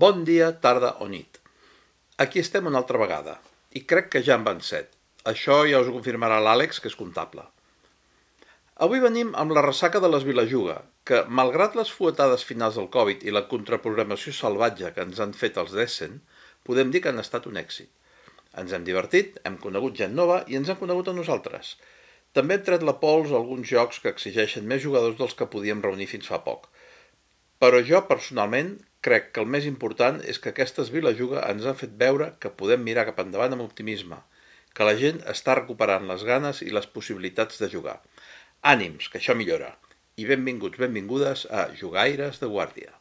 [0.00, 1.36] Bon dia, tarda o nit.
[2.24, 3.34] Aquí estem una altra vegada,
[3.76, 4.94] i crec que ja en van set.
[5.32, 7.44] Això ja us ho confirmarà l'Àlex, que és comptable.
[8.86, 13.28] Avui venim amb la ressaca de les Vilajuga, que, malgrat les fuetades finals del Covid
[13.28, 16.16] i la contraprogramació salvatge que ens han fet els Dessen,
[16.64, 17.92] podem dir que han estat un èxit.
[18.62, 21.76] Ens hem divertit, hem conegut gent nova i ens han conegut a nosaltres.
[22.32, 25.84] També hem tret la pols a alguns jocs que exigeixen més jugadors dels que podíem
[25.84, 26.70] reunir fins fa poc.
[27.60, 31.96] Però jo, personalment, crec que el més important és que aquestes Vilajuga ens han fet
[32.02, 34.20] veure que podem mirar cap endavant amb optimisme,
[34.76, 37.98] que la gent està recuperant les ganes i les possibilitats de jugar.
[38.74, 39.74] Ànims, que això millora.
[40.20, 42.99] I benvinguts, benvingudes a Jugaires de Guàrdia.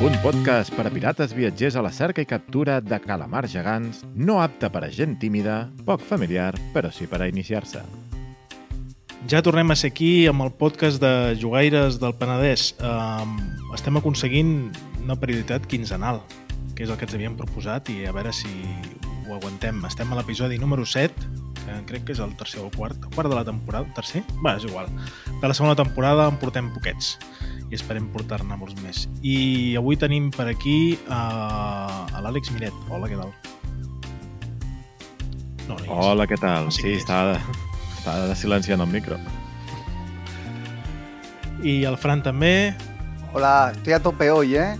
[0.00, 4.38] Un podcast per a pirates viatgers a la cerca i captura de calamars gegants, no
[4.40, 7.82] apte per a gent tímida, poc familiar, però sí per a iniciar-se.
[9.28, 12.70] Ja tornem a ser aquí amb el podcast de Jugaires del Penedès.
[12.80, 13.36] Um,
[13.76, 14.70] estem aconseguint
[15.02, 16.22] una perioditat quinzenal,
[16.72, 18.48] que és el que ens havíem proposat i a veure si
[19.28, 19.84] ho aguantem.
[19.84, 21.28] Estem a l'episodi número 7,
[21.60, 24.24] que crec que és el tercer o el quart, el quart de la temporada, tercer?
[24.40, 24.88] Va, és igual.
[25.28, 27.18] De la segona temporada en portem poquets
[27.70, 29.04] i esperem portar-ne molts més.
[29.22, 32.74] I avui tenim per aquí uh, a l'Àlex Miret.
[32.90, 33.30] Hola, què tal?
[35.68, 35.94] No, no.
[35.94, 36.66] Hola, què tal?
[36.66, 37.04] No sé Sí, és.
[37.04, 37.38] està,
[38.00, 39.18] està de silenciant el micro.
[41.62, 42.74] I el Fran també.
[43.32, 44.76] Hola, estoy a tope hoy, ¿eh?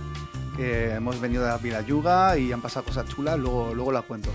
[0.57, 4.31] Que hemos venido de la Vilayuga y han pasado cosas chulas, luego, luego las cuento.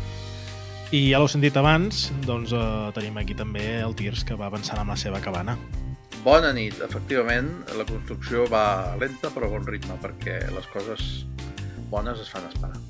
[0.95, 4.79] I ja l'heu sentit abans, doncs uh, tenim aquí també el Tirs, que va avançant
[4.79, 5.57] amb la seva cabana.
[6.27, 6.75] Bona nit.
[6.83, 11.05] Efectivament, la construcció va lenta però a bon ritme, perquè les coses
[11.93, 12.81] bones es fan esperar.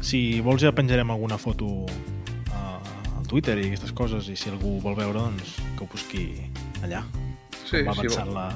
[0.00, 4.78] Si vols ja penjarem alguna foto uh, al Twitter i aquestes coses, i si algú
[4.80, 6.24] vol veure, doncs que ho busqui
[6.86, 7.02] allà.
[7.66, 8.46] Sí, va si, avançant la...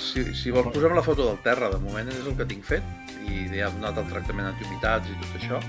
[0.00, 2.88] si, si vols posem la foto del terra, de moment és el que tinc fet,
[3.28, 5.60] i ja hem donat el tractament antihumitats i tot això,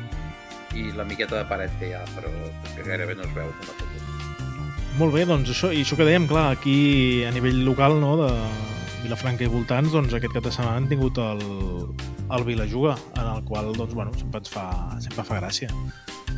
[0.80, 2.32] i la miqueta de paret que hi ha, però
[2.72, 3.97] que gairebé no es veu com a foto.
[4.98, 8.30] Molt bé, doncs això, i això que dèiem, clar, aquí a nivell local, no?, de
[9.04, 11.44] Vilafranca i voltants, doncs aquest cap de setmana han tingut el,
[12.34, 14.64] el Vilajuga, en el qual, doncs, bueno, sempre ens fa,
[15.04, 15.70] sempre fa gràcia.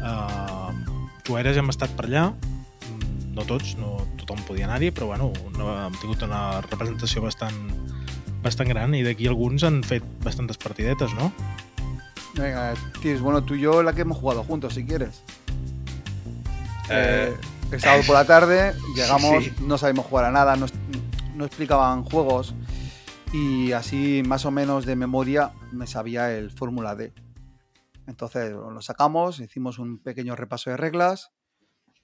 [0.04, 0.74] Uh,
[1.28, 5.70] Jueres hem estat per allà, mm, no tots, no tothom podia anar-hi, però bueno, no,
[5.86, 7.56] hem tingut una representació bastant,
[8.44, 11.32] bastant gran i d'aquí alguns han fet bastantes partidetes, no?
[12.36, 15.24] Venga, Tirs, bueno, tú y yo la que hemos jugado juntos, si quieres.
[16.90, 17.34] Eh, Eh,
[17.72, 19.54] el sábado por la tarde llegamos, sí.
[19.62, 20.66] no sabíamos jugar a nada, no,
[21.36, 22.56] no explicaban juegos
[23.32, 27.14] y así más o menos de memoria me sabía el Fórmula D.
[28.08, 31.32] Entonces lo sacamos, hicimos un pequeño repaso de reglas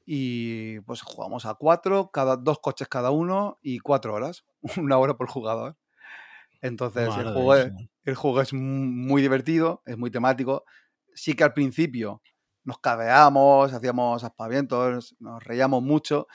[0.05, 4.45] y pues jugamos a cuatro, cada, dos coches cada uno y cuatro horas,
[4.77, 5.77] una hora por jugador.
[6.61, 7.71] Entonces el juego, es-
[8.03, 10.63] el juego es muy divertido, es muy temático.
[11.15, 12.21] Sí que al principio
[12.65, 16.27] nos cabeamos, hacíamos aspavientos, nos reíamos mucho,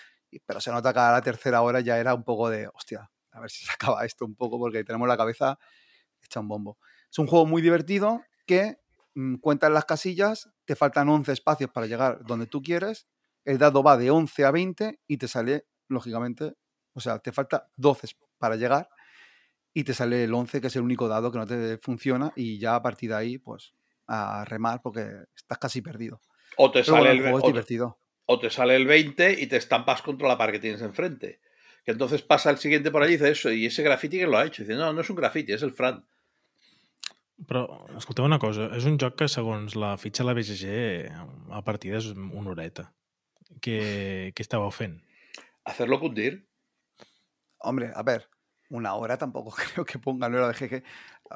[0.47, 3.41] pero se nota que a la tercera hora ya era un poco de, hostia, a
[3.41, 5.59] ver si se acaba esto un poco porque tenemos la cabeza
[6.23, 6.79] hecha un bombo.
[7.11, 8.79] Es un juego muy divertido que
[9.15, 13.09] mm, cuentas las casillas, te faltan 11 espacios para llegar donde tú quieres,
[13.45, 16.55] el dado va de 11 a 20 y te sale, lógicamente,
[16.93, 18.09] o sea, te falta 12
[18.39, 18.89] para llegar
[19.73, 22.59] y te sale el 11, que es el único dado que no te funciona, y
[22.59, 23.75] ya a partir de ahí, pues
[24.10, 25.06] a remar porque
[25.37, 26.21] estás casi perdido.
[26.56, 27.98] O te, Pero bueno, sale el o, divertido.
[28.26, 31.41] o te sale el 20 y te estampas contra la pared que tienes enfrente.
[31.84, 34.37] Que entonces pasa el siguiente por allí y dice eso, y ese graffiti que lo
[34.37, 34.62] ha hecho.
[34.62, 36.04] Dice, no, no es un graffiti, es el Fran.
[37.48, 37.65] Però,
[37.97, 41.97] escolteu una cosa, és un joc que, segons la fitxa de la BGG, a partida
[41.97, 42.91] és una horeta.
[43.65, 43.78] Què,
[44.37, 44.98] què estàveu fent?
[45.65, 46.34] Hacerlo cundir.
[47.65, 48.27] Hombre, a ver,
[48.69, 50.82] una hora tampoco creo que pongan hora de GG.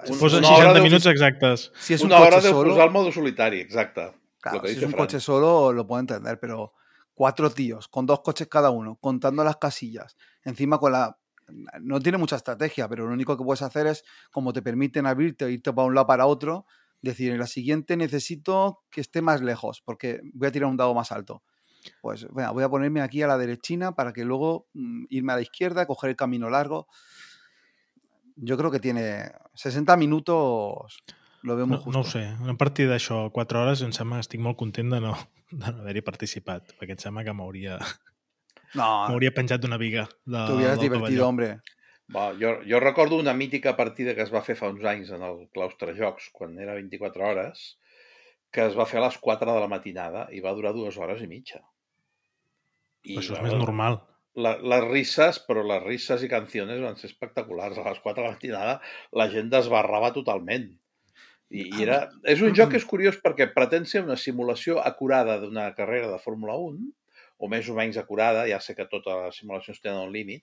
[0.08, 1.72] Un- Posa una 60 hora de- minutos exactes.
[1.78, 4.12] Si es un Una hora coche de solo, posar el modo solitari, exacte.
[4.40, 6.72] claro, si es un coche solo lo puedo entender, pero
[7.14, 11.16] cuatro tíos con dos coches cada uno, contando las casillas, encima con la
[11.82, 14.02] no tiene mucha estrategia, pero lo único que puedes hacer es,
[14.32, 16.64] como te permiten abrirte o irte para un lado para otro,
[17.02, 20.94] decir, en la siguiente necesito que esté más lejos, porque voy a tirar un dado
[20.94, 21.42] más alto.
[22.00, 25.36] Pues venga, voy a ponerme aquí a la derechina para que luego mm, irme a
[25.36, 26.88] la izquierda, coger el camino largo.
[28.36, 30.98] Yo creo que tiene 60 minutos,
[31.42, 31.98] lo veo muy No, justo.
[31.98, 35.00] no ho sé, una partida d'això, 4 hores, em sembla que estic molt content de
[35.00, 35.14] no,
[35.50, 37.78] de no haver-hi participat, perquè em sembla que m'hauria
[38.74, 41.28] No, m'hauria penjat d'una viga de, te hubieras del divertido, pavelló.
[41.28, 41.50] hombre.
[42.14, 45.22] Va, jo, jo recordo una mítica partida que es va fer fa uns anys en
[45.24, 47.78] el Claustre Jocs, quan era 24 hores,
[48.52, 51.22] que es va fer a les 4 de la matinada i va durar dues hores
[51.22, 51.62] i mitja.
[53.04, 54.02] I, Això és més normal.
[54.34, 57.78] La, les risses, però les risses i canciones van ser espectaculars.
[57.78, 58.78] A les 4 de la matinada
[59.14, 60.72] la gent desbarrava totalment.
[61.54, 62.00] I, i era...
[62.26, 66.18] És un joc que és curiós perquè pretén ser una simulació acurada d'una carrera de
[66.22, 66.90] Fórmula 1,
[67.38, 70.42] o més o menys acurada, ja sé que totes les simulacions tenen un límit,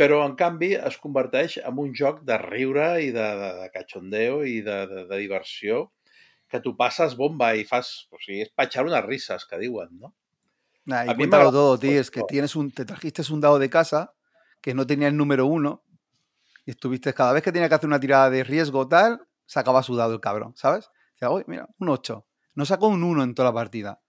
[0.00, 4.42] però en canvi es converteix en un joc de riure i de, de, de cachondeo
[4.48, 5.88] i de, de, de diversió
[6.50, 9.92] que tu passes bomba y fas, o sigui, és para echar unas risas, que diuen,
[10.00, 10.14] ¿no?
[10.84, 14.14] Nah, y cuéntalo todo, tío, es que tienes un, te trajiste un dado de casa
[14.60, 15.84] que no tenía el número uno
[16.66, 19.96] y estuviste, cada vez que tenía que hacer una tirada de riesgo tal, sacaba su
[19.96, 20.90] dado el cabrón, ¿sabes?
[21.12, 22.26] Decía, oye, mira, un 8.
[22.54, 24.00] No sacó un 1 en toda la partida.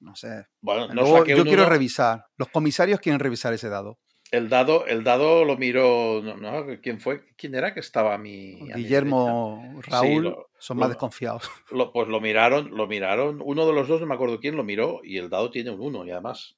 [0.00, 0.46] No sé.
[0.60, 1.68] Bueno, no Luego, yo quiero uno.
[1.68, 2.26] revisar.
[2.36, 3.98] Los comisarios quieren revisar ese dado.
[4.32, 6.66] El dado, el dado lo miró, ¿no?
[6.80, 7.24] ¿Quién fue?
[7.36, 8.76] ¿Quién era que estaba a mi, a mi derecha?
[8.78, 11.50] Guillermo, Raúl, lo- son lo- más desconfiados.
[11.72, 14.62] Lo- pues lo miraron, lo miraron, uno de los dos, no me acuerdo quién, lo
[14.62, 16.54] miró y el dado tiene un 1 y además.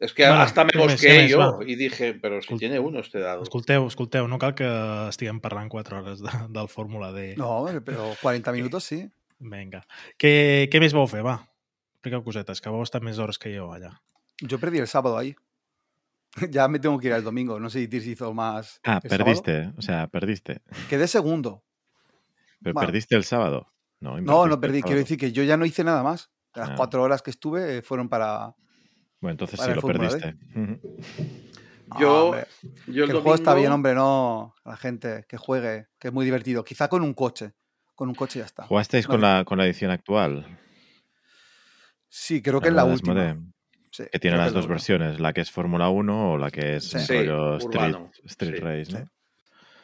[0.00, 1.58] Es que Bueno, hasta me més, yo va?
[1.66, 3.42] y dije, pero si tiene uno este dado.
[3.42, 4.66] Escolteu, escolteu, no cal que
[5.08, 7.34] estiguem parlant 4 hores de, del Fórmula D.
[7.36, 9.08] No, hombre, pero 40 minutos sí.
[9.40, 9.82] Vinga.
[10.18, 11.40] Què, què més vau fer, va?
[11.98, 13.90] Expliqueu cosetes, que vau estar més hores que jo allà.
[14.40, 15.34] Yo perdí el sábado ahí.
[16.50, 17.58] Ya me tengo que ir el domingo.
[17.58, 18.80] No sé si Tirs hizo más.
[18.84, 19.08] Ah, sábado.
[19.24, 19.72] perdiste.
[19.76, 20.62] O sea, perdiste.
[20.88, 21.64] Quedé segundo.
[22.62, 22.86] Pero Bueno.
[22.86, 23.72] perdiste el sábado.
[24.00, 24.82] No, No, no perdí.
[24.82, 26.30] Quiero decir que yo ya no hice nada más.
[26.54, 26.74] Las Ah.
[26.76, 28.54] cuatro horas que estuve eh, fueron para.
[29.20, 30.36] Bueno, entonces para sí lo perdiste.
[31.98, 32.46] Yo, Ah, hombre,
[32.86, 34.54] yo el que el juego está bien, hombre, no.
[34.64, 36.62] La gente que juegue, que es muy divertido.
[36.64, 37.54] Quizá con un coche.
[37.94, 38.64] Con un coche ya está.
[38.66, 40.46] ¿Jugasteis No, con la, con la edición actual?
[42.08, 43.12] Sí, creo que es la última.
[43.30, 43.52] Asmodee,
[43.98, 44.74] Sí, Que tiene las dos última.
[44.74, 46.98] versiones, la que es Fórmula 1 o la que es Sí.
[47.16, 47.96] rollo Street,
[48.26, 49.08] street Sí, Race, ¿no?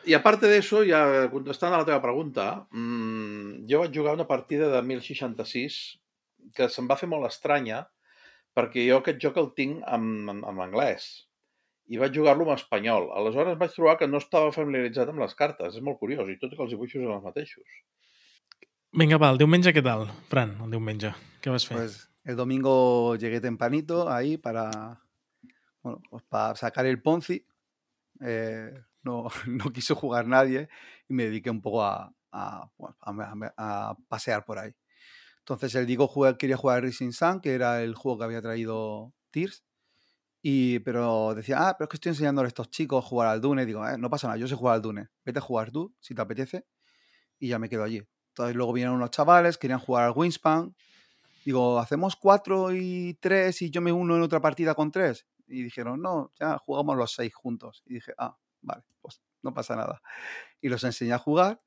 [0.07, 4.27] I a part d'això, ja contestant a la teva pregunta, mmm, jo vaig jugar una
[4.29, 5.99] partida de 1066
[6.55, 7.87] que se'm va fer molt estranya
[8.55, 11.25] perquè jo aquest joc el tinc en, en, en anglès
[11.89, 13.09] i vaig jugar-lo en espanyol.
[13.17, 15.75] Aleshores vaig trobar que no estava familiaritzat amb les cartes.
[15.75, 17.65] És molt curiós, i tot i que els dibuixos eren els mateixos.
[18.93, 21.11] Vinga, va, el diumenge què tal, Fran, el diumenge?
[21.43, 21.77] Què vas fer?
[21.81, 25.03] Pues el domingo llegué tempranito ahí para,
[25.83, 27.47] bueno, pues para sacar el Ponzi.
[28.23, 28.73] Eh,
[29.05, 30.69] no, no quiso jugar nadie
[31.09, 32.71] y me dediqué un poco a, a,
[34.09, 34.75] pasear por ahí.
[35.41, 39.15] Entonces el Diego juega- quería jugar Rising Sun, que era el juego que había traído
[39.31, 39.65] Tears.
[40.43, 43.41] Y, pero decía, ah, pero es que estoy enseñándole a estos chicos a jugar al
[43.41, 43.67] Dune.
[43.67, 45.09] Digo, "Eh, no pasa nada, yo sé jugar al Dune.
[45.25, 46.67] Vete a jugar tú, si te apetece.
[47.39, 48.03] Y ya me quedo allí.
[48.31, 50.75] Entonces luego vinieron unos chavales, querían jugar al Wingspan.
[51.45, 55.27] Digo, ¿hacemos cuatro y tres y yo me uno en otra partida con tres?
[55.47, 57.83] Y dijeron, no, ya jugamos los seis juntos.
[57.87, 60.01] Y dije, ah, vale, pues no pasa nada.
[60.63, 61.61] Y los enseñé a jugar.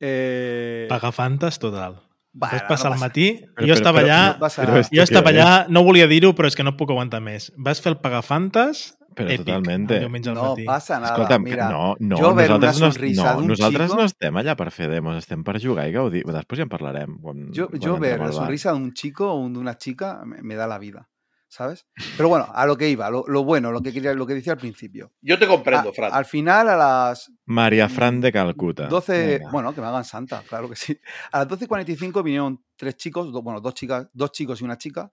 [0.00, 2.00] Eh, Pagar fantes total.
[2.32, 4.38] bueno, Vas passar no al matí, Però- jo estava però- allà...
[4.38, 7.52] no Jo estava allà, no volia dir-ho, però és que no puc aguantar més.
[7.58, 9.94] Vas fer el pagafantes Pero èpic, totalmente.
[9.94, 10.64] el diumenge al No matí.
[10.64, 11.12] pasa nada.
[11.14, 14.54] Escolta'm, Mira, no, no, jo ver una sonrisa no, d'un nosaltres chico- no estem allà
[14.56, 16.24] per fer demos, estem per jugar i gaudir.
[16.24, 17.18] Després ja en parlarem.
[17.20, 20.54] Quan, Yo, yo ver la sonrisa de un chico o de una chica me, me
[20.54, 21.08] da la vida,
[21.48, 21.86] ¿sabes?
[22.16, 24.52] Pero bueno, a lo que iba, lo, lo bueno, lo que quería, lo que decía
[24.52, 25.10] al principio.
[25.26, 26.12] Jo te comprendo, A- Fran.
[26.12, 28.86] al final, a las María Fran de Calcuta.
[28.86, 29.50] 12, Venga.
[29.50, 30.96] bueno, que me hagan santa, claro que sí.
[31.32, 35.10] A las 12.45 vinieron tres chicos, do- bueno, dos chicas, dos chicos y una chica,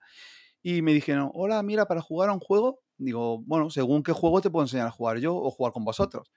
[0.62, 4.42] y me dijeron, hola, mira, para jugar a un juego, digo, bueno, según qué juego
[4.42, 6.32] te puedo enseñar a jugar yo o jugar con vosotros.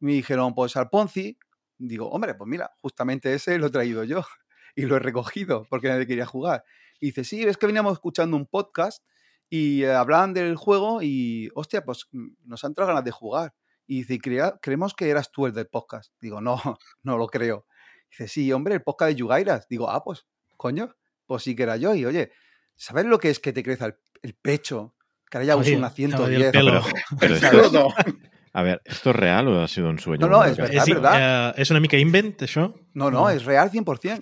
[0.00, 1.38] Me dijeron, pues al Ponzi,
[1.78, 4.22] digo, hombre, pues mira, justamente ese lo he traído yo
[4.76, 6.64] y lo he recogido porque nadie quería jugar.
[7.00, 9.04] Y dice, sí, es que veníamos escuchando un podcast
[9.50, 13.54] y eh, hablaban del juego y, hostia, pues mm, nos han entrado ganas de jugar.
[13.86, 16.12] Y dice, "Y crea- creemos que eras tú el del podcast.
[16.20, 16.56] Digo, no,
[17.02, 17.66] no lo creo.
[18.10, 19.66] Dice, sí, hombre, el podcast de Yugairas.
[19.68, 20.26] Digo, ah, pues,
[20.58, 20.94] coño,
[21.26, 21.94] pues sí que era yo.
[21.94, 22.32] Y oye,
[22.76, 24.94] ¿sabes lo que es que te crece el pecho?
[25.30, 26.52] Que ahora ya uso una estaba ahí el 110.
[26.52, 26.82] pelo.
[27.18, 28.14] Pero esto No, es-
[28.52, 30.26] a ver, ¿esto es real o ha sido un sueño?
[30.26, 30.84] No, no, es verdad.
[30.86, 31.54] Verdad.
[31.56, 32.74] eh, una mica invent, això?
[32.94, 34.20] No, no, es real 100%.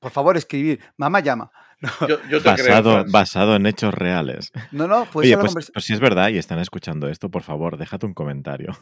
[0.00, 0.80] Por favor, escribir.
[0.96, 1.50] Mamá llama.
[2.08, 4.50] Yo, yo te creo, Basado, basado en hechos reales.
[4.72, 7.76] No, no, fue Oye, pues, pues si es verdad y están escuchando esto, por favor,
[7.76, 8.72] déjate un comentario.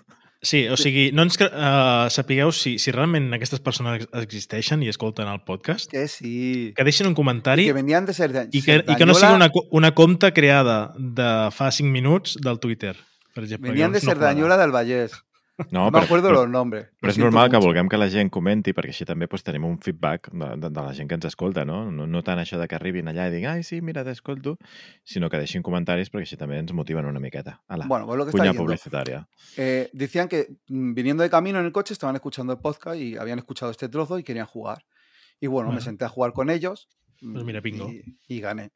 [0.45, 5.31] Sí, o sigui, no ens, eh, sapigueu si, si realment aquestes persones existeixen i escolten
[5.33, 6.73] el podcast, Que sí.
[6.77, 8.31] que deixin un comentari Que venían de ser.
[8.53, 12.61] i que, i que no sigui una, una compte creada de fa 5 minuts del
[12.61, 12.95] Twitter,
[13.33, 13.71] per exemple.
[13.73, 15.17] Venían de Llavors no del Vallès.
[15.71, 16.89] No, No, me acuerdo però, los nombres.
[17.01, 19.77] però és normal que vulguem que la gent comenti, perquè així també pues, tenim un
[19.79, 21.91] feedback de, de, de la gent que ens escolta, no?
[21.93, 22.09] no?
[22.11, 24.57] No tant això de que arribin allà i diguin ai, sí, mira, t'escolto,
[25.05, 27.61] sinó que deixin comentaris perquè així també ens motiven una miqueta.
[27.69, 28.63] Ala, Bueno, pues lo que diciendo.
[28.63, 29.29] publicitaria.
[29.57, 33.17] Eh, decían que mm, viniendo de camino en el coche estaban escuchando el podcast y
[33.17, 34.85] habían escuchado este trozo y querían jugar.
[35.41, 35.85] Y bueno, me Bueno.
[35.85, 36.89] senté a jugar con ellos.
[37.21, 37.89] Pues mira, bingo.
[37.91, 38.73] Y, y gané.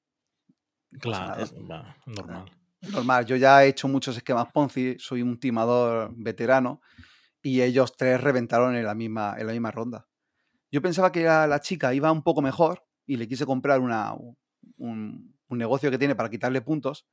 [1.00, 1.42] Clar, nada.
[1.42, 2.47] és, va, normal.
[2.80, 6.80] Normal, yo ya he hecho muchos esquemas Ponzi, soy un timador veterano
[7.42, 10.06] y ellos tres reventaron en la misma, en la misma ronda.
[10.70, 14.14] Yo pensaba que la, chica iba un poco mejor y le quise comprar una,
[14.76, 17.06] un, un negocio que tiene para quitarle puntos.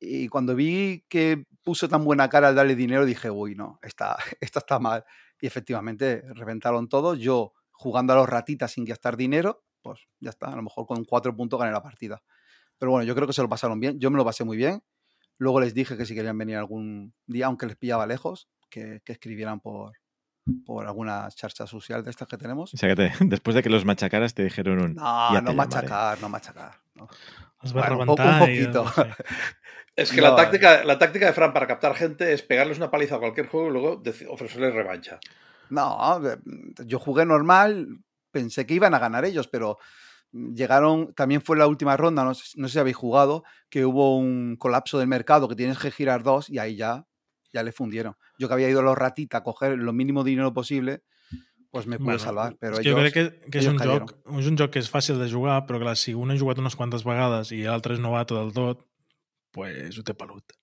[0.00, 4.16] Y cuando vi que puso tan buena cara al darle dinero, dije, uy, no, esta,
[4.40, 5.04] esta está mal.
[5.40, 7.14] Y efectivamente, reventaron todo.
[7.14, 11.04] Yo jugando a los ratitas sin gastar dinero, pues ya está, a lo mejor con
[11.04, 12.22] cuatro puntos gané la partida.
[12.78, 13.98] Pero bueno, yo creo que se lo pasaron bien.
[14.00, 14.82] Yo me lo pasé muy bien.
[15.38, 19.12] Luego les dije que si querían venir algún día, aunque les pillaba lejos, que, que
[19.12, 19.92] escribieran por,
[20.64, 22.72] por alguna charcha social de estas que tenemos.
[22.74, 24.94] O sea, que te- después de que los machacaras te dijeron un...
[24.94, 26.72] No, no machacar, no machacar.
[26.94, 27.08] no.
[27.62, 28.84] Es va Bueno, un un poquito.
[28.84, 29.10] No sé.
[29.96, 32.90] Es que No, la, táctica, la táctica de Fran para captar gente es pegarles una
[32.90, 35.20] paliza a cualquier juego y luego ofrecerles revancha.
[35.70, 36.36] No, eh,
[36.84, 37.86] yo jugué normal,
[38.32, 39.78] pensé que iban a ganar ellos, pero
[40.54, 44.16] llegaron, también fue la última ronda, no sé, no sé si habéis jugado, que hubo
[44.18, 47.06] un colapso del mercado, que tienes que girar dos y ahí ya,
[47.52, 48.16] ya le fundieron.
[48.38, 51.02] Yo que había ido a los ratitas a coger lo mínimo dinero posible,
[51.70, 52.84] pues me pude Bueno, salvar, que ellos...
[52.84, 54.08] jo crec que, que és, ells un cayeron.
[54.08, 56.60] joc, és un joc que és fàcil de jugar, però clar, si un ha jugat
[56.62, 58.84] unes quantes vegades i l'altre és novato del tot,
[59.54, 60.54] pues ho té pelut.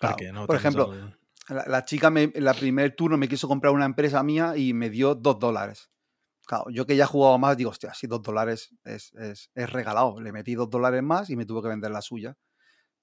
[0.00, 1.10] Perquè no Por ejemplo, el...
[1.48, 4.72] La, la chica me- en la primer turno me quiso comprar una empresa mía y
[4.74, 5.90] me dio dos dólares.
[6.46, 9.70] Claro, yo que ya he jugado más, digo, hostia, si dos dólares es, es, es
[9.70, 10.20] regalado.
[10.20, 12.36] Le metí dos dólares más y me tuve que vender la suya.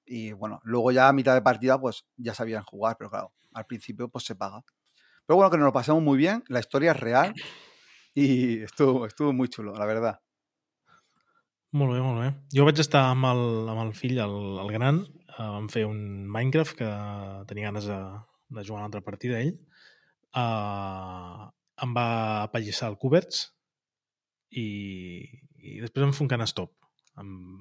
[0.05, 3.65] Y bueno, luego ya a mitad de partida, pues ya sabían jugar, pero claro, al
[3.65, 4.63] principio pues se paga.
[5.25, 7.33] Pero bueno, que nos lo pasamos muy bien, la historia es real
[8.13, 10.19] y estuvo, estuvo muy chulo, la verdad.
[11.71, 12.29] Molt bé, molt bé.
[12.49, 14.31] Jo vaig estar amb el, amb el fill, el,
[14.63, 15.99] el gran, eh, vam fer un
[16.33, 16.87] Minecraft que
[17.51, 17.97] tenia ganes de,
[18.49, 19.53] de jugar una altra partida ell.
[20.33, 21.45] Uh,
[21.83, 22.07] em va
[22.43, 23.45] apallissar el Coberts
[24.51, 24.65] i,
[25.59, 26.73] i després em fer un canastop
[27.21, 27.59] amb,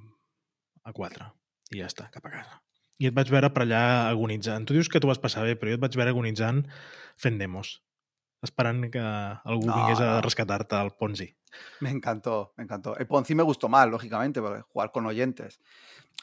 [0.88, 1.28] a 4
[1.76, 2.60] i ja està, cap a casa.
[2.98, 4.64] I et vaig veure per allà agonitzant.
[4.66, 6.64] Tu dius que t'ho vas passar bé, però jo et vaig veure agonitzant
[7.20, 7.76] fent demos,
[8.42, 10.22] esperant que algú No, vingués a no.
[10.24, 11.28] rescatar-te al Ponzi.
[11.84, 12.96] Me encantó, me encantó.
[12.96, 15.60] El Ponzi me gustó más, lógicamente, porque jugar con oyentes.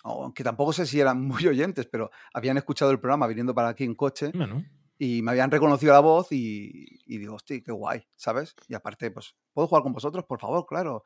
[0.03, 3.83] Aunque tampoco sé si eran muy oyentes, pero habían escuchado el programa viniendo para aquí
[3.85, 4.65] en coche Bueno,
[4.97, 8.55] y me habían reconocido la voz y, y digo, hostia, qué guay, ¿sabes?
[8.67, 10.25] Y aparte, pues, ¿puedo jugar con vosotros?
[10.25, 11.03] Por favor, claro.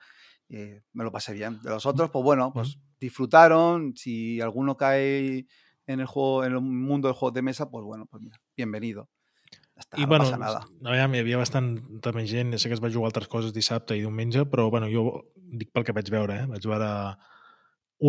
[0.48, 0.58] Y
[0.94, 1.60] me lo pasé bien.
[1.62, 3.96] De los otros, pues bueno, pues disfrutaron.
[3.96, 5.48] Si alguno cae
[5.86, 9.10] en el juego, en el mundo del juego de mesa, pues bueno, pues mira, bienvenido.
[9.76, 10.66] Ya está, I, no bueno, passa nada.
[10.86, 14.04] aviam, hi havia bastanta més gent, sé que es va jugar altres coses dissabte i
[14.04, 15.06] diumenge, però bueno, jo
[15.36, 16.48] dic pel que vaig veure, eh?
[16.52, 16.90] vaig veure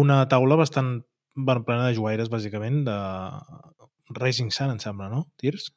[0.03, 0.99] una taula bastant
[1.35, 2.97] bueno, plena de jugaires, bàsicament, de
[4.19, 5.25] Racing Sun, em sembla, no?
[5.41, 5.71] Tirs?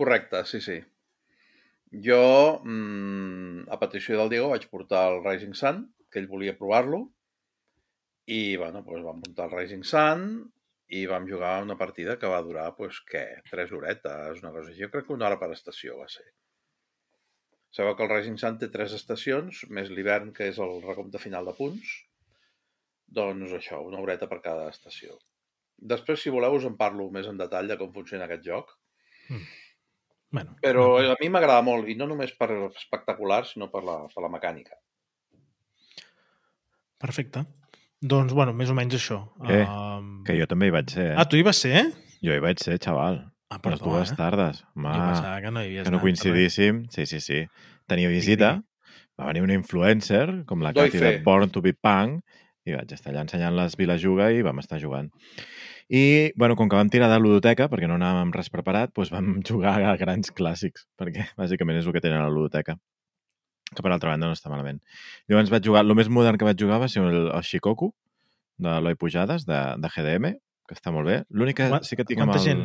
[0.00, 0.78] Correcte, sí, sí.
[2.06, 7.04] Jo, mmm, a petició del Diego, vaig portar el Rising Sun, que ell volia provar-lo,
[8.30, 10.26] i, bueno, doncs vam muntar el Rising Sun
[10.98, 14.82] i vam jugar una partida que va durar, doncs, què, tres horetes, una cosa així.
[14.82, 16.26] Jo crec que una hora per estació va ser.
[17.74, 21.46] Sabeu que el Rising Sun té tres estacions, més l'hivern, que és el recompte final
[21.46, 21.92] de punts.
[23.20, 25.18] Doncs això, una horeta per cada estació.
[25.80, 28.74] Després, si voleu, us en parlo més en detall de com funciona aquest joc.
[30.30, 33.96] Bueno, Però no, a mi m'agrada molt, i no només per espectacular, sinó per la,
[34.12, 34.76] per la mecànica.
[37.00, 37.44] perfecte.
[38.00, 39.18] Doncs, bueno, més o menys això.
[39.48, 41.16] Eh, Um, Que jo també hi vaig ser, eh?
[41.18, 41.82] Ah, tu hi vas ser?
[42.24, 43.18] Jo hi vaig ser, xaval.
[43.50, 44.16] Ah, Les perdó, dues eh?
[44.16, 44.62] tardes.
[44.76, 46.84] Jo pensava que no hi havies que no coincidíssim.
[46.90, 47.40] Sí, sí, sí.
[47.88, 48.62] Tenia visita.
[49.20, 51.10] Va venir una influencer, com la Katy de.
[51.24, 52.22] Born to be Punk,
[52.70, 55.10] i vaig estar allà ensenyant les Vilajuga i vam estar jugant.
[55.90, 59.32] I, bueno, com que vam tirar de ludoteca, perquè no anàvem res preparat, doncs vam
[59.48, 62.78] jugar a grans clàssics, perquè bàsicament és el que tenen a la ludoteca
[63.70, 64.80] que per altra banda no està malament.
[65.30, 67.92] Llavors vaig jugar, el més modern que vaig jugar va ser el, el Shikoku,
[68.60, 70.32] de l'Oi Pujades, de, de GDM,
[70.68, 71.20] que està molt bé.
[71.30, 72.48] L'únic que sí que tinc amb Quanta el...
[72.48, 72.64] gent?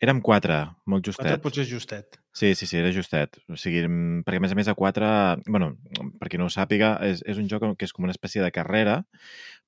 [0.00, 0.56] Érem quatre,
[0.88, 1.42] molt Quatre justet.
[1.44, 2.16] potser és justet.
[2.32, 3.36] Sí, sí, sí, era justet.
[3.52, 5.06] O sigui, mm, perquè a més a més a quatre...
[5.46, 5.74] bueno,
[6.18, 8.50] per qui no ho sàpiga, és, és un joc que és com una espècie de
[8.50, 9.02] carrera,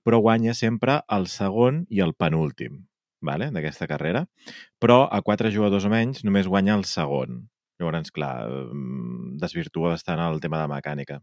[0.03, 2.87] però guanya sempre el segon i el penúltim
[3.23, 3.51] vale?
[3.53, 4.27] d'aquesta carrera.
[4.81, 7.49] Però a quatre jugadors o menys només guanya el segon.
[7.81, 11.21] Llavors, clar, mm, desvirtua bastant el tema de mecànica.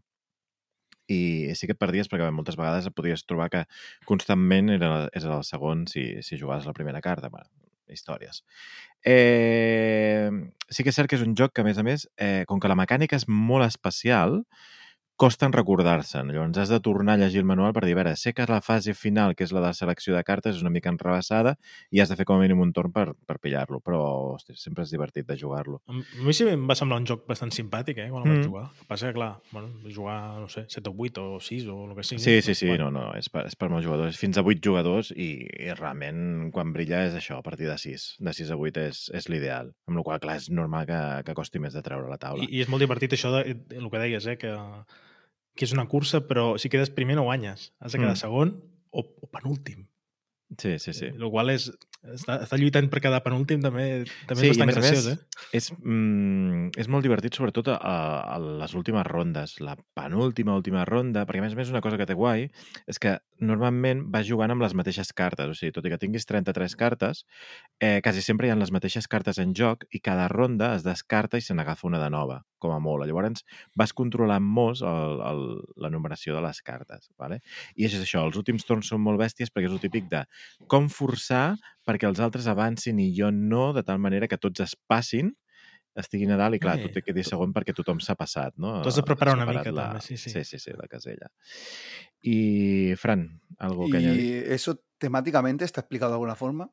[1.10, 3.64] I sí que et perdies perquè moltes vegades et podies trobar que
[4.06, 7.28] constantment era, era el segon si, si jugaves la primera carta.
[7.28, 7.48] Bueno,
[7.92, 8.42] històries.
[9.06, 10.30] Eh,
[10.70, 12.60] sí que és cert que és un joc que, a més a més, eh, com
[12.60, 14.42] que la mecànica és molt especial,
[15.20, 16.30] costen recordar-se'n.
[16.32, 18.62] Llavors has de tornar a llegir el manual per dir, a veure, sé que la
[18.64, 21.56] fase final, que és la de selecció de cartes, és una mica enrebaçada
[21.92, 24.00] i has de fer com a mínim un torn per, per pillar-lo, però
[24.36, 25.82] hosti, sempre és divertit de jugar-lo.
[25.92, 28.48] A mi sí em va semblar un joc bastant simpàtic, eh, quan el vaig Mm.
[28.48, 28.64] jugar.
[28.70, 31.76] El que passa que, clar, bueno, jugar, no sé, 7 o 8 o 6 o
[31.90, 32.22] el que sigui.
[32.22, 34.16] Sí, sí, sí, Bueno, no, no, és per, és per molts jugadors.
[34.16, 38.16] Fins a 8 jugadors i, i realment quan brilla és això, a partir de 6.
[38.20, 39.74] De 6 a 8 és, és l'ideal.
[39.86, 42.42] Amb la qual clar, és normal que, que costi més de treure la taula.
[42.44, 44.54] I, I és molt divertit això de, el que deies, eh, que,
[45.56, 47.72] que és una cursa, però si quedes primer no guanyes.
[47.80, 48.22] Has de quedar Mm.
[48.22, 48.52] segon
[48.90, 49.86] o, o penúltim.
[50.58, 51.06] Sí, sí, sí.
[51.06, 51.70] El qual és...
[52.00, 55.42] Està, està lluitant per quedar penúltim també, també Sí, és bastant graciós, eh?
[55.52, 57.76] És, mm, és molt divertit, sobretot a,
[58.24, 59.58] a les últimes rondes.
[59.60, 62.46] La penúltima, última ronda, perquè a més a més una cosa que té guai
[62.88, 65.52] és que normalment vas jugant amb les mateixes cartes.
[65.52, 67.26] O sigui, tot i que tinguis 33 cartes,
[67.80, 71.36] eh, quasi sempre hi ha les mateixes cartes en joc i cada ronda es descarta
[71.36, 73.04] i se n'agafa una de nova, com a molt.
[73.08, 73.44] Llavors
[73.76, 75.44] vas controlant molt el, el,
[75.76, 77.10] la numeració de les cartes.
[77.20, 77.42] Vale?
[77.76, 80.24] I és això, els últims torns són molt bèsties perquè és el típic de
[80.68, 81.58] com forçar
[81.90, 85.34] perquè els altres avancin i jo no, de tal manera que tots es passin,
[85.98, 88.74] estiguin a dalt i, clar, Eh, tu te quedis segon perquè tothom s'ha passat, no?
[88.82, 90.30] Tu has de preparar una mica, també, sí, sí.
[90.34, 91.28] Sí, sí, sí, la casella.
[92.22, 94.28] I, Fran, algo que ¿Y añadir?
[94.52, 96.70] eso temáticamente está explicado de alguna forma?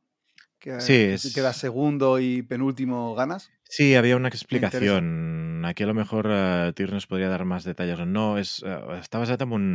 [0.60, 3.54] Que Sí, es- quedas segundo y penúltimo ganas.
[3.70, 5.64] Sí, había una explicación.
[5.66, 8.38] Aquí a lo mejor eh, Tir nos podria dar más detalles o no.
[8.38, 9.66] És, eh, està basat en un,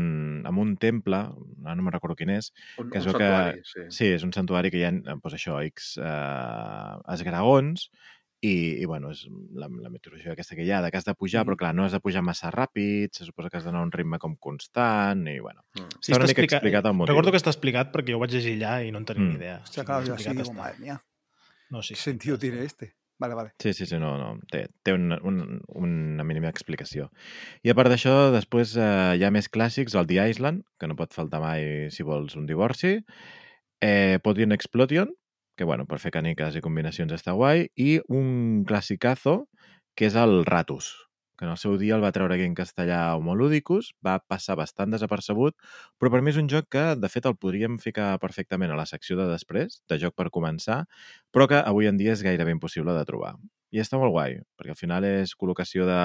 [0.46, 1.18] en un temple,
[1.64, 3.26] ara no me'n recordo quin és, Un, que es un veu que...
[3.28, 3.80] santuari, sí.
[3.90, 7.90] Sí, és un santuari que hi ha, eh, doncs això, X eh, esgragons
[8.42, 11.14] i, i bueno, és la, la mitologia aquesta que hi ha, de que has de
[11.14, 11.58] pujar, però Mhm.
[11.60, 14.18] clar, no has de pujar massa ràpid, se suposa que has d'anar a un ritme
[14.18, 16.00] com constant, i bueno, Mm.
[16.00, 17.12] està una mica explicat- explicat el motiu.
[17.12, 19.28] Recordo que està explicat perquè jo ho vaig llegir allà i no en tenia Mm.
[19.28, 19.60] ni idea.
[19.62, 20.62] O sea, claro, yo así explicat digo, està.
[20.62, 21.02] madre mía,
[21.70, 22.94] No, sí, ¿qué sí, sentido tiene este?
[23.18, 23.52] Vale, vale.
[23.60, 24.32] Sí, sí, sí, no, no.
[24.50, 27.10] Té, té un, un, una mínima explicació.
[27.62, 30.98] I a part d'això, després eh, hi ha més clàssics, el The Island, que no
[30.98, 32.96] pot faltar mai si vols un divorci,
[33.84, 35.14] eh, Podium Explosion,
[35.56, 39.44] que bueno, per fer caniques i combinacions està guai, i un classicazo,
[39.94, 40.90] que és el Ratus,
[41.42, 44.92] que en el seu dia el va treure aquí en castellà Homoludicus, va passar bastant
[44.94, 45.56] desapercebut,
[45.98, 48.84] però per mi és un joc que, de fet, el podríem ficar perfectament a la
[48.86, 50.84] secció de després, de joc per començar,
[51.34, 53.32] però que avui en dia és gairebé impossible de trobar.
[53.74, 55.98] I està molt guai, perquè al final és col·locació de,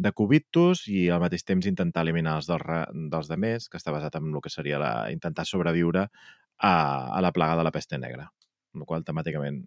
[0.00, 4.16] de cubitos i al mateix temps intentar eliminar els dels, dels demés, que està basat
[4.16, 8.30] en el que seria la, intentar sobreviure a, a la plaga de la peste negra,
[8.72, 9.60] la qual temàticament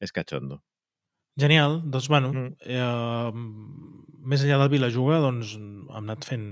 [0.00, 0.62] és catxondo.
[1.38, 2.56] Genial, doncs bueno, Mm.
[2.60, 3.32] eh,
[4.28, 6.48] més enllà del Vilajuga, doncs hem anat fent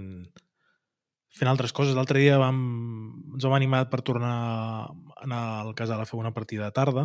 [1.36, 1.94] fent altres coses.
[1.94, 2.58] L'altre dia vam,
[3.34, 7.04] ens vam animar per tornar a anar al casal a fer una partida de tarda,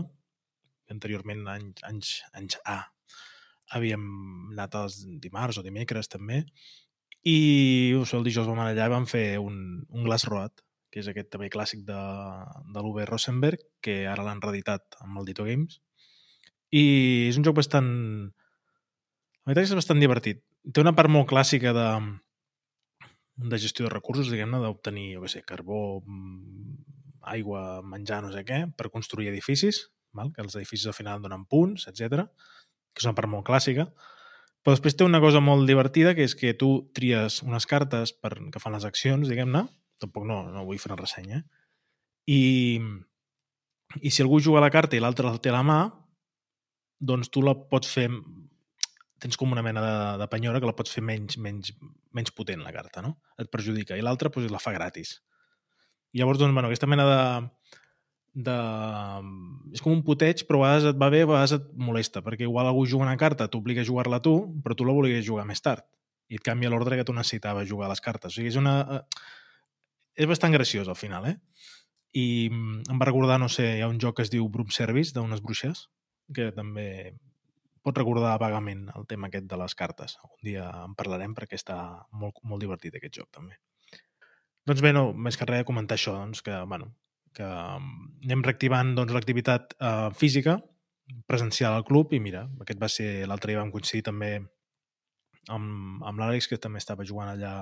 [0.93, 2.77] anteriorment, anys, anys, anys A,
[3.75, 4.05] havíem
[4.53, 6.45] anat els dimarts o dimecres també,
[7.23, 10.63] i o sigui, el dijous vam anar allà i vam fer un, un Glass Road,
[10.91, 11.99] que és aquest també clàssic de,
[12.73, 15.79] de l'Uwe Rosenberg, que ara l'han reeditat amb el Dito Games,
[16.71, 16.83] i
[17.29, 17.89] és un joc bastant...
[19.41, 20.43] La veritat és bastant divertit.
[20.71, 21.87] Té una part molt clàssica de,
[23.51, 26.75] de gestió de recursos, diguem-ne, d'obtenir, jo què sé, carbó, mm,
[27.33, 30.31] aigua, menjar, no sé què, per construir edificis, val?
[30.35, 32.27] que els edificis al final donen punts, etc.
[32.93, 33.87] que és una part molt clàssica.
[34.61, 38.35] Però després té una cosa molt divertida, que és que tu tries unes cartes per,
[38.53, 39.65] que fan les accions, diguem-ne,
[40.01, 41.61] tampoc no, no vull fer una ressenya, eh?
[42.29, 42.41] i,
[44.01, 45.79] i si algú juga la carta i l'altre la té a la mà,
[47.01, 48.07] doncs tu la pots fer
[49.21, 51.73] tens com una mena de, de penyora que la pots fer menys, menys,
[52.17, 53.15] menys potent, la carta, no?
[53.41, 53.97] Et perjudica.
[53.97, 55.19] I l'altra doncs, la fa gratis.
[56.11, 57.19] I llavors, doncs, bueno, aquesta mena de,
[58.47, 58.55] de...
[59.77, 62.47] És com un puteig, però a vegades et va bé, a vegades et molesta, perquè
[62.47, 64.33] igual algú juga una carta, t'obliga a jugar-la tu,
[64.65, 65.85] però tu la volies jugar més tard.
[66.31, 68.33] I et canvia l'ordre que tu necessitaves jugar les cartes.
[68.33, 68.75] O sigui, és una...
[68.97, 69.05] eh,
[70.25, 71.37] És bastant graciós, al final, eh?
[72.17, 74.73] I mm, em va recordar, no sé, hi ha un joc que es diu Broom
[74.73, 75.85] Service, d'unes bruixes,
[76.35, 76.87] que també
[77.81, 80.17] pot recordar vagament el tema aquest de les cartes.
[80.27, 81.77] Un dia en parlarem perquè està
[82.11, 83.57] molt, molt divertit aquest joc també.
[84.69, 86.91] Doncs bé, no, més que res comentar això, doncs, que, bueno,
[87.33, 90.59] que mm, anem reactivant doncs, l'activitat eh, física
[91.27, 94.35] presencial al club i mira, aquest va ser l'altre dia vam coincidir també
[95.49, 97.53] amb, amb l'Àlex que també estava jugant allà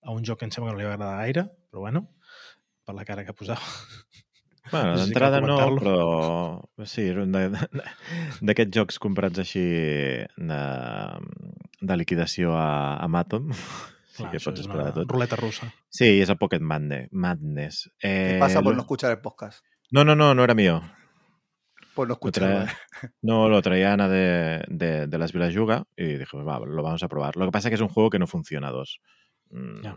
[0.00, 2.04] a un joc que em sembla que no li va agradar gaire, però bueno,
[2.84, 3.64] per la cara que posava.
[4.70, 10.60] Bueno, d'entrada no, però sí, era un d'aquests jocs comprats així de,
[11.80, 13.50] de liquidació a, a Matom.
[14.10, 15.10] Sí Clar, que això pots és esperar una de tot.
[15.14, 15.70] ruleta russa.
[15.88, 17.90] Sí, és el Pocket Madne- Madness.
[17.98, 19.64] ¿Qué Eh, pasa por lo- no escuchar el podcast?
[19.90, 20.82] No, no, no, no era mío.
[21.94, 22.66] Por no traía-
[23.22, 27.02] no, lo traía Ana de, de, de las Vilas Yuga y dije, va, lo vamos
[27.02, 27.36] a probar.
[27.36, 29.00] Lo que pasa es que es un juego que no funciona a dos.
[29.50, 29.96] Mm, Ja.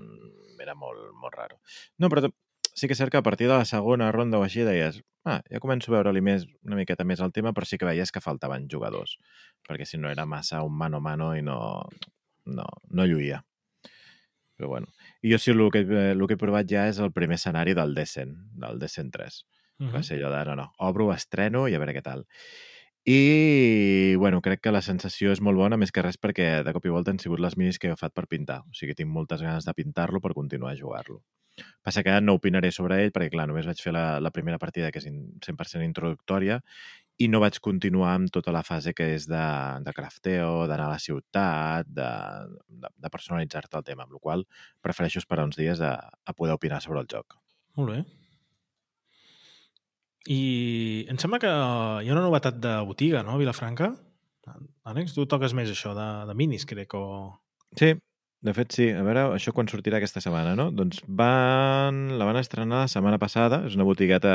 [0.59, 1.59] Era molt, molt raro.
[1.97, 2.33] No, però t-
[2.73, 5.39] sí que és cert que a partir de la segona ronda o així deies ah,
[5.49, 8.23] ja començo a veure-li més, una miqueta més el tema, però sí que veies que
[8.23, 9.17] faltaven jugadors,
[9.67, 11.57] perquè si no era massa un mano a mano i no,
[12.45, 13.41] no, no lluïa.
[14.53, 14.91] Però bueno.
[15.23, 15.81] I jo sí, el que,
[16.11, 19.41] el que he provat ja és el primer escenari del Descent, del Descent 3.
[19.81, 22.27] Uh Va ser allò de, no, no, obro, estreno i a veure què tal.
[23.05, 26.85] I, bueno, crec que la sensació és molt bona, més que res perquè de cop
[26.87, 28.61] i volta han sigut les minis que he agafat per pintar.
[28.63, 31.19] O sigui, tinc moltes ganes de pintar-lo per continuar a jugar-lo.
[31.83, 34.89] Passa que no opinaré sobre ell perquè, clar, només vaig fer la, la primera partida,
[34.91, 36.61] que és in- 100% introductòria,
[37.21, 39.43] i no vaig continuar amb tota la fase que és de,
[39.85, 42.09] de crafteo, d'anar a la ciutat, de,
[42.71, 44.47] de, de personalitzar-te el tema, amb la qual
[44.81, 47.35] prefereixo esperar uns dies a, a poder opinar sobre el joc.
[47.77, 48.01] Molt bé.
[50.31, 53.91] I em sembla que hi ha una novetat de botiga, no, a Vilafranca?
[54.87, 57.31] Àlex, tu toques més això de, de minis, crec, o...
[57.79, 57.93] Sí,
[58.43, 58.89] de fet sí.
[58.91, 60.67] A veure, això quan sortirà aquesta setmana, no?
[60.75, 62.05] Doncs van...
[62.19, 63.61] la van estrenar la setmana passada.
[63.67, 64.33] És una botigueta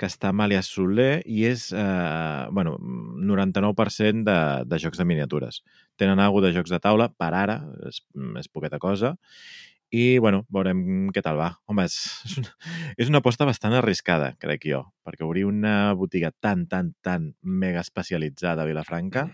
[0.00, 5.60] que està a Màlia Soler i és, eh, bueno, 99% de, de jocs de miniatures.
[6.00, 7.58] Tenen alguna de jocs de taula, per ara,
[7.90, 8.00] és,
[8.40, 9.12] és poqueta cosa,
[9.90, 11.50] i, bueno, veurem què tal va.
[11.70, 12.54] Home, és, és, una,
[12.96, 17.84] és una aposta bastant arriscada, crec jo, perquè obrir una botiga tan, tan, tan mega
[17.84, 19.28] especialitzada a Vilafranca,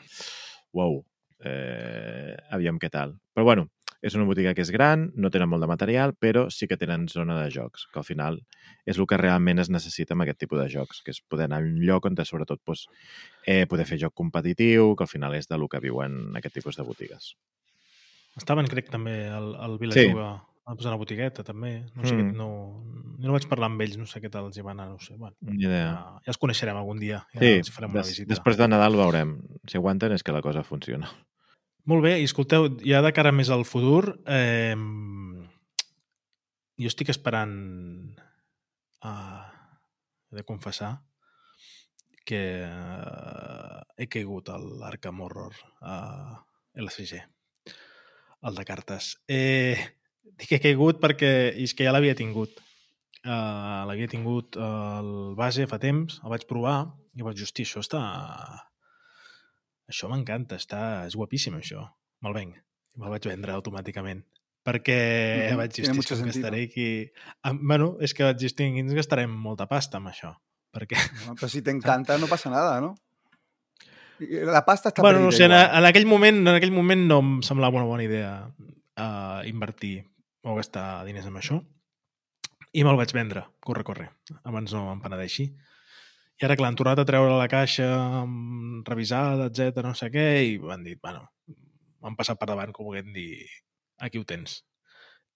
[0.76, 1.00] uau,
[1.44, 3.16] eh, aviam què tal.
[3.32, 3.68] Però, bueno,
[4.02, 7.06] és una botiga que és gran, no tenen molt de material, però sí que tenen
[7.08, 8.40] zona de jocs, que al final
[8.84, 11.62] és el que realment es necessita amb aquest tipus de jocs, que és poder anar
[11.62, 12.88] a un lloc on, sobretot, doncs,
[13.46, 16.76] eh, poder fer joc competitiu, que al final és de lo que viuen aquest tipus
[16.76, 17.36] de botigues.
[18.36, 20.48] Estaven, crec, també al, al Vilajuga sí.
[20.64, 21.84] a posar una botigueta, també.
[21.94, 22.36] No sé, Mm.
[22.38, 22.46] no,
[23.18, 24.98] jo no vaig parlar amb ells, no sé què tal els hi va anar, no
[24.98, 25.16] sé.
[25.18, 25.84] Bueno, Ni idea.
[25.92, 27.26] ja, ja els coneixerem algun dia.
[27.34, 28.28] Ja Sí, els farem una des, visita.
[28.32, 29.36] després de Nadal veurem.
[29.68, 31.10] Si aguanten és que la cosa funciona.
[31.84, 34.76] Molt bé, i escolteu, ja de cara més al futur, eh,
[36.78, 37.52] jo estic esperant
[39.04, 39.42] uh,
[40.30, 41.02] he de confessar
[42.24, 45.96] que uh, he caigut a l'Arkham Horror a
[46.78, 47.18] LCG,
[48.42, 49.14] el de cartes.
[49.28, 49.78] Eh,
[50.38, 52.60] dic que he caigut perquè és que ja l'havia tingut.
[53.22, 56.80] Uh, l'havia tingut uh, el base fa temps, el vaig provar
[57.14, 58.02] i vaig dir, hosti, això està...
[59.92, 60.82] Això m'encanta, està...
[61.06, 61.84] és guapíssim, això.
[62.24, 62.56] Me'l venc.
[62.96, 64.24] I me'l vaig vendre automàticament.
[64.62, 66.88] Perquè mm Ujú, vaig dir, que gastaré aquí...
[67.42, 70.32] Ah, bueno, és que vaig dir, ens gastarem molta pasta amb això.
[70.72, 72.94] Perquè, Bueno, pero si te encanta, no pasa nada, ¿no?
[74.30, 75.70] La pasta está bueno, no sé, en, igual.
[75.78, 80.04] en, aquell moment, en aquell moment no em semblava una bona idea uh, invertir
[80.42, 81.58] o gastar diners en això.
[82.72, 84.08] I me'l vaig vendre, corre, corre,
[84.48, 85.50] abans no em penedeixi.
[86.40, 87.88] I ara, clar, han tornat a treure la caixa
[88.24, 91.26] mm, revisada, etc no sé què, i m'han dit, bueno,
[92.02, 93.44] m'han passat per davant, com volguem dir,
[94.02, 94.62] aquí ho tens.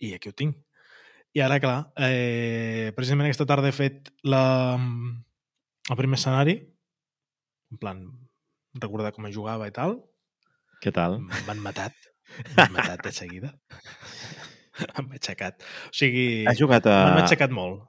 [0.02, 0.56] I aquí ho tinc.
[1.36, 6.56] I ara, clar, eh, precisament aquesta tarda he fet la, el primer escenari,
[7.70, 8.00] en plan,
[8.82, 9.98] recordar com jugava i tal,
[10.82, 11.20] Què tal?
[11.46, 11.94] m'han matat.
[12.56, 13.52] M'han matat de seguida.
[14.92, 15.62] M'han aixecat.
[15.88, 16.96] O sigui, Has jugat a...
[17.06, 17.84] m'han aixecat molt.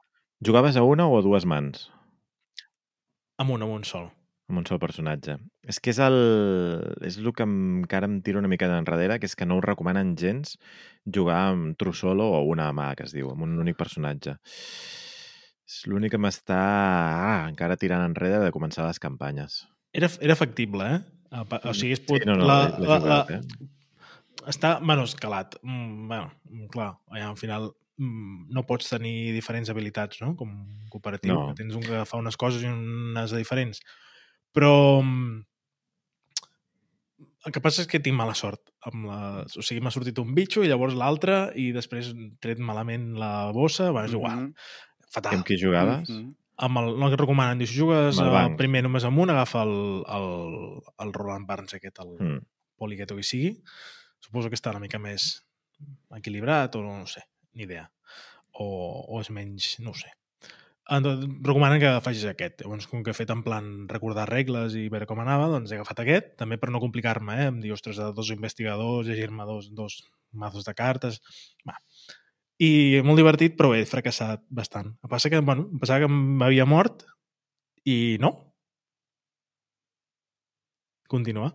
[0.46, 1.90] Jugaves a una o a dues mans?
[3.42, 4.08] Amb un, amb un sol.
[4.48, 5.34] amb un sol personatge.
[5.68, 6.16] És que és el,
[7.04, 10.14] és el que encara em tira una mica d'enrere, que és que no ho recomanen
[10.16, 10.54] gens
[11.04, 14.38] jugar amb true solo o una mà, que es diu, amb un únic personatge.
[15.68, 19.66] És l'únic que m'està ah, encara tirant enrere de començar les campanyes.
[19.94, 21.00] Era, era factible, eh?
[21.32, 22.22] A pa- O sigui, es pot...
[22.22, 23.42] Sí, no, no, la, la, jugat, la, eh?
[24.48, 25.58] està, bueno, escalat.
[25.64, 30.36] Mm, bueno, mm, clar, allà, al final mm, no pots tenir diferents habilitats, no?
[30.40, 30.54] Com
[30.94, 31.48] cooperatiu, No.
[31.50, 33.82] que tens un que fa unes coses i unes de diferents.
[34.56, 35.44] Però mm,
[37.48, 38.62] el que passa és que tinc mala sort.
[38.88, 39.20] Amb la...
[39.58, 42.12] O sigui, m'ha sortit un bitxo i llavors l'altre i després
[42.44, 44.50] tret malament la bossa, va, és igual.
[44.50, 45.38] Ujú, Fatal.
[45.40, 46.10] Amb qui jugaves?
[46.12, 46.34] ujú.
[46.58, 49.76] Amb el, no que et recomanen, dius, jugues el primer només amb un, agafa el,
[50.18, 50.30] el,
[51.06, 52.40] el Roland Barnes aquest, el mm.
[52.78, 53.56] Poli que sigui.
[54.22, 55.44] Suposo que està una mica més
[56.18, 57.22] equilibrat o no, no sé,
[57.54, 57.86] ni idea.
[58.58, 58.66] O,
[59.06, 60.10] o és menys, no sé.
[60.88, 62.64] Recomanen que facis aquest.
[62.64, 65.78] Llavors, com que he fet en plan recordar regles i veure com anava, doncs he
[65.78, 67.50] agafat aquest, també per no complicar-me, eh?
[67.52, 70.00] Em dir, ostres, dos investigadors, llegir-me dos, dos
[70.32, 71.22] mazos de cartes...
[71.68, 71.78] Va.
[72.64, 74.90] I molt divertit, però he fracassat bastant.
[74.96, 77.06] El que passa que, bueno, em pensava que m'havia mort
[77.86, 78.32] i no.
[81.08, 81.52] Continua.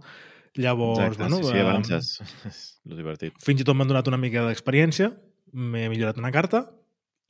[0.55, 2.21] Llavors, Exacte, bueno, sí, sí, avances.
[2.49, 3.37] És lo divertit.
[3.41, 5.09] fins i tot m'han donat una mica d'experiència,
[5.53, 6.67] m'he millorat una carta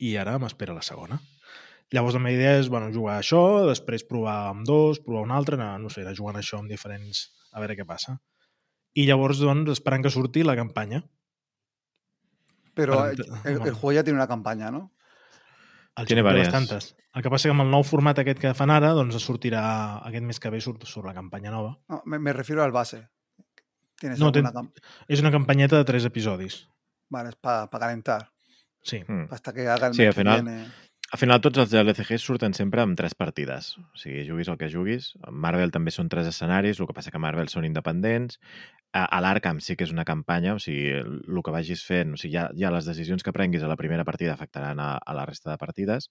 [0.03, 1.19] i ara m'espera la segona.
[1.93, 5.59] Llavors la meva idea és bueno, jugar això, després provar amb dos, provar un altre,
[5.59, 7.29] anar, no sé, anar jugant això amb diferents...
[7.53, 8.17] a veure què passa.
[8.97, 11.03] I llavors, doncs, esperant que surti la campanya.
[12.73, 13.11] Pero Bueno,
[13.43, 13.75] el, el bueno.
[13.75, 14.91] juego ya tiene una campaña, ¿no?
[15.95, 16.47] El Tiene té varias.
[16.51, 16.95] bastantes.
[17.13, 20.25] El que passa que amb el nou format aquest que fan ara, doncs sortirà aquest
[20.25, 21.75] mes que ve surt, surt la campanya nova.
[21.87, 23.07] No, me, me refiero al base.
[23.99, 24.71] ¿Tienes No, alguna te- cam-
[25.07, 26.67] És una campanyeta de tres episodis.
[27.09, 28.31] Vale, es para calentar.
[28.81, 29.03] Sí.
[29.07, 29.27] Mm.
[29.29, 30.65] Hasta que haga el Sí, al final- viene.
[31.13, 33.77] Al final, tots els LCGs surten sempre amb tres partides.
[33.77, 35.13] O sigui, juguis el que juguis.
[35.29, 38.39] Marvel també són tres escenaris, el que passa que Marvel són independents.
[38.93, 42.19] A, a l'Arkham sí que és una campanya, o sigui, el, que vagis fent, o
[42.21, 45.25] sigui, ja, ja les decisions que prenguis a la primera partida afectaran a, a la
[45.25, 46.09] resta de partides.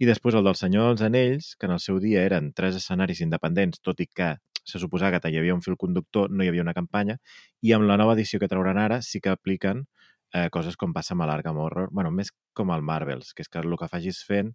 [0.00, 3.20] I després el del Senyor dels Anells, que en el seu dia eren tres escenaris
[3.20, 4.34] independents, tot i que
[4.64, 7.18] se suposava que hi havia un fil conductor, no hi havia una campanya,
[7.60, 9.84] i amb la nova edició que trauran ara sí que apliquen
[10.32, 13.60] eh, coses com passa amb l'Arkham Horror, bueno, més com el Marvels, que és que
[13.60, 14.54] el que facis fent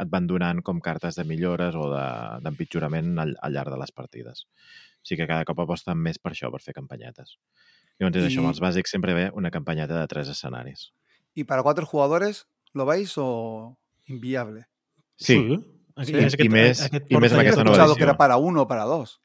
[0.00, 3.92] et van donant com cartes de millores o de- d'empitjorament al, al llarg de les
[3.92, 4.46] partides.
[5.00, 7.38] O sigui que cada cop aposten més per això, per fer campanyetes.
[7.98, 10.92] Llavors és I- això, amb els bàsics sempre ve una campanyeta de tres escenaris.
[11.34, 14.66] ¿Y para cuatro jugadores lo veis o inviable?
[15.16, 15.36] Sí,
[15.96, 17.96] Aquí- Sí, és i més- aquest i més amb aquesta nova edició.
[17.96, 19.20] que era para uno o para dos.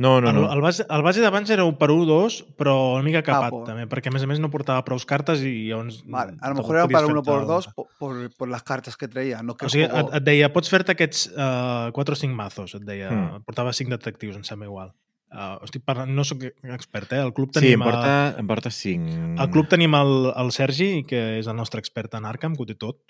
[0.00, 0.52] no, no, El, no.
[0.52, 3.64] el, base, el base d'abans era un per 1 2, però una mica capat, por-
[3.66, 6.04] també, perquè a més a més no portava prou cartes i llavors...
[6.06, 7.66] Vale, a lo mejor era para fer-te uno por el- dos
[7.98, 9.42] por, por- las cartas que traía.
[9.42, 12.74] No que O sigui, et, et deia, pots fer-te aquests uh, 4 o 5 mazos,
[12.76, 13.10] et deia.
[13.10, 13.42] Mm.
[13.44, 14.94] Portava 5 detectius, em sembla igual.
[15.28, 16.40] Uh, estic parlant, no sóc
[16.72, 17.20] expert, eh?
[17.20, 17.82] Al club Sí, tenim...
[17.82, 19.10] em porta, em porta cinc...
[19.38, 22.68] Al club tenim el, el Sergi, que és el nostre expert en Arkham, que ho
[22.70, 23.02] té tot,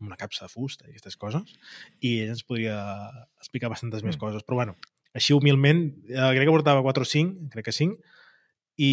[0.00, 1.54] amb una capsa de fusta i aquestes coses,
[2.02, 2.74] i ell ens podria
[3.38, 4.20] explicar bastantes més Mm.
[4.24, 4.42] coses.
[4.48, 4.74] Però bueno,
[5.14, 8.00] així humilment, eh, crec que portava 4 o 5, crec que 5,
[8.80, 8.92] i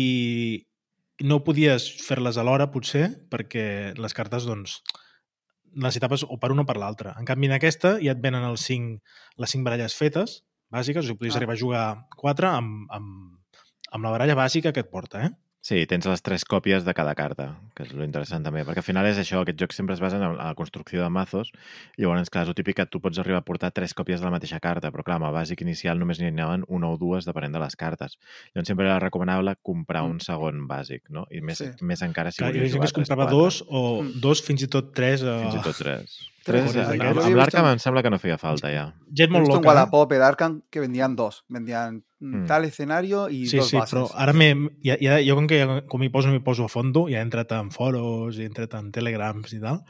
[1.26, 4.82] no podies fer-les alhora, potser, perquè les cartes, doncs,
[5.78, 7.16] necessitaves o per una o per l'altra.
[7.18, 9.02] En canvi, en aquesta ja et venen els 5,
[9.42, 11.38] les 5 baralles fetes, bàsiques, o sigui, podies Ah.
[11.40, 13.38] arribar a jugar 4 amb, amb,
[13.92, 15.32] amb la baralla bàsica que et porta, eh?
[15.68, 18.84] Sí, tens les tres còpies de cada carta, que és lo interessant també, perquè al
[18.84, 21.50] final és això, aquest joc sempre es basa en la construcció de mazos,
[21.98, 24.26] i llavors, clar, és el típic que tu pots arribar a portar tres còpies de
[24.26, 27.26] la mateixa carta, però clar, amb el bàsic inicial només n'hi anaven una o dues
[27.26, 28.18] depenent de les cartes.
[28.54, 30.10] Llavors sempre era recomanable comprar Mm.
[30.12, 31.26] un segon bàsic, no?
[31.32, 31.66] I més, Sí.
[31.82, 33.38] més encara si Clar, volies gent que es jugar comprava 3-4.
[33.44, 34.22] dos o Mm.
[34.22, 35.22] dos, fins i tot tres.
[35.22, 36.30] Uh, Fins i tot tres.
[36.48, 38.94] Tres, Tres, amb, l'Arkham en- em sembla que no feia falta ja.
[39.14, 39.60] Gent molt loca.
[39.66, 39.68] eh?
[39.68, 41.44] Wallapop, el Arkham, que vendían dos.
[41.50, 42.46] Vendían mm, Mm.
[42.48, 43.94] tal escenario y Sí, dos sí, bases.
[43.94, 46.68] però ara m'he- ja, ja, jo com que ja, com hi poso, m'hi poso a
[46.70, 49.84] fondo, ja he entrat en foros, he entrat en telegrams i tal,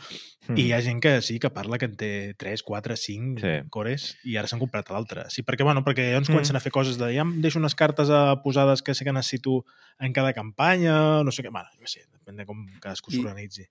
[0.50, 0.58] Mm.
[0.58, 3.70] i hi ha gent que sí, que parla que en té 3, 4, 5 Sí.
[3.70, 5.24] cores i ara s'han comprat l'altre.
[5.30, 6.34] Sí, perquè, bueno, perquè llavors Mm.
[6.34, 9.13] comencen a fer coses de ja em deixo unes cartes eh, posades que sé que
[9.13, 9.63] necessito
[10.00, 13.63] en cada campanya, no sé què, bueno, jo sé, depèn de com cadascú I- s'organitzi.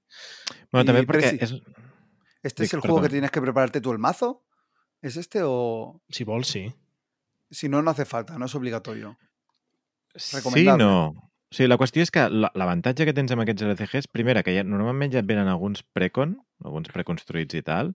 [0.73, 1.53] Bueno, també perquè Percy, és...
[2.47, 4.45] ¿Este es el juego que tienes que prepararte tú el mazo?
[5.03, 6.73] ¿Es este o Si vols, sí.
[7.51, 9.17] si no, no hace falta, no es obligatorio?
[10.17, 11.09] Sí, no.
[11.49, 14.53] O sigui, la qüestió és que la- l'avantatge que tens amb aquests LCGs, primera, que
[14.57, 16.33] ja, normalment ja et venen alguns precon,
[16.65, 17.93] alguns preconstruïts i tal,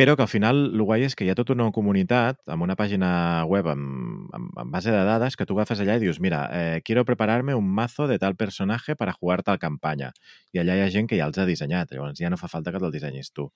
[0.00, 2.76] però que al final el guai és que hi ha tota una comunitat amb una
[2.78, 3.10] pàgina
[3.50, 6.80] web amb, amb, amb base de dades que tu agafes allà i dius, mira, eh,
[6.86, 10.14] quiero prepararme un mazo de tal personatge para jugar tal campanya.
[10.56, 12.72] I allà hi ha gent que ja els ha dissenyat, llavors ja no fa falta
[12.72, 13.50] que te'l dissenyis tu.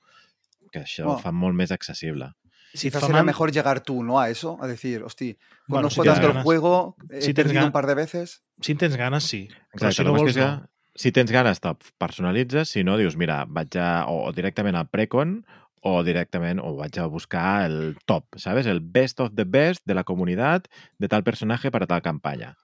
[0.74, 2.32] Que això ho fa molt més accessible.
[2.74, 4.18] Si fa será mejor llegar tú, ¿no?
[4.18, 5.36] A eso, a decir, hostia,
[5.68, 7.66] Bueno, conozco si tanto el juego, he Si perdido ganas.
[7.68, 8.42] un par de veces.
[8.60, 9.46] Si en tens ganes, sí.
[9.72, 10.66] Però Exacte, si la no vols, que no.
[10.94, 14.88] si tens ganes te'l personalitzes, si no dius, mira, vaig a, o, o directament al
[14.90, 15.44] Precon
[15.84, 18.64] o directament, o vaig a buscar el top, ¿sabes?
[18.66, 20.64] El best of the best de la comunidad
[20.98, 22.56] de tal personaje para tal campaña.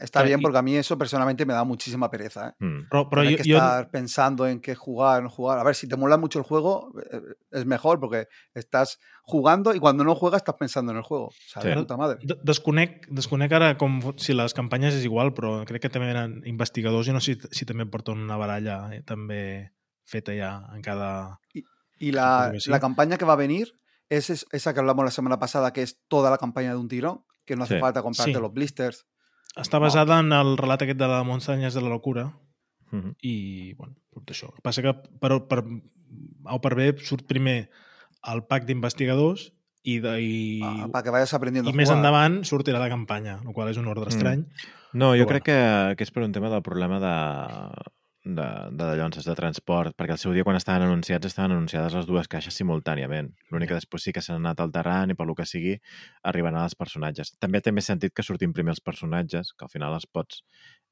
[0.00, 2.48] Está bien porque a mí eso personalmente me da muchísima pereza.
[2.48, 2.64] ¿eh?
[2.64, 2.88] Mm.
[2.90, 5.58] Però Tener jo, que estar pensando en qué jugar, no jugar.
[5.58, 7.20] A ver, si te mola mucho el juego, eh,
[7.52, 11.26] es mejor porque estás jugando y cuando no juegas estás pensando en el juego.
[11.26, 11.68] O sea, Sí.
[11.68, 12.18] de puta madre.
[12.22, 16.42] De- Desconec, desconec ara com si les campanyes és igual, però crec que també eren
[16.44, 19.70] investigadors i no sé si, si també porten una baralla eh, també
[20.06, 21.38] feta ja en cada...
[21.98, 22.70] Y la, sí.
[22.70, 23.72] la campaña que va a venir
[24.08, 26.88] es, es- esa que hablamos la semana pasada, que es toda la campaña de un
[26.88, 27.80] tirón, que no hace Sí.
[27.80, 28.40] falta comprarte Sí.
[28.40, 29.06] los blisters.
[29.56, 32.38] Està basada en el relat aquest de les muntanyes de la locura
[32.92, 33.14] Mhm.
[33.22, 34.48] i, bueno, tot això.
[34.48, 35.64] El que passa que per, per
[36.44, 37.70] o per B surt primer
[38.32, 42.78] el pack d'investigadors i, de, i, ah, para que vayas aprendiendo i més endavant sortirà
[42.78, 44.14] la campanya, el qual és un ordre Mm.
[44.14, 44.46] estrany.
[44.92, 47.92] No, jo Però crec que, que és per un tema del problema de,
[48.28, 52.06] de, de dallonses de transport, perquè el seu dia quan estaven anunciats estaven anunciades les
[52.08, 53.30] dues caixes simultàniament.
[53.50, 55.78] L'únic que després sí que s'han anat alterant i per lo que sigui
[56.28, 57.32] arriben als personatges.
[57.40, 60.42] També té més sentit que surtin primer els personatges, que al final els pots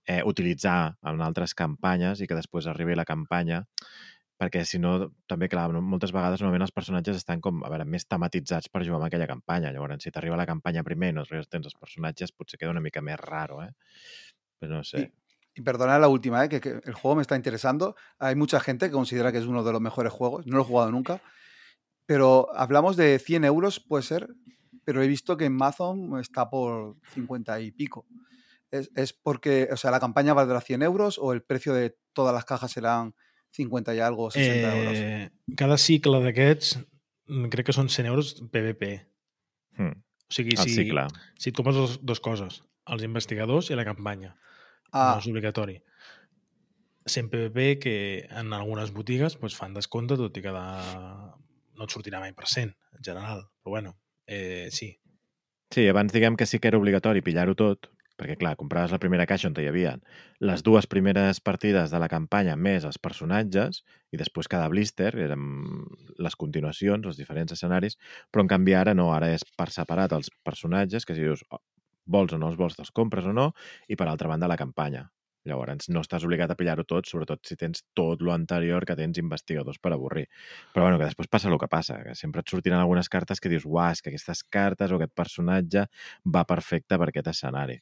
[0.09, 3.65] eh, utilitzar en altres campanyes i que després arribi la campanya
[4.37, 4.91] perquè si no,
[5.31, 8.99] també, clar, moltes vegades normalment els personatges estan com, a veure, més tematitzats per jugar
[9.01, 9.71] amb aquella campanya.
[9.73, 13.01] Llavors, si t'arriba la campanya primer i no tens els personatges, potser queda una mica
[13.01, 13.71] més raro, eh?
[14.61, 15.07] Però no sé.
[15.07, 15.26] I-
[15.57, 16.51] Y perdonad la última, ¿eh?
[16.51, 17.97] que, que el juego me está interesando.
[18.19, 20.47] Hay mucha gente que considera que es uno de los mejores juegos.
[20.47, 21.23] No lo he jugado nunca.
[22.05, 24.29] Pero hablamos de 100 euros, puede ser.
[24.85, 28.07] Pero he visto que en Amazon está por 50 y pico.
[28.71, 32.35] ¿Es, es porque, o sea, la campaña valdrá 100 euros o el precio de todas
[32.35, 33.15] las cajas serán
[33.53, 34.93] 50 y algo, 60 euros?
[34.95, 36.77] Eh, cada cicle d'aquests
[37.33, 38.91] mm, crec que són 100 euros PVP.
[39.81, 40.03] Hmm.
[40.27, 44.35] O sigui, si, si et compres dos, dos coses, els investigadors i la campanya.
[44.97, 45.77] Ah, No és obligatori.
[47.07, 47.97] 100 PVP que
[48.31, 50.65] en algunes botigues pues, fan descompte, tot i que de...
[51.77, 53.45] no et sortirà mai per cent, en general.
[53.63, 54.97] Però bueno, eh, sí.
[55.75, 59.27] Sí, abans diguem que sí que era obligatori pillar-ho tot, perquè clar, compraves la primera
[59.29, 59.93] caixa on hi havia
[60.41, 63.83] les dues primeres partides de la campanya més els personatges
[64.15, 65.85] i després cada blister eren
[66.19, 67.99] les continuacions, els diferents escenaris,
[68.33, 71.61] però en canvi ara no, ara és per separat els personatges, que si dius oh,
[72.07, 73.51] vols o no els vols, te'ls compres o no,
[73.89, 75.07] i per altra banda la campanya.
[75.47, 79.19] Llavors, no estàs obligat a pillar-ho tot, sobretot si tens tot lo anterior que tens
[79.23, 80.25] investigadors per avorrir.
[80.75, 83.53] Però bueno, que després passa el que passa, que sempre et sortiran algunes cartes que
[83.53, 85.87] dius, uah, és que aquestes cartes o aquest personatge
[86.27, 87.79] va perfecte per aquest escenari.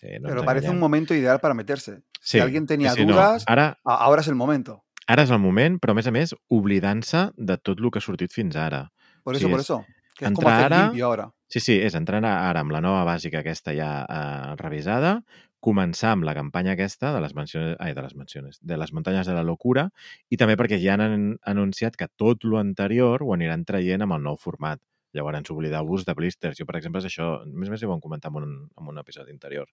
[0.00, 2.02] Sí, no pero ens parece un momento ideal para meterse.
[2.20, 3.14] Sí, si alguien tenía sí, sí, no.
[3.14, 4.84] dudas, Ara, a- ahora es el momento.
[5.12, 8.04] ara és el moment, però a més a més, oblidant-se de tot el que ha
[8.06, 8.82] sortit fins ara.
[9.22, 9.86] Por Sí, eso, por es eso.
[10.18, 11.30] Que entrar hacer ara- limpio ahora.
[11.48, 15.20] Sí, sí, és entrar ara amb la nova bàsica aquesta ja eh, revisada,
[15.64, 19.26] començar amb la campanya aquesta de les mencions, ai, de les mencions, de les muntanyes
[19.26, 19.86] de la locura
[20.28, 24.22] i també perquè ja han anunciat que tot lo anterior ho aniran traient amb el
[24.22, 24.80] nou format.
[25.14, 26.58] Llavors, oblideu-vos de blisters.
[26.58, 28.88] Jo, per exemple, és això, a més a més ho vam comentar en un, en
[28.90, 29.68] un episodi anterior.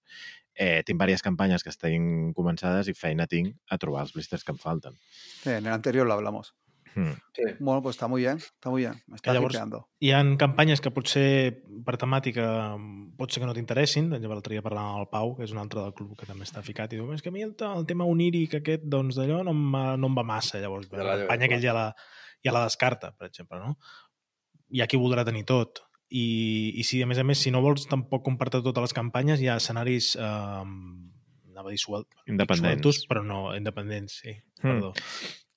[0.54, 4.52] Eh, tinc diverses campanyes que estan començades i feina tinc a trobar els blisters que
[4.54, 4.94] em falten.
[5.42, 6.54] Sí, en el anterior lo hablamos.
[6.94, 7.14] Hmm.
[7.60, 9.02] Bueno, pues está muy bien, está muy bien.
[9.06, 9.56] Me está llavors-.
[10.00, 14.10] Hi ha campanyes que potser per temàtica mm, pot ser que no t'interessin.
[14.10, 16.28] Per exemple, L'altre dia parlàvem amb el Pau, que és un altre del club que
[16.28, 19.16] també està ficat, i diu, és que a mi el, el tema oníric aquest, doncs
[19.20, 20.60] d'allò no, em no em va massa.
[20.60, 21.86] Llavors, De la campanya que ell ja la,
[22.44, 23.78] ja la descarta, per exemple, no?
[24.72, 25.84] Hi ha qui voldrà tenir tot.
[26.12, 29.40] I, I si, a més a més, si no vols tampoc compartir totes les campanyes,
[29.40, 30.12] hi ha escenaris...
[30.20, 31.10] Eh,
[31.52, 32.80] anava a dir suel, Independents.
[32.80, 34.32] sueltos, però no, independents, sí.
[34.62, 34.68] Hmm.
[34.68, 34.92] Perdó.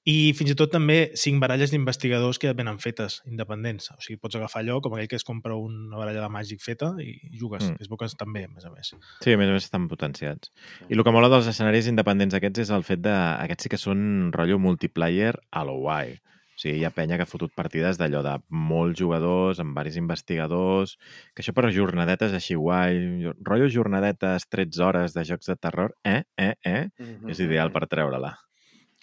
[0.05, 3.89] I fins i tot també cinc baralles d'investigadors que ja venen fetes, independents.
[3.95, 6.91] O sigui, pots agafar allò, com aquell que es compra una baralla de màgic feta
[7.01, 7.63] i jugues.
[7.65, 7.73] Mm.
[7.73, 7.81] Mm.
[7.81, 8.93] És bo que també, a més a més.
[9.25, 10.53] Sí, a més a més estan potenciats.
[10.85, 13.15] I el que mola dels escenaris independents aquests és el fet de...
[13.15, 16.13] Aquests sí que són rotllo multiplayer a lo guai.
[16.55, 19.97] O sigui, hi ha penya que ha fotut partides d'allò de molts jugadors, amb varis
[19.97, 20.95] investigadors,
[21.33, 26.21] que això per jornadetes així guai, rotllo jornadetes 13 hores de jocs de terror, eh,
[26.37, 26.87] eh, eh,
[27.27, 28.35] és ideal per treure-la.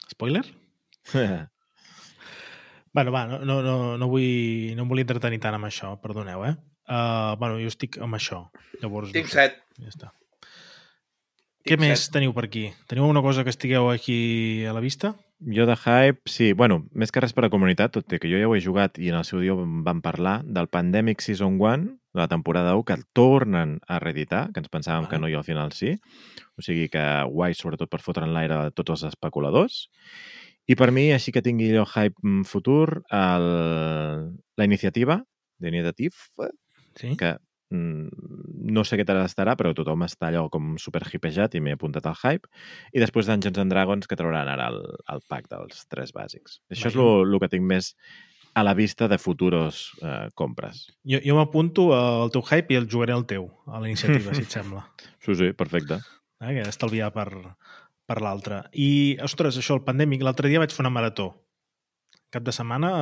[0.07, 0.47] Spoiler?
[2.93, 6.43] Bueno, va, no, no, no, no, vull, no em vull entretenir tant amb això, perdoneu,
[6.45, 6.51] eh?
[6.85, 8.43] Uh, bueno, jo estic amb això.
[8.83, 9.63] Llavors, Tinc no sé, set.
[9.81, 10.11] Ja està.
[11.63, 12.13] Tinc Què més set.
[12.19, 12.67] teniu per aquí?
[12.91, 15.15] Teniu alguna cosa que estigueu aquí a la vista?
[15.43, 18.39] Jo de Hype, sí, bueno, més que res per a comunitat, tot i que jo
[18.39, 21.89] ja ho he jugat i en el seu dia vam parlar del Pandemic Season 1,
[22.13, 25.15] de la temporada 1, que el tornen a reeditar, que ens pensàvem Vale.
[25.15, 25.97] que no i al final sí.
[26.61, 29.87] O sigui que guai, sobretot per fotre en l'aire tots els especuladors.
[30.71, 33.47] I per mi, així que tingui jo hype mm, futur, el...
[34.57, 35.23] la iniciativa,
[35.63, 36.15] d'Initiative,
[36.99, 37.15] Sí?
[37.17, 37.31] que
[37.73, 38.09] mm,
[38.75, 42.07] no sé què tal estarà, però tothom està allò com super hipejat i m'he apuntat
[42.07, 42.51] al hype.
[42.93, 44.83] I després Dungeons and Dragons, que trauran ara el,
[45.15, 46.61] el pack dels tres bàsics.
[46.71, 47.23] Això és Vaja.
[47.33, 47.95] el que tinc més
[48.55, 50.85] a la vista de futuros eh, compres.
[51.09, 54.45] Jo, jo m'apunto al teu hype i el jugaré al teu, a la iniciativa, si
[54.45, 54.85] et sembla.
[55.25, 56.03] Sí, sí, perfecte.
[56.43, 56.53] eh?
[56.59, 57.31] que estalviar per,
[58.13, 58.61] per l'altre.
[58.77, 61.31] I, ostres, això, el pandèmic, l'altre dia vaig fer una marató.
[62.33, 62.93] Cap de setmana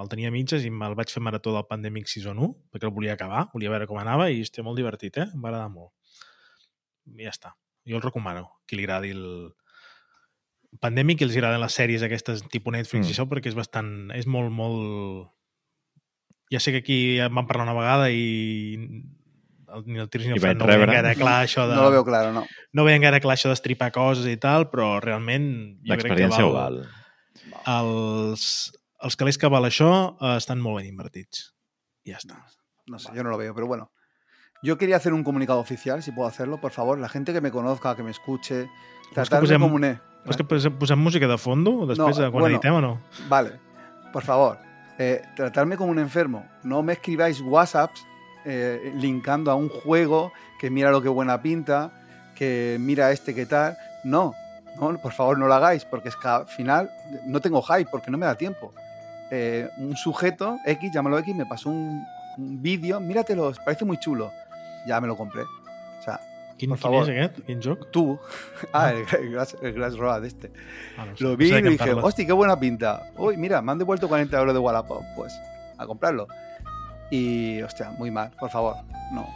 [0.00, 3.16] el tenia mitges i me'l vaig fer marató del Pandemic Season 1, perquè el volia
[3.16, 5.28] acabar, volia veure com anava i estic molt divertit, eh?
[5.32, 5.92] Em va agradar molt.
[7.12, 7.52] I ja està.
[7.88, 9.26] Jo el recomano, qui li agradi el
[10.80, 13.10] Pandemic i els agraden les sèries aquestes tipus Netflix mm.
[13.10, 13.92] i això, perquè és bastant...
[14.16, 15.28] És molt, molt...
[16.52, 18.80] Ja sé que aquí ja en vam parlar una vegada i
[19.74, 20.94] el, ni el Tirs ni el Fran no veien rebre.
[21.00, 21.74] gaire clar això de...
[21.76, 22.44] No lo veo claro, no.
[22.72, 25.48] no veien gaire clar això d'estripar coses i tal, però realment
[25.80, 26.78] jo que L'experiència val, ho val.
[27.66, 28.44] els,
[29.02, 31.50] els calés que val això eh, estan molt ben invertits.
[32.04, 32.38] I ja està.
[32.90, 33.90] No sé, yo no lo veo, pero bueno.
[34.62, 36.98] Yo quería hacer un comunicado oficial, si puedo hacerlo, por favor.
[36.98, 38.66] La gente que me conozca, que me escuche,
[39.10, 39.84] que tratarme posem, como un...
[39.84, 42.56] e- vols que posem, posem música de fondo després No, no, quan bueno.
[42.56, 42.92] editem o no?
[43.28, 43.58] Vale,
[44.12, 44.56] por favor,
[44.98, 46.46] eh, tratarme como un enfermo.
[46.62, 48.06] No me escribáis WhatsApps
[48.44, 51.90] eh, linkando a un juego que mira lo que buena pinta,
[52.34, 53.76] que mira este que tal.
[54.04, 54.34] No,
[54.80, 56.90] no, por favor no lo hagáis, porque es que al final
[57.26, 58.72] no tengo hype, porque no me da tiempo.
[59.30, 62.04] Eh, un sujeto, X, llámalo X, me pasó un,
[62.38, 64.30] un vídeo, míratelo, parece muy chulo.
[64.86, 65.42] Ya me lo compré.
[65.42, 66.20] O sea,
[66.56, 67.10] Quin, Por favor.
[67.10, 67.40] aquest?
[67.46, 67.90] Quin joc?
[67.90, 68.18] Tú.
[68.72, 70.52] Ah, el, el Glass, el Glass Road este.
[70.96, 73.10] Ah, no sé, Lo vi y dije, hostia, qué buena pinta.
[73.16, 75.02] Uy, mira, me han devuelto 40 euros de Wallapop.
[75.16, 75.34] Pues,
[75.78, 76.28] a comprarlo.
[77.14, 78.76] Y, hostia, muy mal, por favor.
[79.12, 79.28] No,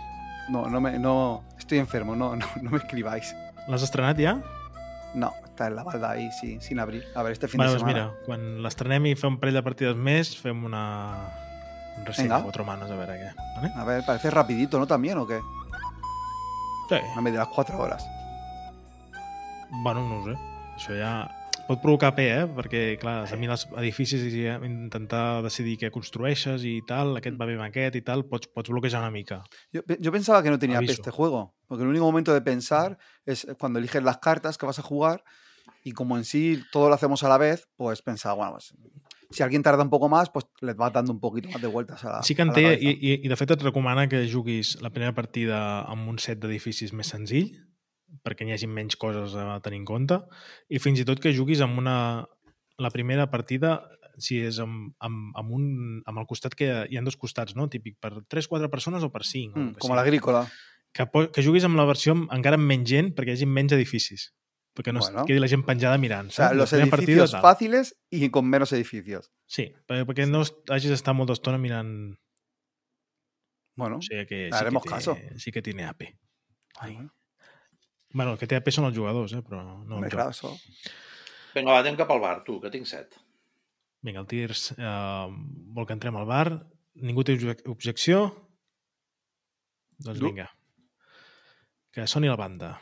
[0.48, 3.34] no, no me, no, estoy enfermo, no, no, no me escribáis.
[3.68, 4.32] L'has estrenat ja?
[5.14, 7.04] No, está en la balda ahí, sí, sin abrir.
[7.14, 8.10] A ver, este fin Bueno, de doncs semana.
[8.10, 10.82] mira, quan l'estrenem i fem un parell de partides més, fem una...
[11.98, 12.36] un Vinga.
[12.36, 13.30] a quatre manos, a veure què.
[13.56, 13.70] Vale?
[13.76, 14.86] A ver, parece rapidito, ¿no?
[14.86, 15.38] También, ¿o qué?
[16.88, 16.96] Sí.
[17.16, 18.04] A medio de las cuatro horas.
[19.84, 20.36] Bueno, no ho sé.
[20.78, 21.12] Això ja
[21.68, 22.46] pot provocar pe, eh?
[22.56, 27.36] Perquè, clar, de mirar els edificis i eh, intentar decidir què construeixes i tal, aquest
[27.38, 29.42] va bé amb aquest i tal, pots, pots bloquejar una mica.
[29.72, 30.94] Yo, pe- yo pensaba que no tenía Aviso.
[30.94, 32.96] P este juego, porque el único momento de pensar
[33.26, 35.22] es cuando eliges las cartas que vas a jugar
[35.84, 38.74] y como en sí todo lo hacemos a la vez, pues pensaba, bueno, pues
[39.30, 42.02] si alguien tarda un poco más, pues les vas dando un poquito más de vueltas
[42.04, 44.22] a la, Sí que en a té, i, i, i de fet et recomana que
[44.32, 47.50] juguis la primera partida amb un set d'edificis més senzill,
[48.24, 50.18] perquè n'hi hagi menys coses a tenir en compte,
[50.68, 52.26] i fins i tot que juguis amb una...
[52.78, 53.80] La primera partida,
[54.22, 55.64] si és amb, amb, amb, un,
[56.06, 57.66] amb el costat que hi ha dos costats, no?
[57.68, 59.58] Típic, per 3-4 persones o per 5.
[59.58, 60.44] Mm, como l'agrícola.
[60.94, 61.04] que,
[61.34, 64.28] que juguis amb la versió amb, encara amb menys gent perquè hi hagi menys edificis
[64.78, 65.24] perquè no Bueno.
[65.26, 67.42] quedi la gent penjada mirant O sea, los edificios tal.
[67.42, 69.30] fáciles y con menos edificios.
[69.44, 70.40] sí, perquè, no
[70.70, 72.16] hagis d'estar molta estona mirant
[73.76, 75.14] Bueno, o sigui que sí haremos que, caso.
[75.14, 76.02] té, sí que tiene AP
[76.80, 76.96] Ai.
[78.12, 79.42] Bueno, el que té AP són els jugadors eh?
[79.44, 80.36] però no claro, joc.
[80.36, 80.94] eso.
[81.54, 83.16] Vinga, va, anem cap al bar, tu, que tinc set.
[84.02, 85.26] vinga, el Tirs eh,
[85.74, 86.46] vol que entrem al bar
[87.02, 88.20] ningú té obje- objecció
[89.98, 90.28] doncs No.
[90.28, 90.46] vinga
[91.92, 92.76] que soni la banda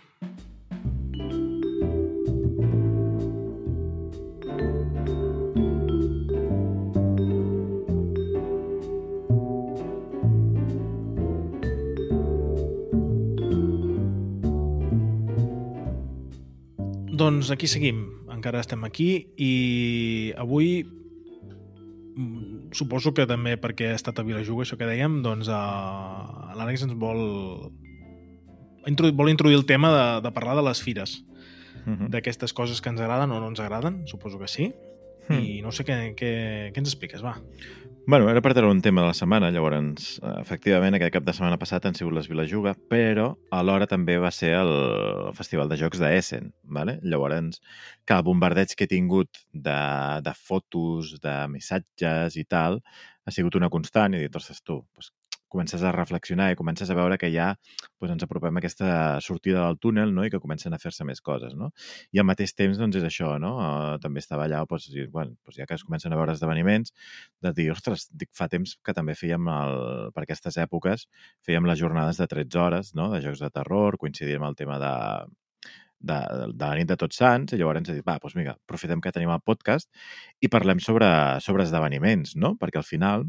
[17.17, 18.03] Doncs aquí seguim,
[18.33, 19.53] encara estem aquí i
[20.37, 26.53] avui mm, suposo que també perquè ha estat a Vilajuga, això que dèiem, doncs uh,
[26.59, 27.23] l'Àlex ens vol
[28.87, 31.23] introdu vol introduir el tema de, de parlar de les fires,
[31.87, 32.11] Mhm.
[32.11, 34.73] d'aquestes coses que ens agraden o no ens agraden, suposo que sí,
[35.27, 35.43] Hmm.
[35.43, 36.31] i no sé què, què,
[36.73, 37.37] què ens expliques, va.
[38.07, 41.33] Bueno, era per treure un tema de la setmana, llavors, eh, efectivament, aquest cap de
[41.35, 44.71] setmana passat han sigut les Vilajuga, però alhora també va ser el
[45.35, 47.01] Festival de Jocs d'Essen, ¿vale?
[47.03, 47.59] llavors,
[48.07, 49.75] que el bombardeig que he tingut de,
[50.23, 52.79] de fotos, de missatges i tal,
[53.27, 55.11] ha sigut una constant i he dit, ostres, tu, doncs,
[55.49, 58.89] comences a reflexionar i comences a veure que ja doncs, ens apropem a aquesta
[59.25, 60.25] sortida del túnel no?
[60.27, 61.55] i que comencen a fer-se més coses.
[61.59, 61.71] No?
[62.13, 63.55] I al mateix temps doncs, és això, no?
[63.61, 66.93] Uh, també estava allà, doncs, i, bueno, doncs, ja que es comencen a veure esdeveniments,
[67.43, 69.81] de dir, ostres, dic, fa temps que també fèiem, el,
[70.15, 71.09] per aquestes èpoques,
[71.47, 73.11] fèiem les jornades de 13 hores no?
[73.15, 74.95] de jocs de terror, coincidim amb el tema de,
[76.01, 76.19] de,
[76.53, 79.03] de la nit de Tots Sants, i llavors ens he dit, va, doncs vinga, aprofitem
[79.03, 79.91] que tenim el podcast
[80.41, 81.09] i parlem sobre,
[81.45, 82.55] sobre esdeveniments, no?
[82.61, 83.27] Perquè al final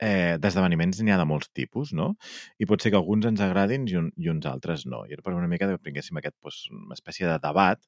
[0.00, 2.12] eh, d'esdeveniments n'hi ha de molts tipus, no?
[2.58, 5.04] I pot ser que alguns ens agradin i, un, i uns altres no.
[5.06, 7.82] I era per una mica que prenguéssim aquest, doncs, una espècie de debat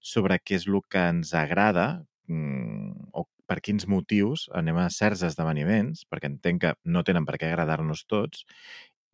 [0.00, 1.88] sobre què és el que ens agrada
[2.28, 7.38] mm, o per quins motius anem a certs esdeveniments, perquè entenc que no tenen per
[7.38, 8.42] què agradar-nos tots,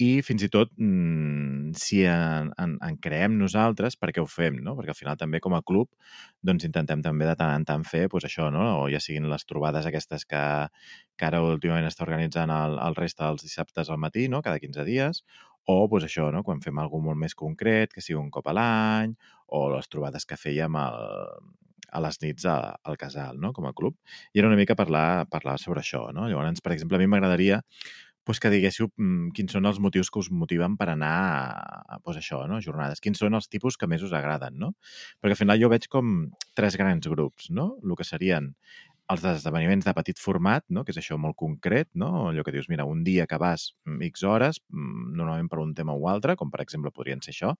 [0.03, 4.59] i fins i tot mm, si en, en, en creem nosaltres, per què ho fem,
[4.64, 4.74] no?
[4.78, 5.90] Perquè al final també com a club
[6.42, 8.66] doncs intentem també de tant en tant fer pues, això, no?
[8.82, 10.42] O ja siguin les trobades aquestes que,
[11.16, 14.42] que ara últimament està organitzant el, el resta dels dissabtes al matí, no?
[14.42, 15.22] Cada 15 dies,
[15.64, 16.42] o pues, això, no?
[16.42, 19.14] quan fem alguna molt més concret, que sigui un cop a l'any,
[19.55, 21.05] o les trobades que fèiem al,
[21.92, 23.53] a les nits a, al casal, no?
[23.53, 23.98] com a club.
[24.32, 26.09] I era una mica parlar, parlar sobre això.
[26.16, 26.26] No?
[26.28, 27.61] Llavors, per exemple, a mi m'agradaria
[28.25, 32.20] pues, que diguéssiu mm, quins són els motius que us motiven per anar a, pues,
[32.20, 32.61] això, no?
[32.64, 33.03] jornades.
[33.03, 34.73] Quins són els tipus que més us agraden, no?
[35.20, 36.14] Perquè al final jo veig com
[36.59, 37.73] tres grans grups, no?
[37.83, 38.53] El que serien
[39.11, 40.84] els esdeveniments de petit format, no?
[40.86, 42.28] que és això molt concret, no?
[42.30, 45.74] allò que dius, mira, un dia que vas mm, X hores, mm, normalment per un
[45.74, 47.53] tema o altre, com per exemple podrien ser això,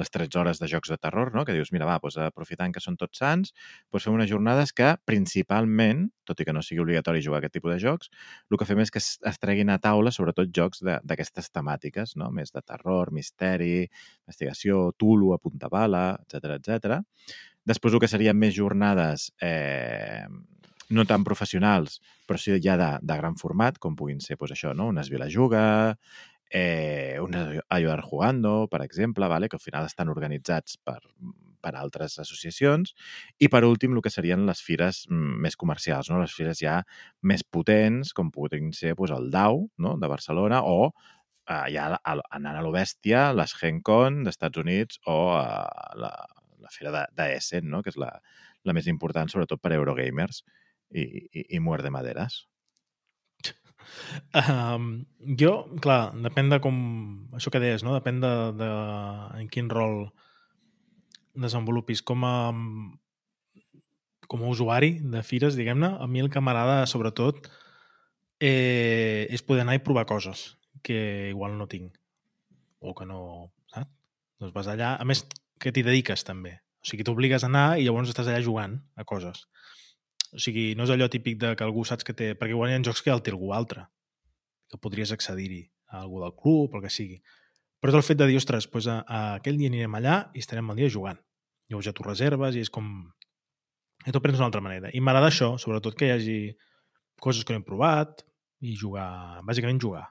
[0.00, 1.44] les 13 hores de jocs de terror, no?
[1.48, 3.54] que dius, mira, va, doncs, aprofitant que són tots sants,
[3.90, 7.74] doncs fem unes jornades que principalment, tot i que no sigui obligatori jugar aquest tipus
[7.74, 8.10] de jocs,
[8.50, 12.30] el que fem és que es, es treguin a taula sobretot jocs d'aquestes temàtiques, no?
[12.34, 13.88] més de terror, misteri,
[14.28, 17.00] investigació, tulo, a punta bala, etc etc.
[17.66, 20.24] Després el que serien més jornades eh,
[20.90, 24.74] no tan professionals, però sí ja de, de gran format, com puguin ser pues, això,
[24.74, 24.88] no?
[24.90, 25.96] unes Vilajuga,
[26.50, 29.48] eh, unes Ayudar Jugando, per exemple, vale?
[29.48, 30.98] que al final estan organitzats per,
[31.62, 32.94] per altres associacions,
[33.38, 36.20] i per últim el que serien les fires mm, més comercials, no?
[36.20, 36.80] les fires ja
[37.22, 39.96] més potents, com podrien ser pues, el DAU no?
[40.00, 45.46] de Barcelona o uh, ja anant a l'Obèstia, les GenCon d'Estats Units o a
[45.94, 46.14] la,
[46.58, 47.84] la fira de, de Essen, no?
[47.84, 48.16] que és la,
[48.66, 50.42] la més important, sobretot per Eurogamers
[50.90, 52.44] i, i, i Muer de Maderes.
[54.34, 54.90] Um,
[55.40, 56.76] jo, clar, depèn de com...
[57.38, 57.94] Això que deies, no?
[57.96, 58.70] Depèn de, de
[59.40, 60.04] en quin rol
[61.34, 62.02] desenvolupis.
[62.06, 62.34] Com a,
[64.30, 67.48] com a usuari de fires, diguem-ne, a mi el que m'agrada, sobretot,
[68.40, 70.54] eh, és poder anar i provar coses
[70.86, 71.96] que igual no tinc
[72.80, 73.92] o que no, saps?
[74.40, 75.26] Doncs vas allà, a més,
[75.60, 76.54] que t'hi dediques també.
[76.80, 79.44] O sigui, t'obligues a anar i llavors estàs allà jugant a coses.
[80.34, 82.32] O sigui, no és allò típic de que algú saps que té...
[82.38, 83.86] Perquè igual hi ha jocs que el té algú altre,
[84.70, 87.18] que podries accedir-hi a algú del club, el que sigui.
[87.80, 90.44] Però és el fet de dir, ostres, doncs a, a aquell dia anirem allà i
[90.44, 91.18] estarem el dia jugant.
[91.70, 92.90] Llavors ja t'ho reserves i és com...
[94.06, 94.92] I t'ho prens d'una altra manera.
[94.96, 96.38] I m'agrada això, sobretot que hi hagi
[97.20, 98.22] coses que no hem provat
[98.64, 100.06] i jugar, bàsicament jugar.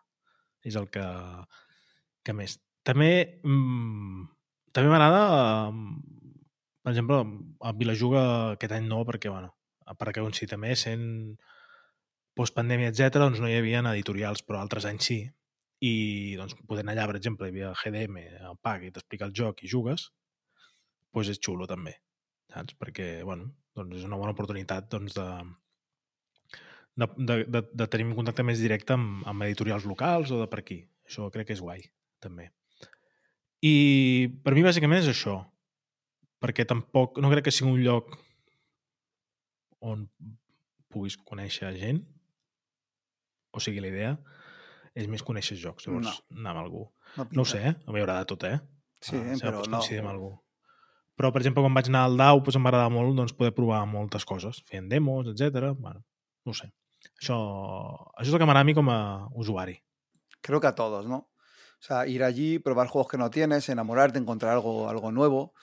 [0.66, 1.06] És el que,
[2.26, 2.60] que més.
[2.86, 4.28] També mmm,
[4.76, 5.72] també m'agrada,
[6.84, 7.22] per exemple,
[7.66, 8.22] a Vilajuga
[8.56, 9.50] aquest any no, perquè, bueno,
[9.98, 11.38] perquè sí també sent
[12.38, 15.20] postpandèmia, etc doncs no hi havia editorials, però altres anys sí.
[15.82, 18.18] I doncs poder anar allà, per exemple, hi havia GDM,
[18.50, 20.10] el PAC, i t'explica el joc i jugues,
[21.16, 21.96] doncs és xulo també,
[22.52, 22.76] saps?
[22.80, 25.28] Perquè, bueno, doncs és una bona oportunitat doncs, de,
[27.00, 30.50] de, de, de, de tenir un contacte més directe amb, amb editorials locals o de
[30.52, 30.82] per aquí.
[31.08, 31.86] Això crec que és guai,
[32.20, 32.50] també.
[33.66, 33.74] I
[34.44, 35.40] per mi bàsicament és això,
[36.44, 38.20] perquè tampoc, no crec que sigui un lloc
[39.80, 40.08] on
[40.90, 42.02] puguis conèixer gent,
[43.54, 44.12] o sigui, la idea
[44.98, 46.38] és més conèixer jocs, llavors no.
[46.38, 46.84] anar amb algú.
[47.18, 47.74] No, no ho sé, eh?
[47.88, 48.60] mi haurà de tot, eh?
[49.02, 49.82] Sí, ah, però no.
[49.82, 50.32] amb algú.
[51.20, 53.52] Però, per exemple, quan vaig anar al DAO, doncs em va agradar molt doncs, poder
[53.56, 55.74] provar moltes coses, fent demos, etc.
[55.76, 56.04] Bueno,
[56.48, 56.70] no sé.
[57.20, 57.38] Això,
[58.16, 59.00] això és el que m'agrada a mi com a
[59.36, 59.76] usuari.
[60.42, 61.28] Creo que a todos, ¿no?
[61.80, 65.54] O sea, ir allí, probar juegos que no tienes, enamorarte, encontrar algo, algo nuevo.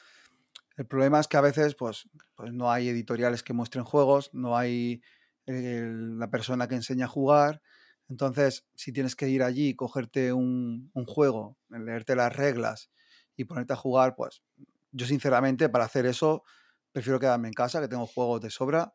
[0.77, 4.57] El problema es que a veces pues, pues no hay editoriales que muestren juegos, no
[4.57, 5.03] hay
[5.47, 7.63] el, la persona que enseña a jugar.
[8.09, 12.91] Entonces, si tienes que ir allí, cogerte un, un, juego, leerte las reglas
[13.37, 14.43] y ponerte a jugar, pues
[14.93, 16.45] yo sinceramente para hacer eso
[16.93, 18.95] prefiero quedarme en casa, que tengo juegos de sobra,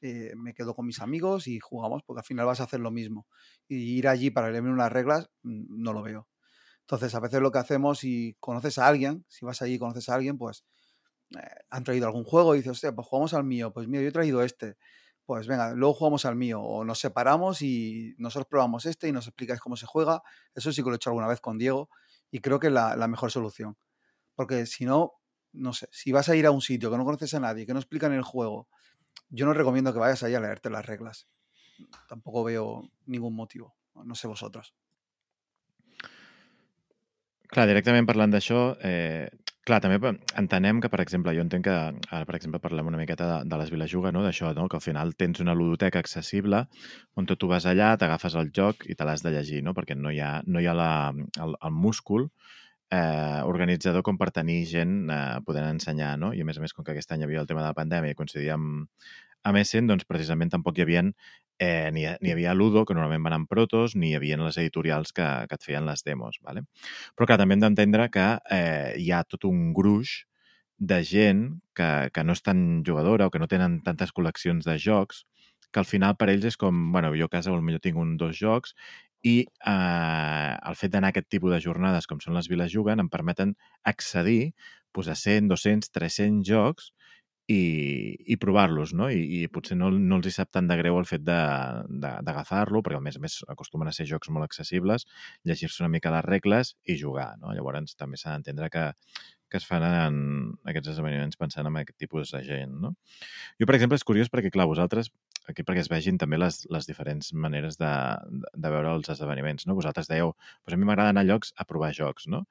[0.00, 2.90] eh, me quedo con mis amigos y jugamos, porque al final vas a hacer lo
[2.90, 3.26] mismo.
[3.68, 6.28] Y ir allí para leerme unas reglas, mm, no lo veo.
[6.80, 10.08] Entonces, a veces lo que hacemos, si conoces a alguien, si vas allí y conoces
[10.08, 10.81] a alguien, pues eh,
[11.70, 14.12] han traído algún juego y dices, hostia, pues jugamos al mío, pues mira, yo he
[14.12, 14.76] traído este,
[15.24, 19.26] pues venga, luego jugamos al mío, o nos separamos y nosotros probamos este y nos
[19.26, 20.22] explicáis cómo se juega.
[20.54, 21.88] Eso sí que lo he hecho alguna vez con Diego
[22.30, 23.76] y creo que es la, mejor solución.
[24.34, 25.12] Porque si no,
[25.52, 27.72] no sé, si vas a ir a un sitio que no conoces a nadie, que
[27.72, 28.68] no explican el juego,
[29.28, 31.28] yo no recomiendo que vayas ahí a leerte las reglas.
[32.08, 33.74] Tampoco veo ningún motivo.
[34.04, 34.74] No sé vosotros.
[37.52, 39.28] Clar, directament parlant d'això, eh,
[39.66, 39.98] clar, també
[40.38, 41.76] entenem que, per exemple, jo entenc que,
[42.10, 44.24] ara, per exemple, parlem una miqueta de, de les Vilajuga, no?
[44.24, 44.68] d'això, no?
[44.68, 46.64] que al final tens una ludoteca accessible
[47.14, 49.74] on tu vas allà, t'agafes el joc i te l'has de llegir, no?
[49.74, 52.28] perquè no hi ha, no hi ha la, el, el múscul
[52.92, 56.32] eh, organitzador com per tenir gent eh, podent ensenyar, no?
[56.36, 57.78] I a més a més, com que aquest any hi havia el tema de la
[57.78, 58.90] pandèmia i coincidia amb,
[59.48, 61.06] amb Essen, doncs precisament tampoc hi havia
[61.58, 64.58] eh, ni, ni hi havia Ludo, que normalment van amb protos, ni hi havia les
[64.58, 66.38] editorials que, que et feien les demos.
[66.42, 66.64] Vale?
[67.16, 70.22] Però clar, també hem d'entendre que eh, hi ha tot un gruix
[70.82, 71.44] de gent
[71.78, 75.22] que, que no és tan jugadora o que no tenen tantes col·leccions de jocs
[75.72, 78.36] que al final per ells és com, bueno, jo a casa potser tinc un dos
[78.36, 78.74] jocs
[79.22, 83.00] i eh, el fet d'anar a aquest tipus de jornades com són les Viles Juguen
[83.00, 83.54] em permeten
[83.86, 84.52] accedir
[84.92, 86.90] pues, a 100, 200, 300 jocs
[87.50, 89.08] i, i provar-los, no?
[89.10, 93.00] I, I potser no, no els hi sap tant de greu el fet d'agafar-lo, perquè
[93.00, 95.06] a més a més acostumen a ser jocs molt accessibles,
[95.48, 97.54] llegir-se una mica les regles i jugar, no?
[97.56, 98.88] Llavors també s'ha d'entendre que,
[99.52, 100.16] que es fan en
[100.72, 102.94] aquests esdeveniments pensant en aquest tipus de gent, no?
[103.60, 105.12] Jo, per exemple, és curiós perquè, clar, vosaltres
[105.48, 107.90] aquí perquè es vegin també les, les diferents maneres de,
[108.30, 109.66] de, de veure els esdeveniments.
[109.66, 109.76] No?
[109.78, 112.28] Vosaltres dèieu, pues a mi m'agrada anar a llocs a provar jocs.
[112.30, 112.44] No?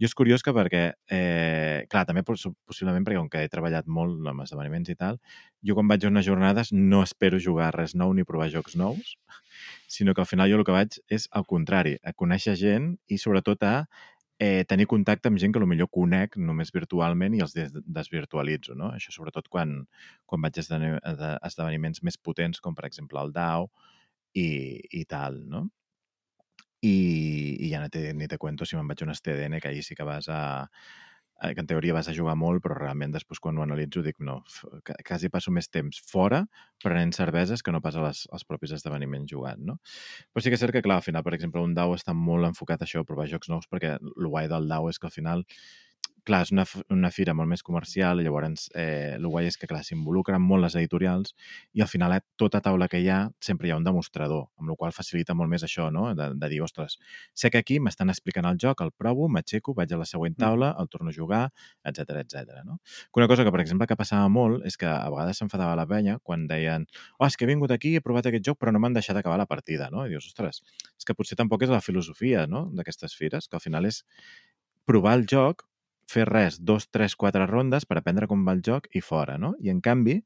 [0.00, 4.28] Jo és curiós que perquè, eh, clar, també possiblement perquè com que he treballat molt
[4.30, 5.20] amb esdeveniments i tal,
[5.64, 9.16] jo quan vaig a unes jornades no espero jugar res nou ni provar jocs nous,
[9.88, 13.20] sinó que al final jo el que vaig és al contrari, a conèixer gent i
[13.20, 13.76] sobretot a
[14.38, 18.74] eh, tenir contacte amb gent que millor conec només virtualment i els des desvirtualitzo.
[18.78, 18.90] No?
[18.96, 19.80] Això sobretot quan,
[20.26, 23.70] quan vaig a esdeveniments més potents, com per exemple el DAO
[24.34, 24.48] i,
[25.00, 25.40] i tal.
[25.48, 25.68] No?
[26.84, 26.96] I,
[27.64, 29.82] i ja no te, ni te cuento si me'n vaig a un STDN, que allí
[29.82, 30.68] sí que vas a,
[31.40, 34.38] que en teoria vas a jugar molt, però realment després quan ho analitzo dic, no,
[35.06, 36.44] quasi passo més temps fora
[36.82, 39.78] prenent cerveses que no pas a les, als propis esdeveniments jugant, no?
[40.32, 42.48] Però sí que és cert que, clar, al final, per exemple, un DAO està molt
[42.48, 45.16] enfocat a això, a provar jocs nous, perquè el guai del DAO és que al
[45.16, 45.44] final
[46.26, 49.82] clar, és una, una fira molt més comercial, llavors eh, el guai és que, clar,
[49.86, 51.34] s'involucren molt les editorials
[51.72, 54.72] i al final a tota taula que hi ha sempre hi ha un demostrador, amb
[54.72, 56.06] la qual facilita molt més això, no?
[56.16, 56.98] De, de dir, ostres,
[57.34, 60.42] sé que aquí m'estan explicant el joc, el provo, m'aixeco, vaig a la següent mm.
[60.44, 61.44] taula, el torno a jugar,
[61.84, 62.62] etc etc.
[62.64, 62.80] no?
[63.16, 66.18] Una cosa que, per exemple, que passava molt és que a vegades s'enfadava la penya
[66.22, 68.96] quan deien oh, és que he vingut aquí, he provat aquest joc, però no m'han
[68.96, 70.06] deixat acabar la partida, no?
[70.06, 70.62] I dius, ostres,
[70.96, 72.66] és que potser tampoc és la filosofia no?
[72.74, 74.02] d'aquestes fires, que al final és
[74.88, 75.64] provar el joc,
[76.10, 79.54] fer res, dos, tres, quatre rondes per aprendre com va el joc i fora, no?
[79.60, 80.18] I en canvi,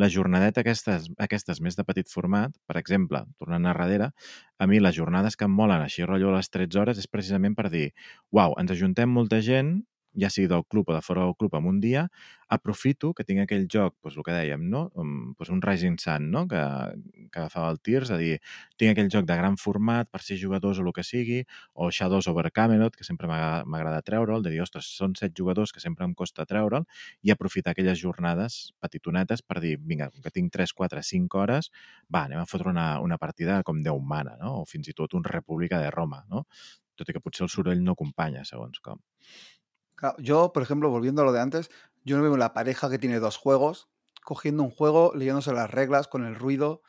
[0.00, 4.10] la jornadeta aquestes, aquestes més de petit format, per exemple, tornant a darrere,
[4.58, 7.56] a mi les jornades que em molen així rotllo a les 13 hores és precisament
[7.58, 7.90] per dir,
[8.34, 9.76] uau, ens ajuntem molta gent,
[10.20, 12.08] ja sigui del club o de fora del club en un dia,
[12.54, 14.84] aprofito que tinc aquell joc, doncs el que dèiem, no?
[14.94, 16.44] Doncs un Rising Sun, no?
[16.48, 16.60] que,
[17.32, 18.38] que agafava el Tirs, a dir,
[18.80, 21.40] tinc aquell joc de gran format per sis jugadors o el que sigui,
[21.74, 25.82] o Shadows over Camelot, que sempre m'agrada treure'l, de dir, ostres, són set jugadors que
[25.82, 26.86] sempre em costa treure'l,
[27.22, 31.70] i aprofitar aquelles jornades petitonetes per dir, vinga, que tinc 3, 4, 5 hores,
[32.12, 34.60] va, anem a fotre una, una partida com Déu mana, no?
[34.62, 36.44] o fins i tot un República de Roma, no?
[36.94, 39.00] tot i que potser el soroll no acompanya, segons com.
[40.18, 41.70] Yo, por ejemplo, volviendo a lo de antes,
[42.04, 43.88] yo no veo la pareja que tiene dos juegos,
[44.24, 46.82] cogiendo un juego, leyéndose las reglas con el ruido.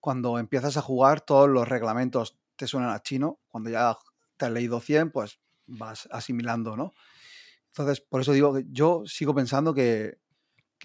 [0.00, 3.40] Cuando empiezas a jugar, todos los reglamentos te suenan a chino.
[3.48, 3.96] Cuando ya
[4.36, 6.94] te has leído 100, pues vas asimilando, ¿no?
[7.68, 10.18] Entonces, por eso digo que yo sigo pensando que,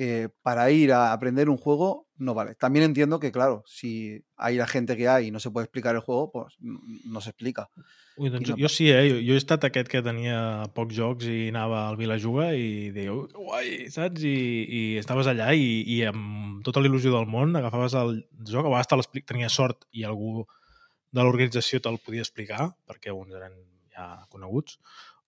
[0.02, 2.56] que para ir a aprender un juego no vale.
[2.56, 5.94] También entiendo que, claro, si hay la gente que hay i no se puede explicar
[5.94, 7.70] el juego, pues no s'explica.
[8.18, 8.56] Ui, doncs no...
[8.58, 9.04] jo sí, eh?
[9.12, 13.14] Jo, jo he estat aquest que tenia pocs jocs i anava al Vilajuga i deia,
[13.14, 14.26] guai, saps?
[14.26, 14.34] I,
[14.66, 19.14] i estaves allà i, i amb tota l'il·lusió del món agafaves el joc, a vegades
[19.22, 20.48] tenies sort i algú
[21.14, 23.54] de l'organització te'l podia explicar, perquè uns eren
[23.94, 24.82] ja coneguts,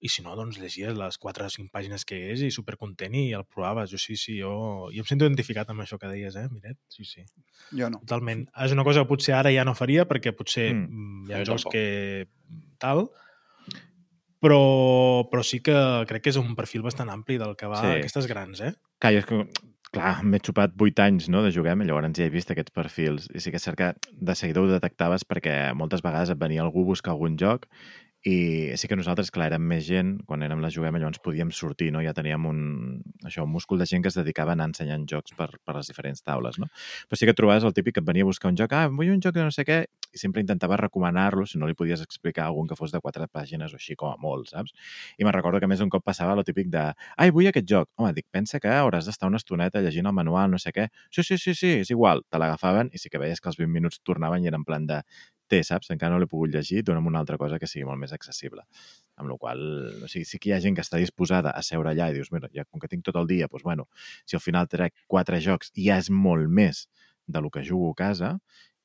[0.04, 3.24] i si no, doncs llegies les 4 o 5 pàgines que és i supercontent i
[3.38, 3.88] el provaves.
[3.93, 4.51] Jo sí, sí, jo,
[4.91, 6.76] jo em sento identificat amb això que deies, eh, Miret?
[6.91, 7.24] Sí, sí.
[7.72, 8.01] Jo no.
[8.04, 8.43] Totalment.
[8.66, 11.43] És una cosa que potser ara ja no faria perquè potser mm, mm hi ha
[11.47, 11.86] jocs que
[12.84, 13.06] tal,
[14.43, 14.60] però,
[15.32, 15.76] però sí que
[16.10, 17.93] crec que és un perfil bastant ampli del que va sí.
[18.01, 18.74] aquestes grans, eh?
[18.99, 19.39] Clar, és que
[19.93, 23.30] clar, m'he xupat 8 anys no, de jugar, llavors ja he vist aquests perfils.
[23.32, 26.66] I sí que és cert que de seguida ho detectaves perquè moltes vegades et venia
[26.66, 27.70] algú a buscar algun joc
[28.24, 31.89] i sí que nosaltres, clar, érem més gent, quan érem la Juguem, llavors podíem sortir,
[31.91, 31.99] no?
[32.05, 32.61] Ja teníem un,
[33.28, 35.91] això, un múscul de gent que es dedicava a anar ensenyant jocs per, per les
[35.91, 36.69] diferents taules, no?
[37.09, 39.11] Però sí que trobaves el típic que et venia a buscar un joc, ah, vull
[39.11, 39.82] un joc de no sé què,
[40.13, 43.74] i sempre intentava recomanar-lo si no li podies explicar algun que fos de quatre pàgines
[43.76, 44.71] o així, com a molt, saps?
[45.19, 46.86] I me'n recordo que més un cop passava el típic de,
[47.17, 47.89] ai, vull aquest joc.
[47.99, 50.88] Home, dic, pensa que hauràs d'estar una estoneta llegint el manual, no sé què.
[51.11, 52.24] Sí, sí, sí, sí, és igual.
[52.32, 54.88] Te l'agafaven i sí que veies que els 20 minuts tornaven i eren en plan
[54.88, 55.01] de,
[55.54, 55.91] té, saps?
[55.93, 58.66] Encara no l'he pogut llegir, dona'm una altra cosa que sigui molt més accessible.
[59.22, 59.64] Amb la qual
[60.04, 62.34] o sigui, sí que hi ha gent que està disposada a seure allà i dius,
[62.34, 63.88] mira, ja com que tinc tot el dia, doncs, bueno,
[64.26, 66.88] si al final trec quatre jocs ja és molt més
[67.28, 68.38] de lo que jugo a casa,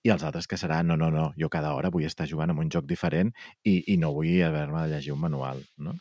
[0.06, 2.62] i els altres que serà, no, no, no, jo cada hora vull estar jugant amb
[2.62, 3.32] un joc diferent
[3.66, 5.96] i, i no vull haver-me de llegir un manual, no?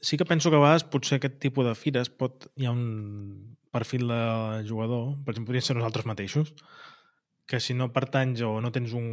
[0.00, 2.48] Sí que penso que a vegades potser aquest tipus de fires pot...
[2.56, 6.54] Hi ha un perfil de jugador, per exemple, podríem ser nosaltres mateixos,
[7.46, 9.08] que si no pertanys o no tens un,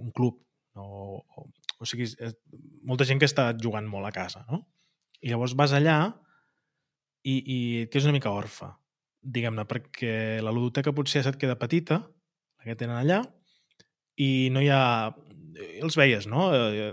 [0.00, 0.40] un club
[0.80, 1.46] o, o,
[1.80, 2.36] o sigui, és,
[2.86, 4.62] molta gent que està jugant molt a casa, no?
[5.20, 5.98] I llavors vas allà
[7.24, 8.70] i, i et quedes una mica orfa,
[9.20, 13.20] diguem-ne, perquè la ludoteca potser se't queda petita, la que tenen allà,
[14.20, 14.84] i no hi ha...
[15.60, 16.46] Els veies, no?
[16.56, 16.92] Eh,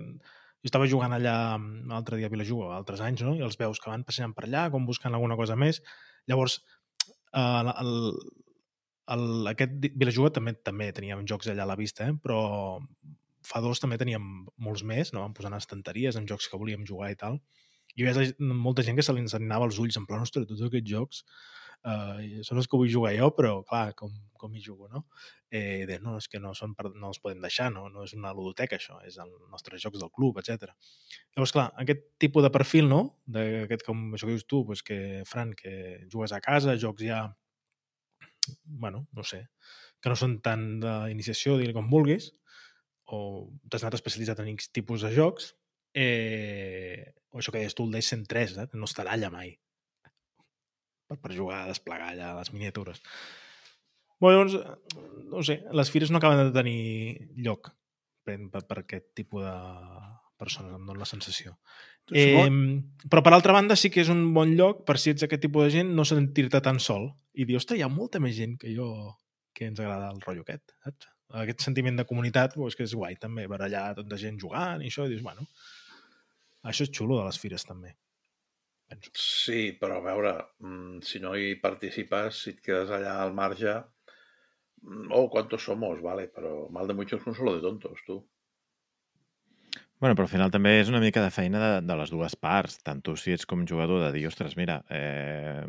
[0.57, 1.35] jo estava jugant allà
[1.87, 3.35] l'altre dia a Vilajuga, altres anys, no?
[3.37, 5.79] I els veus que van passejant per allà, com buscant alguna cosa més.
[6.27, 6.57] Llavors,
[7.31, 7.93] eh, el,
[9.15, 12.15] el, aquest Vilajuga també també teníem jocs allà a la vista, eh?
[12.23, 12.39] però
[13.47, 14.25] fa dos també teníem
[14.63, 15.23] molts més, no?
[15.23, 17.39] vam posar en estanteries amb jocs que volíem jugar i tal.
[17.95, 20.65] I hi havia molta gent que se li ensenyava els ulls, en plan, ostres, tots
[20.67, 21.23] aquests jocs
[21.87, 25.05] eh, són els que vull jugar jo, però clar, com, com hi jugo, no?
[25.49, 27.87] Eh, de, no, és que no, són per, no els podem deixar, no?
[27.93, 30.73] no és una ludoteca això, és els nostres jocs del club, etc.
[31.35, 33.01] Llavors, clar, aquest tipus de perfil, no?
[33.25, 34.99] D'aquest, com això que dius tu, pues que,
[35.29, 37.23] Fran, que jugues a casa, jocs ja
[38.63, 39.47] bueno, no sé,
[40.01, 42.31] que no són tan d'iniciació, dir com vulguis,
[43.07, 43.19] o
[43.69, 45.53] t'has anat especialitzat en X tipus de jocs,
[45.95, 49.55] eh, o això que deies tu, el Days 103, eh, no estarà allà mai
[51.07, 53.01] per, per jugar a desplegar allà les miniatures.
[54.21, 54.55] Bé, doncs,
[55.31, 56.79] no sé, les fires no acaben de tenir
[57.47, 57.71] lloc
[58.25, 59.55] per, per, per aquest tipus de
[60.39, 61.57] persones, em dóna la sensació.
[62.15, 62.47] Eh,
[63.11, 65.67] però per altra banda sí que és un bon lloc per si ets aquest tipus
[65.67, 68.71] de gent no sentir-te tan sol i dir, ostres, hi ha molta més gent que
[68.75, 68.87] jo
[69.57, 71.09] que ens agrada el rotllo aquest, saps?
[71.41, 74.91] Aquest sentiment de comunitat pues, que és guai també, per allà tota gent jugant i
[74.91, 75.47] això, i dius, bueno,
[76.71, 77.95] això és xulo de les fires també.
[78.87, 79.11] Penso.
[79.19, 80.33] Sí, però a veure,
[80.63, 83.75] mm, si no hi participes, si et quedes allà al marge...
[84.81, 86.01] mm, Oh, ¿cuántos somos?
[86.01, 88.21] Vale, pero mal de muchos un solo de tontos, tu.
[89.99, 92.75] Bueno, però al final també és una mica de feina de, de les dues parts,
[92.85, 95.63] tant tu si ets com jugador de dir, ostres, mira, eh,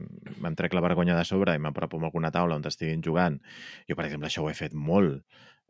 [0.44, 3.38] me'n trec la vergonya de sobre i m'apropo a alguna taula on estiguin jugant.
[3.88, 5.22] Jo, per exemple, això ho he fet molt,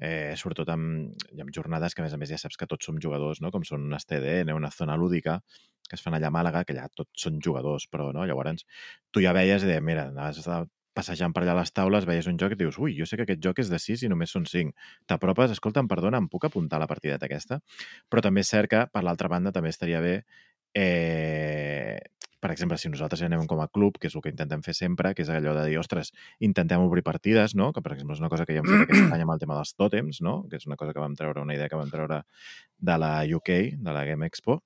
[0.02, 2.98] eh, sobretot amb, amb jornades que, a més a més, ja saps que tots som
[2.98, 3.52] jugadors, no?
[3.54, 5.38] com són unes TDN, una zona lúdica,
[5.88, 8.26] que es fan allà a Màlaga, que allà tots són jugadors, però no?
[8.26, 8.66] llavors
[9.14, 10.64] tu ja veies i deies, mira, anaves a
[10.98, 13.26] passejant per allà a les taules, veies un joc i dius, ui, jo sé que
[13.28, 14.74] aquest joc és de 6 i només són 5.
[15.06, 17.62] T'apropes, escolta, em perdona, em puc apuntar a la partideta aquesta?
[18.10, 20.18] Però també és cert que, per l'altra banda, també estaria bé
[20.74, 21.98] eh,
[22.38, 25.10] per exemple, si nosaltres anem com a club, que és el que intentem fer sempre,
[25.14, 26.12] que és allò de dir, ostres,
[26.44, 27.72] intentem obrir partides, no?
[27.74, 29.56] que per exemple és una cosa que ja hem fet aquest any amb el tema
[29.58, 30.36] dels tòtems, no?
[30.50, 32.22] que és una cosa que vam treure, una idea que vam treure
[32.78, 33.50] de la UK,
[33.82, 34.62] de la Game Expo.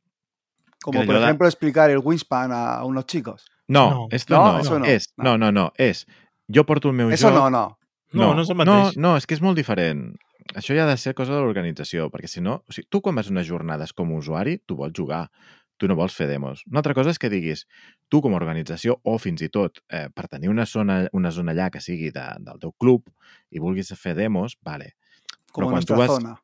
[0.85, 3.47] Por yo da- ejemplo explicar el Wingspan a, a unos chicos.
[3.68, 4.08] No, No.
[4.10, 4.84] esto No, no, eso no.
[4.86, 6.06] és, no, no, no, és,
[6.52, 7.36] jo porto el meu Eso joc...
[7.38, 7.78] no, no.
[8.12, 8.96] No, no és el no, mateix.
[8.96, 10.14] no, és que és molt diferent.
[10.54, 12.58] Això ja ha de ser cosa de l'organització, perquè si no...
[12.68, 15.30] O sigui, tu quan vas a unes jornades com a usuari, tu vols jugar,
[15.78, 16.64] tu no vols fer demos.
[16.68, 17.64] Una altra cosa és que diguis,
[18.10, 21.54] tu com a organització, o fins i tot eh, per tenir una zona, una zona
[21.54, 23.08] allà que sigui de, del teu club
[23.50, 24.92] i vulguis fer demos, vale.
[25.52, 26.10] Como Però tu nuestra vas...
[26.10, 26.36] zona.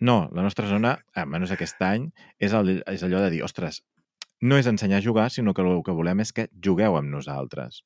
[0.00, 3.82] No, la nostra zona, almenys aquest any, és, el, és allò de dir, ostres,
[4.40, 7.82] no és ensenyar a jugar, sinó que el que volem és que jugueu amb nosaltres.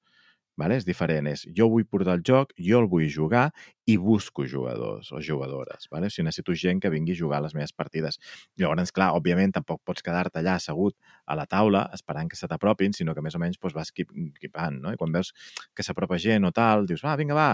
[0.59, 0.77] Vale?
[0.81, 3.51] És diferent, és jo vull portar el joc, jo el vull jugar
[3.91, 5.89] i busco jugadors o jugadores.
[5.91, 6.07] Vale?
[6.07, 8.19] O sigui, necessito gent que vingui a jugar a les meves partides.
[8.61, 10.97] Llavors, clar, òbviament, tampoc pots quedar-te allà assegut
[11.27, 14.13] a la taula esperant que se t'apropin, sinó que més o menys doncs, vas equip-
[14.37, 14.93] equipant, no?
[14.93, 15.33] I quan veus
[15.75, 17.51] que s'apropa gent o tal, dius, va, vinga, va,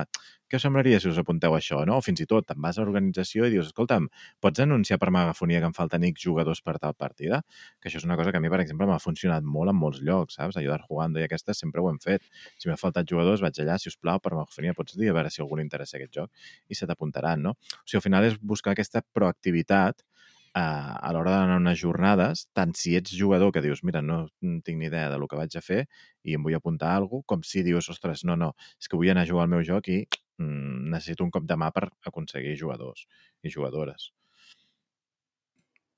[0.47, 1.97] què us semblaria si us apunteu a això, no?
[1.99, 4.07] O fins i tot te'n vas a l'organització i dius, escolta'm,
[4.42, 7.40] pots anunciar per megafonia que em falten X jugadors per tal partida?
[7.80, 10.03] Que això és una cosa que a mi, per exemple, m'ha funcionat molt en molts
[10.07, 10.59] llocs, saps?
[10.61, 12.22] Allò de jugando i aquestes sempre ho hem fet.
[12.59, 15.32] Si m'ha faltat jugadors, vaig allà, si us plau, per megafonia pots dir a veure
[15.32, 17.57] si algú li interessa aquest joc i se t'apuntaran, no?
[17.57, 20.07] O sigui, al final és buscar aquesta proactivitat
[20.57, 24.24] eh, a l'hora d'anar a unes jornades, tant si ets jugador que dius, mira, no
[24.41, 25.82] tinc ni idea de lo que vaig a fer
[26.24, 29.12] i em vull apuntar a alguna com si dius, ostres, no, no, és que vull
[29.12, 29.99] anar a jugar al meu joc i
[30.41, 33.05] mm, necessito un cop de mà per aconseguir jugadors
[33.43, 34.12] i jugadores.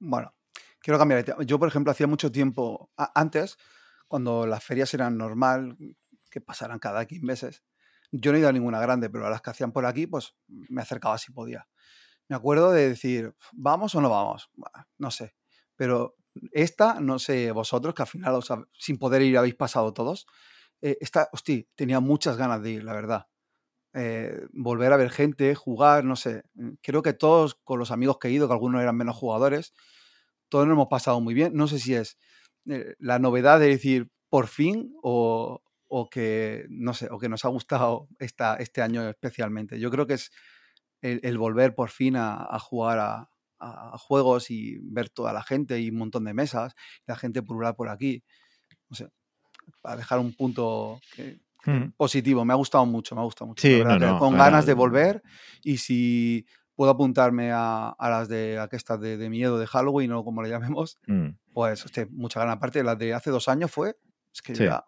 [0.01, 0.33] Bueno,
[0.81, 1.25] quiero cambiar.
[1.45, 3.59] Yo, por ejemplo, hacía mucho tiempo antes,
[4.07, 5.77] cuando las ferias eran normal,
[6.29, 7.63] que pasaran cada 15 meses,
[8.13, 10.35] yo no he ido a ninguna grande, pero a las que hacían por aquí, pues
[10.49, 11.69] me acercaba si podía.
[12.29, 14.51] Me acuerdo de decir, ¿vamos o no vamos?
[14.99, 15.35] No sé.
[15.77, 16.17] Pero
[16.53, 18.41] esta, no sé vosotros, que al final,
[18.73, 20.27] sin poder ir, habéis pasado todos.
[20.83, 23.27] eh, esta, hostia, tenía muchas ganas de ir, la verdad.
[23.95, 26.45] Eh, volver a ver gente, jugar, no sé.
[26.55, 29.75] Mm, Creo que todos, con los amigos que he ido, que algunos eran menos jugadores,
[30.49, 31.55] todos nos hemos pasado muy bien.
[31.55, 32.19] No sé si es
[32.69, 37.45] eh, la novedad de decir por fin o, o que, no sé, o que nos
[37.45, 39.81] ha gustado esta, este año especialmente.
[39.81, 40.31] Yo creo que es
[41.01, 45.43] el, el volver por fin a, a jugar a, a- juegos y ver toda la
[45.43, 46.75] gente y un montón de mesas,
[47.07, 48.23] la gente pulular por aquí.
[48.89, 49.09] No sé,
[49.81, 51.91] para dejar un punto que- Mm.
[51.97, 52.45] positivo.
[52.45, 53.61] Me ha gustado mucho, me ha gustado mucho.
[53.67, 55.23] Sí, no, que no, con ahora- ganas de volver
[55.65, 60.23] y si puedo apuntarme a, a las de aquestas de, de miedo de Halloween o
[60.25, 61.31] como le llamemos, Mm.
[61.53, 62.53] pues hostia, mucha gana.
[62.53, 63.97] Aparte, las de hace dos años fue,
[64.33, 64.65] es que Sí.
[64.67, 64.85] ya,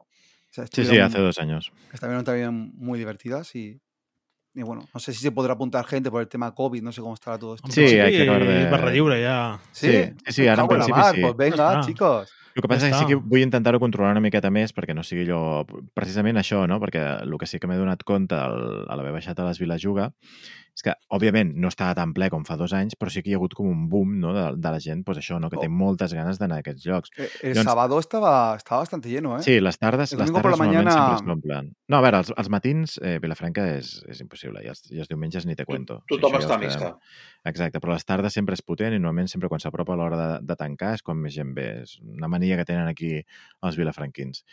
[0.50, 1.72] o sea, Sí, sí, hace dos años.
[1.92, 3.80] estuvieron también muy divertidas y,
[4.54, 7.00] y bueno, no sé si se podrá apuntar gente por el tema COVID, no sé
[7.00, 7.68] cómo estará todo esto.
[7.68, 9.60] Sí, principi, hay que acabar de- Barra lliure, ja.
[9.72, 11.20] Sí, sí, sí, sí, ara en cago la principi mar, sí.
[11.22, 12.32] Pues venga, chicos.
[12.52, 14.90] El que passa Ja és que sí que vull intentar-ho controlar una miqueta més perquè
[14.92, 15.62] no sigui allò...
[15.94, 16.80] Precisament això, no?
[16.82, 19.78] Perquè el que sí que m'he donat compte al, a l'haver baixat a les Viles
[19.80, 20.08] Juga
[20.74, 23.34] és que, òbviament, no estava tan ple com fa dos anys, però sí que hi
[23.34, 24.32] ha hagut com un boom no?
[24.32, 25.50] de, de la gent, doncs això, no?
[25.50, 25.70] que té Oh.
[25.70, 27.10] moltes ganes d'anar a aquests llocs.
[27.18, 29.42] Eh, El Doncs- sábado estaba, estaba bastante lleno, ¿eh?
[29.42, 31.72] Sí, les tardes, El les la tardes normalment mañana- sempre s'omplen.
[31.88, 35.08] No, a veure, els, els matins, eh, Vilafranca és, és impossible, i els, i els
[35.08, 35.96] diumenges ni te cuento.
[35.98, 36.78] O sigui, Tothom ja està ho a missa.
[36.78, 36.94] sabem.
[37.44, 40.56] Exacte, però les tardes sempre és potent i normalment sempre quan s'apropa l'hora de, de
[40.56, 41.82] tancar és quan més gent ve.
[41.82, 43.24] És una mania que tenen aquí
[43.62, 44.44] els vilafranquins.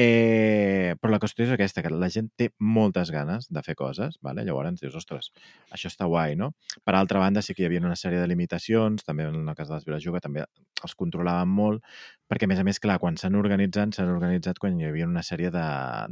[0.00, 4.16] Eh, però la qüestió és aquesta, que la gent té moltes ganes de fer coses,
[4.24, 4.46] vale?
[4.46, 5.28] llavors dius, ostres,
[5.76, 6.54] això està guai, no?
[6.86, 9.68] Per altra banda, sí que hi havia una sèrie de limitacions, també en el cas
[9.68, 10.46] de les Vilajuga també
[10.80, 11.84] els controlaven molt,
[12.30, 15.22] perquè, a més a més, clar, quan s'han organitzat, s'han organitzat quan hi havia una
[15.26, 15.64] sèrie de,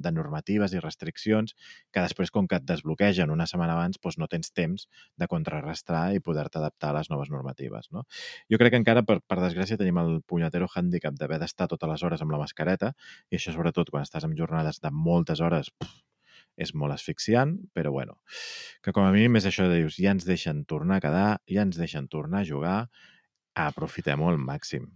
[0.03, 1.55] de normatives i restriccions
[1.95, 6.09] que després, com que et desbloquegen una setmana abans, doncs no tens temps de contrarrestar
[6.17, 8.05] i poder-te adaptar a les noves normatives, no?
[8.51, 12.03] Jo crec que encara, per, per desgràcia, tenim el punyatero hàndicap d'haver d'estar totes les
[12.03, 12.93] hores amb la mascareta
[13.31, 16.03] i això, sobretot, sobretot quan estàs en jornades de moltes hores, pff,
[16.59, 18.19] és molt asfixiant, però bueno,
[18.83, 21.63] que com a mínim és això de dius, ja ens deixen tornar a quedar, ja
[21.63, 22.79] ens deixen tornar a jugar,
[23.55, 24.89] aprofitem-ho al màxim.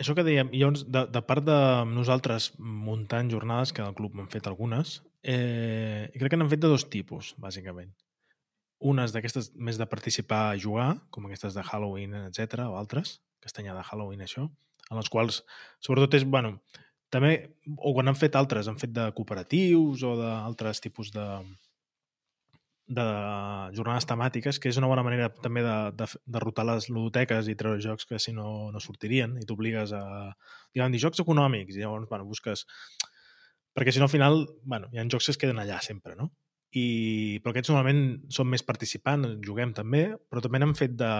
[0.00, 4.28] Això que dèiem, llavors, de, de part de nosaltres muntant jornades, que al club han
[4.28, 7.92] fet algunes, eh, crec que n'han fet de dos tipus, bàsicament.
[8.80, 13.74] Unes d'aquestes més de participar a jugar, com aquestes de Halloween, etc o altres, castanya
[13.76, 14.48] de Halloween, això,
[14.90, 15.42] en les quals,
[15.84, 16.58] sobretot és, bueno,
[17.10, 17.32] també,
[17.76, 21.26] o quan han fet altres, han fet de cooperatius o d'altres tipus de,
[22.90, 23.06] de
[23.76, 27.56] jornades temàtiques, que és una bona manera també de, de, de rotar les ludoteques i
[27.58, 30.02] treure jocs que si no, no sortirien i t'obligues a,
[30.74, 32.66] diguem, dir jocs econòmics i llavors, bueno, busques...
[33.70, 36.32] Perquè si no, al final, bueno, hi ha jocs que es queden allà sempre, no?
[36.74, 41.10] I, però aquests normalment són més participants, juguem també, però també n'han fet de...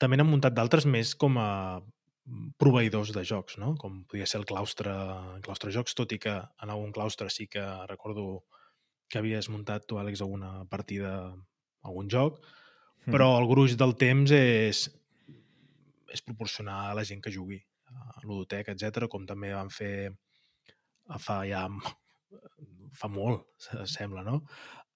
[0.00, 1.50] També n'han muntat d'altres més com a
[2.60, 3.74] proveïdors de jocs, no?
[3.80, 4.92] com podia ser el claustre,
[5.36, 8.44] el claustre jocs, tot i que en algun claustre sí que recordo
[9.10, 11.14] que havies muntat tu, Àlex, alguna partida,
[11.82, 12.38] algun joc,
[13.06, 13.10] mm.
[13.10, 14.84] però el gruix del temps és,
[16.14, 17.58] és proporcionar a la gent que jugui
[17.90, 20.12] a l'Udotec, etc, com també van fer
[21.18, 21.64] fa ja
[22.94, 23.46] fa molt,
[23.90, 24.40] sembla, no?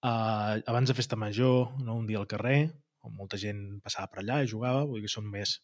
[0.04, 1.96] Uh, abans de Festa Major, no?
[1.96, 2.68] un dia al carrer,
[3.04, 5.56] on molta gent passava per allà i jugava, vull dir que són més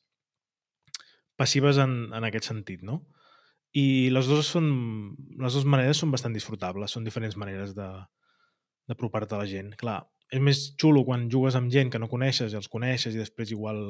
[1.41, 3.01] passives en, en aquest sentit, no?
[3.77, 4.71] I les dues, són,
[5.39, 9.71] les dues maneres són bastant disfrutables, són diferents maneres d'apropar-te a la gent.
[9.81, 13.23] Clar, és més xulo quan jugues amb gent que no coneixes i els coneixes i
[13.23, 13.81] després igual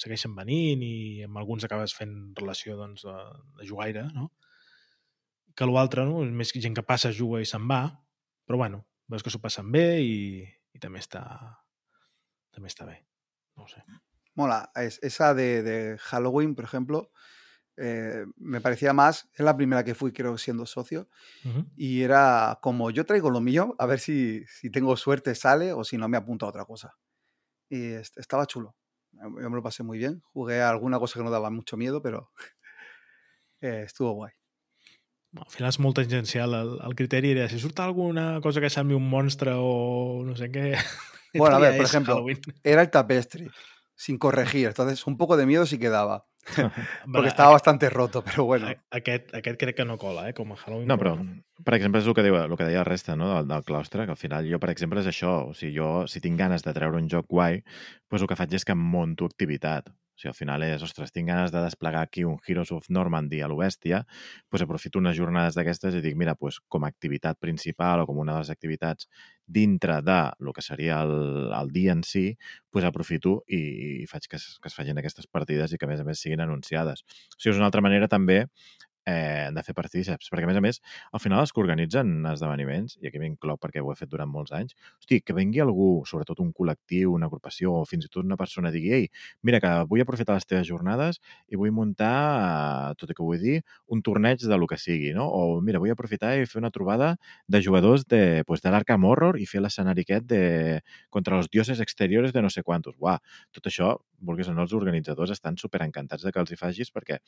[0.00, 3.16] segueixen venint i amb alguns acabes fent relació doncs, de,
[3.60, 4.30] de jugaire, no?
[5.56, 6.22] Que l'altre, no?
[6.24, 7.82] És més gent que passa, juga i se'n va,
[8.48, 11.24] però bueno, veus que s'ho passen bé i, i també està
[12.54, 13.00] també està bé.
[13.56, 13.84] No ho sé
[14.38, 14.70] mola.
[14.74, 17.10] Es, esa de, de, Halloween, por ejemplo,
[17.76, 21.08] eh, me parecía más, es la primera que fui, creo, siendo socio,
[21.44, 21.66] uh -huh.
[21.76, 25.84] y era como yo traigo lo mío, a ver si, si tengo suerte sale o
[25.84, 26.96] si no me apunto a otra cosa.
[27.68, 28.74] Y estaba chulo.
[29.12, 30.22] Yo me lo pasé muy bien.
[30.32, 32.30] Jugué a alguna cosa que no daba mucho miedo, pero
[33.60, 34.32] eh, estuvo guay.
[35.36, 36.54] Al final és molt tangencial.
[36.56, 40.50] El, el criteri era si surt alguna cosa que sembli un monstre o no sé
[40.50, 40.72] què...
[41.34, 42.40] Bueno, a ver, por ejemplo, Halloween.
[42.64, 43.50] era el tapestri.
[43.98, 44.68] Sin corregir.
[44.68, 46.26] Entonces, un poco de miedo sí que daba.
[47.12, 48.70] Perquè estava bastante roto, però bueno.
[48.94, 50.86] Aquest, aquest crec que no cola, eh, com a Halloween.
[50.88, 51.16] No, però,
[51.66, 53.32] per exemple, és el que, diu, el que deia la resta no?
[53.34, 55.34] del, del claustre, que al final jo, per exemple, és això.
[55.50, 57.60] O sigui, jo, si tinc ganes de treure un joc guai,
[58.08, 59.90] doncs el que faig és que monto activitat.
[60.18, 63.48] Sigui, al final és, ostres, tinc ganes de desplegar aquí un Heroes of Normandy a
[63.50, 64.00] l'Obèstia,
[64.50, 68.18] doncs aprofito unes jornades d'aquestes i dic, mira, doncs com a activitat principal o com
[68.18, 69.06] una de les activitats
[69.46, 72.32] dintre de lo que seria el, el dia en si,
[72.70, 73.62] pues aprofito i,
[74.02, 76.20] i faig que es, que es facin aquestes partides i que, a més a més,
[76.20, 77.06] siguin anunciades.
[77.06, 78.42] O sigui, és una altra manera també
[79.08, 80.80] eh, de fer partíceps, perquè a més a més,
[81.16, 84.52] al final els que organitzen esdeveniments, i aquí m'incloc perquè ho he fet durant molts
[84.56, 88.38] anys, hosti, que vengui algú, sobretot un col·lectiu, una agrupació o fins i tot una
[88.40, 89.08] persona digui, ei,
[89.42, 93.60] mira que vull aprofitar les teves jornades i vull muntar, tot i que vull dir,
[93.88, 95.26] un torneig de lo que sigui, no?
[95.28, 97.14] O mira, vull aprofitar i fer una trobada
[97.48, 100.42] de jugadors de, pues, de l'Arkham Horror i fer l'escenari aquest de
[101.10, 102.96] contra els dioses exteriors de no sé quantos.
[103.00, 103.18] Uah,
[103.54, 106.92] tot això, vulguis o no, els organitzadors estan super encantats de que els hi facis
[106.94, 107.20] perquè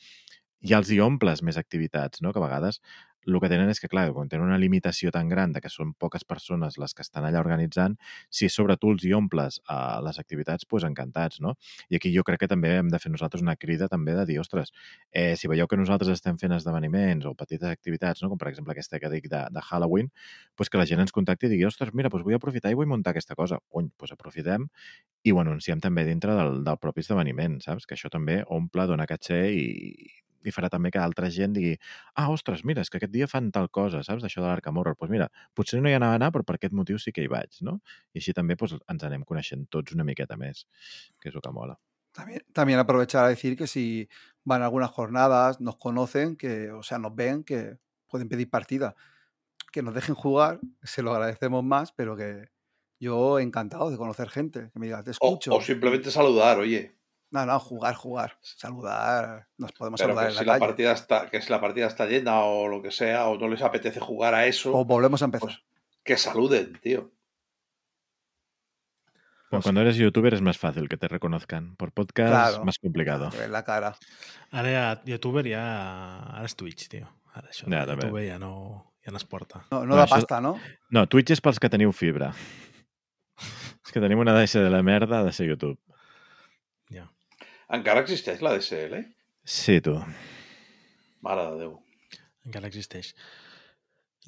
[0.61, 2.33] ja els hi omples més activitats, no?
[2.33, 2.81] que a vegades
[3.27, 5.93] el que tenen és que, clar, quan tenen una limitació tan gran de que són
[5.93, 7.97] poques persones les que estan allà organitzant,
[8.33, 11.53] si sobre tu els hi omples a les activitats, doncs encantats, no?
[11.89, 14.39] I aquí jo crec que també hem de fer nosaltres una crida també de dir,
[14.41, 14.73] ostres,
[15.11, 18.31] eh, si veieu que nosaltres estem fent esdeveniments o petites activitats, no?
[18.31, 20.09] com per exemple aquesta que dic de, de Halloween,
[20.57, 22.89] doncs que la gent ens contacti i digui, ostres, mira, doncs vull aprofitar i vull
[22.89, 23.61] muntar aquesta cosa.
[23.69, 24.65] Cony, doncs aprofitem
[25.23, 27.85] i ho anunciem també dintre del, del propi esdeveniment, saps?
[27.85, 29.67] Que això també omple, dona caché i,
[30.45, 31.75] i farà també que altra gent digui
[32.15, 34.95] ah, ostres, mira, és que aquest dia fan tal cosa, saps, d'això de l'Arkham Horror.
[34.95, 37.23] Doncs pues mira, potser no hi anava a anar, però per aquest motiu sí que
[37.25, 37.79] hi vaig, no?
[38.13, 40.65] I així també pues, ens anem coneixent tots una miqueta més,
[41.19, 41.77] que és el que mola.
[42.11, 44.09] También, también aprovechar a decir que si
[44.43, 47.77] van a algunas jornadas, nos conocen, que, o sea, nos ven, que
[48.07, 48.95] pueden pedir partida.
[49.71, 52.49] Que nos dejen jugar, se lo agradecemos más, pero que
[52.99, 55.53] yo encantado de conocer gente, que me diga, te escucho.
[55.53, 57.00] O, o simplemente saludar, oye.
[57.31, 58.37] No, no, jugar, jugar.
[58.41, 59.47] Saludar.
[59.57, 60.67] Nos podemos Pero saludar que en si, la la calle.
[60.69, 63.61] partida está, que si la partida está llena o lo que sea, o no les
[63.61, 65.47] apetece jugar a eso, O volvemos a empezar.
[65.47, 65.61] pues
[66.03, 67.09] que saluden, tío.
[69.49, 71.75] Bueno, cuando eres youtuber es más fácil que te reconozcan.
[71.75, 72.65] Por podcast Claro.
[72.65, 73.29] más complicado.
[73.31, 73.97] Ver la cara.
[74.51, 76.19] Ara ja, youtuber ja...
[76.37, 77.07] Ara és Twitch, això
[77.67, 78.05] Ja, ja, també.
[78.07, 79.65] youtuber ja no, ja no es porta.
[79.71, 80.57] No, no No, da això- pasta, ¿no?
[80.89, 82.31] No, Twitch és pels que teniu fibra.
[83.85, 85.79] És que tenim una deixa de la merda de ser YouTube.
[87.71, 88.99] Encara existeix la DSL?
[89.47, 89.95] Sí, tu.
[91.23, 91.77] Mare de Déu.
[92.47, 93.13] Encara existeix.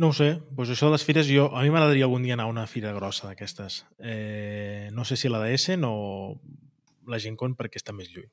[0.01, 2.47] No ho sé, doncs això de les fires, jo, a mi m'agradaria algun dia anar
[2.47, 3.83] a una fira grossa d'aquestes.
[3.99, 5.93] Eh, no sé si la d'Essen o
[7.05, 8.29] la Gent Con perquè està més lluny.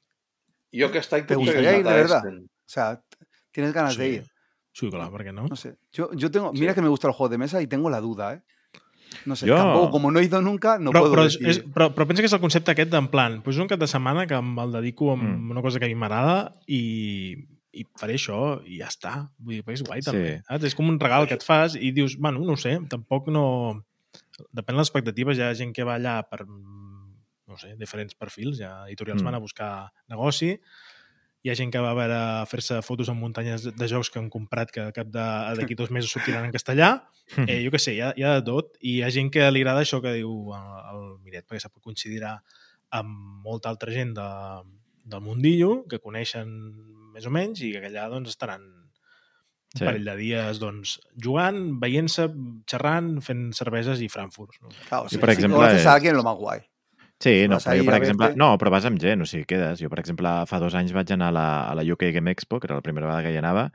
[0.72, 2.28] Jo aquest any ¿Te gustaría ir de a verdad?
[2.30, 3.02] O sea,
[3.50, 4.22] tienes ganas de ir.
[4.72, 5.48] Sí, clar, per què no?
[5.50, 5.74] No sé.
[5.92, 6.52] Yo, yo tengo.
[6.52, 8.42] Mira que me gusta el juego de mesa y tengo la duda, ¿eh?
[9.26, 9.46] No sé.
[9.46, 11.48] Yo- Tampoco, como no he ido nunca, no però, puedo però, és, decir.
[11.50, 13.88] és, però, però pensa que és el concepte aquest d'en plan, doncs un cap de
[13.90, 15.50] setmana que me'l dedico a Mm.
[15.50, 17.34] una cosa que a mi m'agrada i,
[17.72, 19.30] i faré això i ja està.
[19.38, 20.36] Vull dir, és guai també.
[20.38, 20.42] Sí.
[20.46, 20.64] Saps?
[20.64, 23.82] És com un regal que et fas i dius, bueno, no ho sé, tampoc no...
[24.52, 28.58] Depèn de les expectatives, hi ha gent que va allà per, no sé, diferents perfils,
[28.58, 29.26] hi ha editorials mm.
[29.26, 29.72] van a buscar
[30.08, 30.54] negoci,
[31.43, 34.11] hi ha gent que va a veure a fer-se fotos en muntanyes de, de jocs
[34.12, 36.91] que han comprat que cap de- d'aquí dos mesos sortiran en castellà,
[37.47, 39.47] eh, jo què sé, hi ha, hi ha de tot, i hi ha gent que
[39.51, 42.34] li agrada això que diu el, el Miret, perquè sap que coincidirà
[42.91, 43.14] amb
[43.47, 44.28] molta altra gent de,
[45.05, 46.51] del mundillo, que coneixen
[47.14, 48.61] més o menys, i que allà doncs, estaran
[49.70, 49.84] un Sí.
[49.86, 52.24] parell de dies doncs, jugant, veient-se,
[52.66, 54.59] xerrant, fent cerveses i frankfurts.
[54.64, 54.68] No?
[54.88, 56.61] Claro, Yo, si, por si ejemplo, conoces es- a alguien, lo más guay.
[57.21, 58.31] Sí, no, però jo, per exemple...
[58.31, 58.41] verte.
[58.41, 59.83] No, però vas amb gent, o sigui, quedes.
[59.83, 62.61] Jo, per exemple, fa dos anys vaig anar a la, a la UK Game Expo,
[62.61, 63.66] que era la primera vegada que hi anava,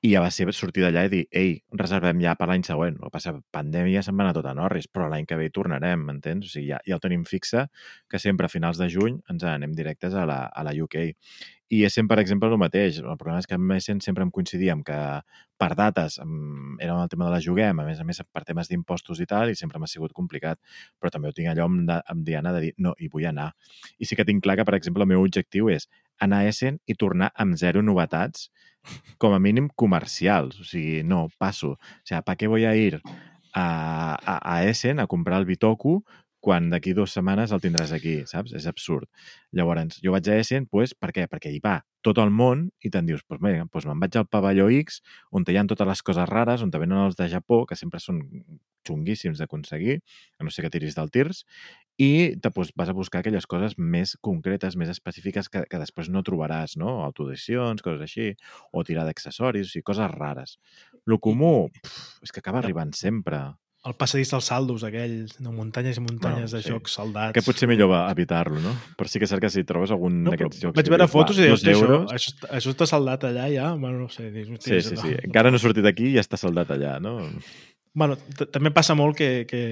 [0.00, 2.96] i ja va ser sortir d'allà i dir, ei, reservem ja per l'any següent.
[2.96, 5.52] El que passa, pandèmia se'n va anar tot a Norris, però l'any que ve hi
[5.52, 6.46] tornarem, m'entens?
[6.46, 7.66] O sigui, ja, ja ho tenim fixe,
[8.08, 11.04] que sempre a finals de juny ens anem directes a la, a la UK.
[11.70, 13.02] I Essen, per exemple, el mateix.
[13.04, 14.96] El problema és que amb Essen sempre em coincidíem que
[15.60, 19.20] per dates era el tema de la juguem, a més a més per temes d'impostos
[19.20, 20.58] i tal, i sempre m'ha sigut complicat.
[20.98, 23.52] Però també ho tinc allò amb, de, amb Diana de dir, no, hi vull anar.
[24.00, 25.90] I sí que tinc clar que, per exemple, el meu objectiu és
[26.24, 28.48] anar a Essen i tornar amb zero novetats,
[29.18, 30.60] com a mínim comercials.
[30.60, 31.72] O sigui, no, passo.
[31.72, 33.00] O sigui, ¿para qué voy a ir
[33.52, 36.04] a, a, a Essen a comprar el Bitoku
[36.40, 38.54] quan d'aquí dues setmanes el tindràs aquí, saps?
[38.56, 39.08] És absurd.
[39.56, 41.28] Llavors, jo vaig a Essen, pues, per què?
[41.30, 44.26] Perquè hi va tot el món i te'n dius, pues, mira, pues me'n vaig al
[44.26, 45.00] pavelló X,
[45.36, 48.22] on hi ha totes les coses rares, on venen els de Japó, que sempre són
[48.88, 49.98] xunguíssims d'aconseguir,
[50.40, 51.44] a no ser que tiris del tirs,
[52.00, 56.08] i te, pues, vas a buscar aquelles coses més concretes, més específiques que, que després
[56.08, 57.02] no trobaràs, no?
[57.04, 58.30] Autoedicions, coses així,
[58.72, 60.56] o tirar d'accessoris, o sigui, coses rares.
[61.04, 63.42] Lo comú, pf, és que acaba arribant sempre.
[63.88, 66.68] El passadís dels saldos, aquell, de muntanyes i muntanyes Bueno, de sí.
[66.68, 67.32] jocs saldats.
[67.32, 68.74] Que potser millor va evitar-lo, no?
[68.98, 70.76] Però sí que és cert que si trobes algun No, d'aquests jocs...
[70.76, 73.70] vaig veure fotos i dius, dos "Hòstia, això, això, està- això està saldat allà ja,
[73.80, 74.30] bueno, no sé.
[74.30, 75.14] Dius, Sí, "Hòstia, sí, sí.
[75.14, 75.22] no".
[75.30, 77.16] Encara no ha sortit d'aquí i ja està saldat allà, no?
[77.94, 78.18] Bueno,
[78.52, 79.62] també passa molt que, que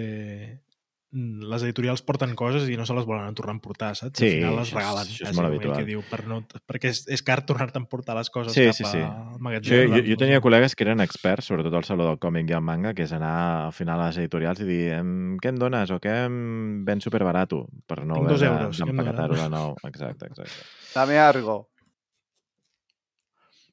[1.10, 4.18] les editorials porten coses i no se les volen tornar a emportar, saps?
[4.20, 5.06] Sí, Al final les això és- regalen.
[5.06, 5.76] això és quasi, molt habitual.
[5.78, 8.74] Que diu, per no, perquè és, és car tornar-te a emportar les coses Sí, cap
[8.76, 8.98] sí, sí.
[8.98, 9.94] al Jo, magatzem.
[9.94, 12.92] jo, jo tenia col·legues que eren experts, sobretot al Saló del Còmic i el manga,
[12.92, 15.98] que és anar al final a les editorials i dir em, què em dones o
[15.98, 19.74] què em ven superbarato per no Tinc haver d'empaquetar-ho de nou.
[19.84, 20.52] Exacte, exacte.
[20.94, 21.70] Dame algo.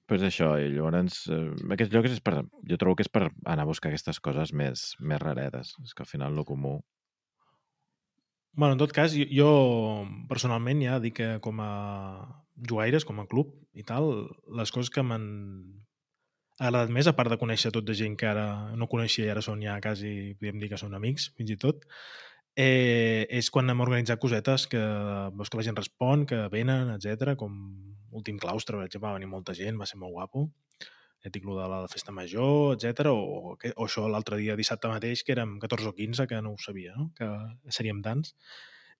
[0.07, 3.63] pues això, i llavors eh, aquests llocs és per, jo trobo que és per anar
[3.63, 5.75] a buscar aquestes coses més, més raretes.
[5.83, 6.75] És que al final lo comú...
[8.56, 9.49] Bueno, en tot cas, jo, jo
[10.30, 11.72] personalment ja dic que com a
[12.56, 15.26] jugaires, com a club i tal, les coses que m'han
[16.56, 18.45] agradat més, a part de conèixer tot de gent que ara
[18.80, 21.84] no coneixia i ara són ja quasi, podríem dir que són amics, fins i tot,
[22.56, 24.80] eh, és quan hem organitzat cosetes que
[25.36, 27.60] veus que la gent respon, que venen, etc com
[28.16, 30.47] Últim Claustre, per exemple, va venir molta gent, va ser molt guapo.
[31.26, 35.34] Ja dic, de la festa major, etc o, o, això l'altre dia, dissabte mateix, que
[35.34, 37.09] érem 14 o 15, que no ho sabia, no?
[37.17, 37.26] que
[37.73, 38.36] seríem tants.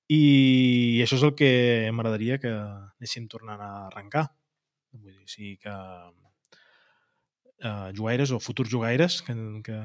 [0.09, 1.49] I això és el que
[1.93, 4.26] m'agradaria que anéssim tornant a arrencar.
[4.93, 5.76] Vull dir, sí que
[7.65, 9.34] uh, jugaires o futurs jugaires que,
[9.65, 9.78] que,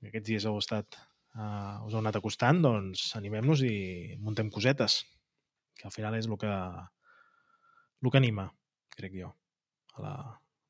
[0.00, 5.02] que aquests dies heu estat uh, us heu anat acostant, doncs animem-nos i muntem cosetes,
[5.78, 6.52] que al final és el que,
[8.02, 8.50] el que anima,
[8.96, 9.32] crec jo.
[9.96, 10.14] A la...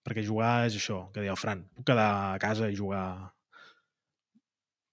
[0.08, 1.66] Perquè jugar és això, que deia el Fran.
[1.76, 3.04] Puc quedar a casa i jugar...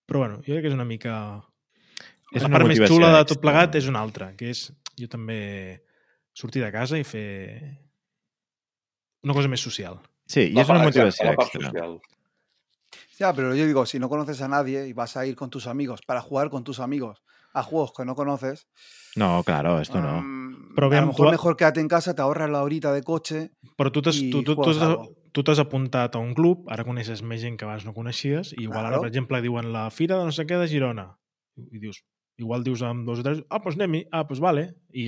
[0.05, 1.15] Però bueno, jo crec que és una mica...
[2.33, 3.43] És la una part més xula de tot extra.
[3.45, 4.65] plegat és una altra, que és
[4.99, 5.39] jo també
[6.35, 7.29] sortir de casa i fer
[9.23, 10.01] una cosa més social.
[10.27, 11.71] Sí, i La és una motivació extra.
[13.15, 15.67] Ya, pero yo digo, si no conoces a nadie y vas a ir con tus
[15.67, 17.23] amigos para jugar con tus amigos
[17.55, 18.67] a juegos que no conoces,
[19.15, 20.19] No, claro, esto no.
[20.75, 23.51] Però a lo mejor tu- mejor quédate en casa, te ahorras la horita de coche.
[23.79, 24.55] Però tu t'has tu, tu,
[25.31, 28.63] tu, tu apuntat a un club, ara coneixes més gent que abans no coneixies, i
[28.67, 29.01] igual ara, Claro.
[29.03, 31.17] per exemple, diuen la fira de no sé què de Girona.
[31.71, 32.03] I dius,
[32.37, 34.75] igual dius amb dos o tres, ah, doncs anem-hi, ah, doncs vale.
[34.91, 35.07] I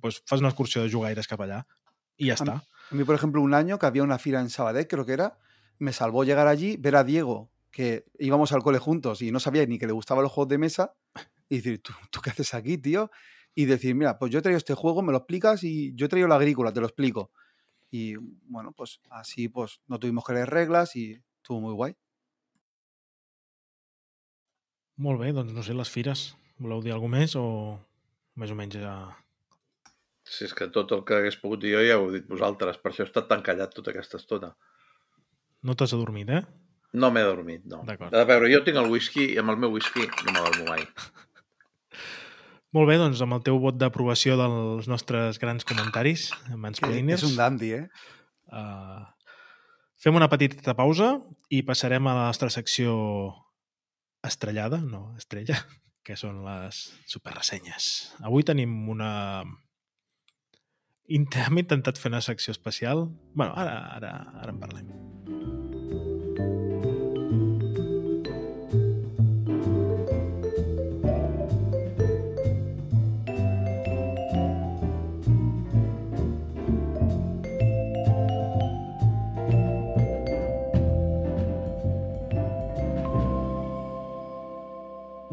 [0.00, 1.66] pues, fas una excursió de jugaires cap allà.
[2.16, 2.56] I ja Am- està.
[2.90, 5.36] A mí, por ejemplo, un año que había una fila en Sabadell, creo que era,
[5.78, 9.64] me salvó llegar allí, ver a Diego, que íbamos al cole juntos y no sabía
[9.66, 10.92] ni que le gustaban los juegos de mesa,
[11.52, 13.10] y decir, ¿tú, tú qué haces aquí, tío?
[13.54, 16.08] Y decir, mira, pues yo he traído este juego, me lo explicas y yo he
[16.08, 17.30] traído la agrícola, te lo explico.
[17.90, 21.94] Y bueno, pues así pues no tuvimos que leer reglas y estuvo muy guay.
[24.96, 26.22] Molt bé, doncs no sé, les fires.
[26.56, 27.44] Voleu dir alguna més o
[28.40, 28.94] més o menys ja...
[30.24, 32.78] Si és que tot el que hagués pogut dir jo ja ho heu dit vosaltres,
[32.80, 34.54] per això he estat tan callat tota aquesta estona.
[35.60, 36.44] No t'has adormit, eh?
[36.96, 37.82] No m'he dormit, no.
[37.88, 38.14] D'acord.
[38.16, 40.88] A veure, jo tinc el whisky i amb el meu whisky no m'adormo mai.
[42.72, 47.36] Molt bé, doncs amb el teu vot d'aprovació dels nostres grans comentaris, mansplainers, es un
[47.36, 47.84] dandy, ¿eh?
[48.48, 49.04] uh,
[50.00, 51.12] fem una petita pausa
[51.52, 52.96] i passarem a la nostra secció
[54.24, 55.60] estrellada, no, estrella,
[56.06, 57.92] que són les superressenyes.
[58.24, 59.12] Avui tenim una...
[61.12, 63.10] Hem intentat fer una secció especial.
[63.34, 65.11] bueno, ara, ara, ara en parlem.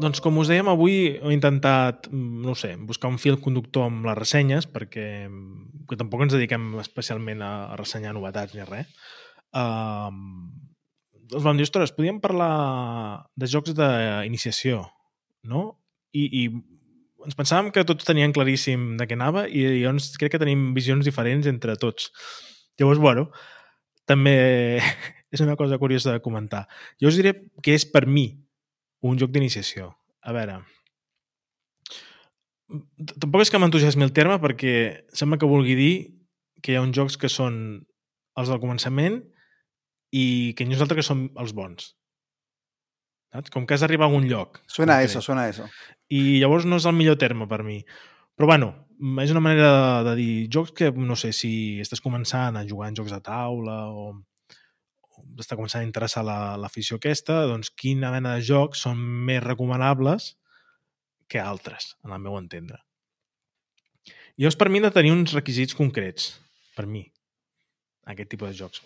[0.00, 4.06] Doncs com us dèiem, avui he intentat, mm, no sé, buscar un fil conductor amb
[4.08, 8.88] les ressenyes, perquè mm, que tampoc ens dediquem especialment a, a ressenyar novetats ni res.
[9.52, 10.48] Um,
[11.30, 14.84] doncs vam dir, ostres, podíem parlar de jocs d'iniciació,
[15.44, 15.64] no?
[16.16, 16.42] I, I
[17.26, 21.04] ens pensàvem que tots tenien claríssim de què anava i llavors crec que tenim visions
[21.04, 22.08] diferents entre tots.
[22.80, 23.28] Llavors, bueno,
[24.08, 24.80] també
[25.34, 26.64] és una cosa curiosa de comentar.
[27.02, 28.30] Jo us diré que és per mi
[29.06, 29.90] un joc d'iniciació.
[30.20, 30.58] A veure,
[33.18, 34.72] tampoc és que m'entusiasmi el terme perquè
[35.16, 35.94] sembla que vulgui dir
[36.62, 37.56] que hi ha uns jocs que són
[38.38, 39.20] els del començament
[40.14, 41.94] i que nosaltres que som els bons.
[43.30, 43.50] Saps?
[43.54, 44.60] Com que has d'arribar a algun lloc.
[44.66, 45.66] Suena a eso, suena a eso.
[46.10, 47.78] I llavors no és el millor terme per mi.
[48.38, 48.72] Però bueno,
[49.22, 52.90] és una manera de, de dir jocs que no sé si estàs començant a jugar
[52.90, 54.10] en jocs de taula o,
[55.32, 59.42] o t'està començant a interessar la- l'afició aquesta, doncs quina mena de jocs són més
[59.42, 60.34] recomanables
[61.28, 62.80] que altres, en el meu entendre.
[64.36, 66.40] I llavors per mi de tenir uns requisits concrets,
[66.76, 67.04] per mi,
[68.06, 68.82] aquest tipus de jocs.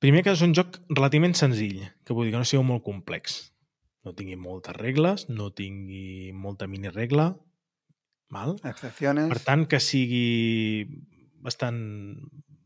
[0.00, 3.46] Primer que és un joc relativament senzill, que vull dir que no sigui molt complex
[4.04, 7.34] no tingui moltes regles, no tingui molta miniregla,
[8.32, 8.54] val?
[8.64, 9.28] Excepciones.
[9.28, 10.86] Per tant, que sigui
[11.44, 11.80] bastant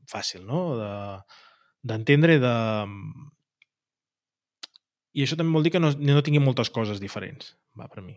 [0.07, 1.19] fàcil, no?, de-
[1.85, 2.55] d'entendre de...
[5.15, 8.17] I això també vol dir que no, no tingui moltes coses diferents, va, per mi.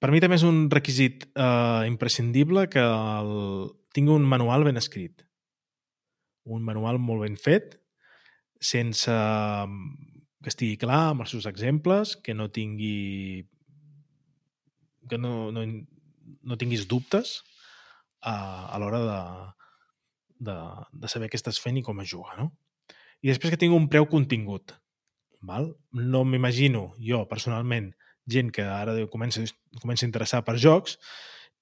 [0.00, 3.34] Per mi també és un requisit eh, imprescindible que el,
[3.94, 5.22] tingui un manual ben escrit.
[6.48, 7.76] Un manual molt ben fet,
[8.60, 9.12] sense
[10.40, 13.44] que estigui clar amb els seus exemples, que no tingui
[15.10, 17.40] que no, no, no tinguis dubtes
[18.22, 18.34] a,
[18.72, 19.20] a l'hora de,
[20.40, 20.56] de,
[20.92, 22.50] de saber què estàs fent i com es juga, no?
[23.20, 24.74] I després que tingui un preu contingut.
[25.44, 25.70] Val?
[25.96, 27.92] No m'imagino, jo, personalment,
[28.30, 29.44] gent que ara comença,
[29.80, 30.96] comença a interessar per jocs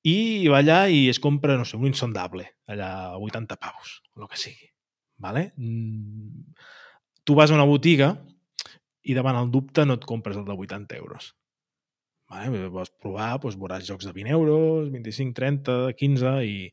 [0.07, 4.27] i va allà i es compra, no sé, un insondable, allà a 80 paus, el
[4.31, 4.71] que sigui.
[5.19, 5.53] Vale?
[5.57, 6.55] Mm,
[7.29, 8.15] Tu vas a una botiga
[9.05, 11.35] i davant el dubte no et compres el de 80 euros.
[12.33, 12.69] Vale?
[12.73, 16.71] Vols provar, doncs veuràs jocs de 20 euros, 25, 30, 15, i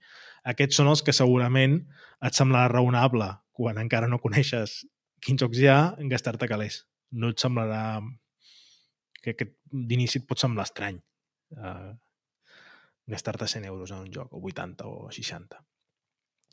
[0.52, 1.80] aquests són els que segurament
[2.26, 4.84] et semblarà raonable quan encara no coneixes
[5.26, 5.80] quins jocs hi ha,
[6.12, 6.84] gastar-te calés.
[7.16, 8.02] No et semblarà
[9.24, 11.00] que aquest d'inici et pot semblar estrany
[11.58, 11.94] uh,
[13.08, 15.62] gastar-te 100 euros en un joc, o 80 o 60.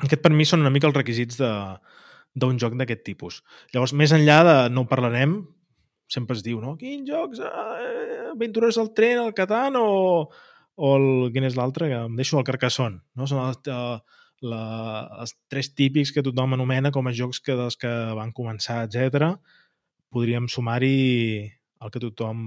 [0.02, 3.42] Aquest per mi són una mica els requisits d'un joc d'aquest tipus.
[3.74, 4.56] Llavors, més enllà de...
[4.74, 5.36] no ho parlarem,
[6.12, 6.74] sempre es diu, no?
[6.80, 7.40] Quins jocs?
[7.40, 9.86] Eh, Aventures al tren, el Catan o,
[10.76, 11.06] o el...
[11.34, 11.88] Quin és l'altre?
[11.90, 13.02] Que em deixo el Carcassonne.
[13.18, 13.28] No?
[13.30, 14.22] Són els, eh,
[14.52, 14.62] la,
[15.22, 19.34] els tres típics que tothom anomena com a jocs que dels que van començar, etc.
[20.12, 20.96] Podríem sumar-hi
[21.82, 22.40] el que tothom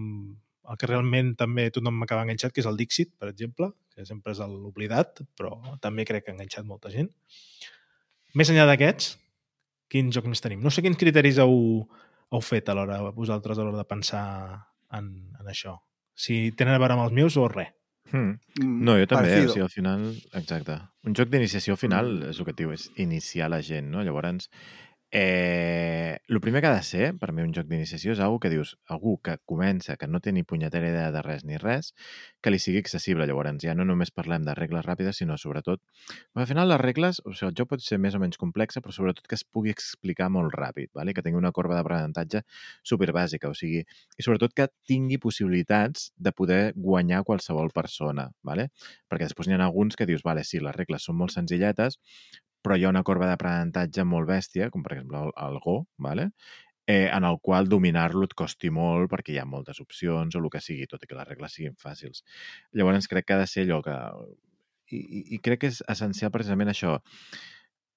[0.66, 4.34] el que realment també tothom m'acaba enganxat, que és el Dixit, per exemple, que sempre
[4.34, 7.12] és l'oblidat, però també crec que ha enganxat molta gent.
[8.36, 9.14] Més enllà d'aquests,
[9.94, 10.64] quins jocs més tenim?
[10.66, 11.86] No sé quins criteris heu,
[12.34, 14.26] heu fet a l'hora, vosaltres, a l'hora de pensar
[14.98, 15.78] en, en això.
[16.16, 17.72] Si tenen a veure amb els meus o res.
[18.12, 18.38] Hmm.
[18.62, 20.04] Mm, No, jo també, o sigui, al final,
[20.34, 20.78] exacte.
[21.06, 22.30] Un joc d'iniciació al final Mm.
[22.30, 24.04] és el que et diu, és iniciar la gent, no?
[24.04, 24.50] Llavors,
[25.18, 28.50] eh, el primer que ha de ser, per mi, un joc d'iniciació és algú que
[28.52, 31.94] dius, algú que comença, que no té ni punyetera idea de res ni res,
[32.44, 33.24] que li sigui accessible.
[33.30, 35.80] Llavors, ja no només parlem de regles ràpides, sinó sobretot...
[36.36, 38.92] Al final les regles, o sigui, el joc pot ser més o menys complexa, però
[38.92, 41.16] sobretot que es pugui explicar molt ràpid, vale?
[41.16, 42.44] que tingui una corba d'aprenentatge
[42.84, 48.68] superbàsica, o sigui, i sobretot que tingui possibilitats de poder guanyar qualsevol persona, vale?
[49.08, 52.02] perquè després n'hi ha alguns que dius, vale, sí, les regles són molt senzilletes,
[52.66, 56.32] però hi ha una corba d'aprenentatge molt bèstia, com per exemple el, el Go, vale?
[56.88, 60.50] eh, en el qual dominar-lo et costi molt perquè hi ha moltes opcions o el
[60.54, 62.24] que sigui, tot i que les regles siguin fàcils.
[62.74, 64.00] Llavors crec que ha de ser allò que...
[64.94, 67.00] I, i, i crec que és essencial precisament això.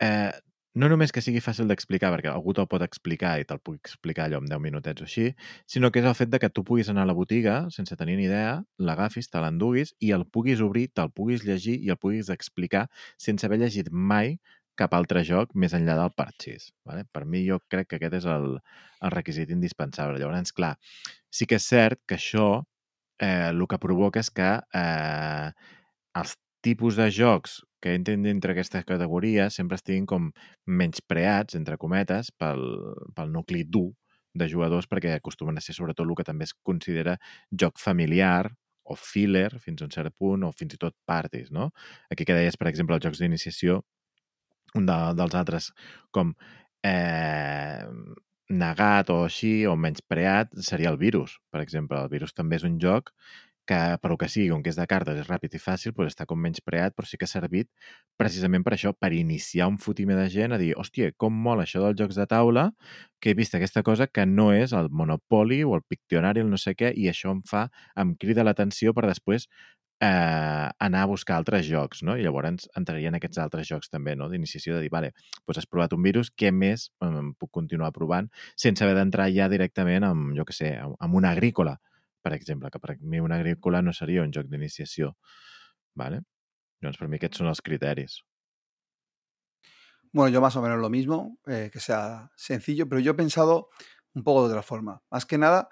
[0.00, 0.30] Eh,
[0.78, 4.24] no només que sigui fàcil d'explicar, perquè algú te'l pot explicar i te'l pugui explicar
[4.24, 5.26] allò en 10 minutets o així,
[5.66, 8.16] sinó que és el fet de que tu puguis anar a la botiga sense tenir
[8.16, 12.30] ni idea, l'agafis, te l'enduguis i el puguis obrir, te'l puguis llegir i el puguis
[12.32, 12.86] explicar
[13.18, 14.38] sense haver llegit mai
[14.78, 16.70] cap altre joc més enllà del parxís.
[16.88, 17.04] Vale?
[17.12, 18.58] Per mi jo crec que aquest és el,
[19.02, 20.20] el requisit indispensable.
[20.20, 20.74] Llavors, clar,
[21.30, 22.48] sí que és cert que això
[23.18, 24.50] eh, el que provoca és que
[24.82, 25.48] eh,
[26.18, 30.30] els tipus de jocs que entren dintre aquesta categoria sempre estiguin com
[30.66, 32.64] menyspreats, entre cometes, pel,
[33.14, 33.92] pel nucli dur
[34.38, 37.16] de jugadors perquè acostumen a ser sobretot el que també es considera
[37.50, 38.50] joc familiar
[38.88, 41.70] o filler fins a un cert punt o fins i tot parties, no?
[42.10, 43.82] Aquí que deies, per exemple, els jocs d'iniciació,
[44.76, 45.72] un de, dels altres
[46.14, 46.34] com
[46.84, 47.84] eh,
[48.48, 52.00] negat o així, o menyspreat, seria el virus, per exemple.
[52.00, 53.12] El virus també és un joc
[53.68, 56.24] que, per que sigui, com que és de cartes, és ràpid i fàcil, doncs està
[56.26, 57.68] com menyspreat, però sí que ha servit
[58.20, 61.82] precisament per això, per iniciar un fotimer de gent a dir, hòstia, com mola això
[61.84, 62.70] dels jocs de taula,
[63.20, 66.60] que he vist aquesta cosa que no és el Monopoly o el Pictionary, el no
[66.60, 67.66] sé què, i això em fa,
[68.00, 69.50] em crida l'atenció per després
[70.00, 72.16] eh, anar a buscar altres jocs, no?
[72.16, 74.28] I llavors entrarien aquests altres jocs també, no?
[74.30, 75.12] D'iniciació de dir, vale,
[75.46, 76.88] doncs has provat un virus, què més
[77.38, 81.78] puc continuar provant sense haver d'entrar ja directament amb, jo que sé, amb una agrícola,
[82.22, 85.14] per exemple, que per mi una agrícola no seria un joc d'iniciació,
[85.94, 86.22] vale?
[86.82, 88.22] Doncs per mi aquests són els criteris.
[90.12, 93.68] Bueno, yo más o menos lo mismo, eh, que sea sencillo, pero yo he pensado
[94.14, 95.02] un poco de otra forma.
[95.10, 95.68] Más que nada,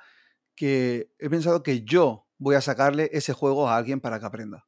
[0.54, 4.66] que he pensado que yo voy a sacarle ese juego a alguien para que aprenda.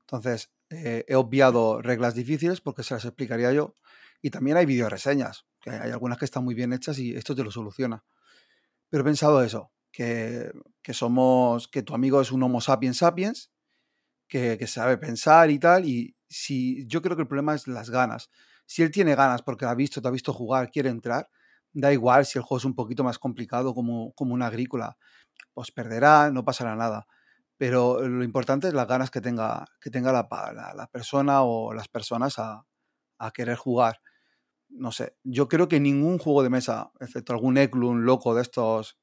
[0.00, 3.74] Entonces, eh, he obviado reglas difíciles porque se las explicaría yo.
[4.22, 7.44] Y también hay videoreseñas, que hay algunas que están muy bien hechas y esto te
[7.44, 8.04] lo soluciona.
[8.88, 10.52] Pero he pensado eso, que,
[10.82, 13.52] que somos, que tu amigo es un Homo sapiens sapiens,
[14.28, 15.86] que, que sabe pensar y tal.
[15.86, 18.30] Y si yo creo que el problema es las ganas.
[18.66, 21.28] Si él tiene ganas porque ha visto, te ha visto jugar, quiere entrar,
[21.72, 24.96] da igual si el juego es un poquito más complicado como, como una agrícola,
[25.54, 27.06] pues perderá, no pasará nada.
[27.56, 31.72] Pero lo importante es las ganas que tenga, que tenga la, la, la persona o
[31.72, 32.64] las personas a,
[33.18, 34.00] a, querer jugar.
[34.68, 38.98] No sé, yo creo que ningún juego de mesa, excepto algún Eklund loco de estos,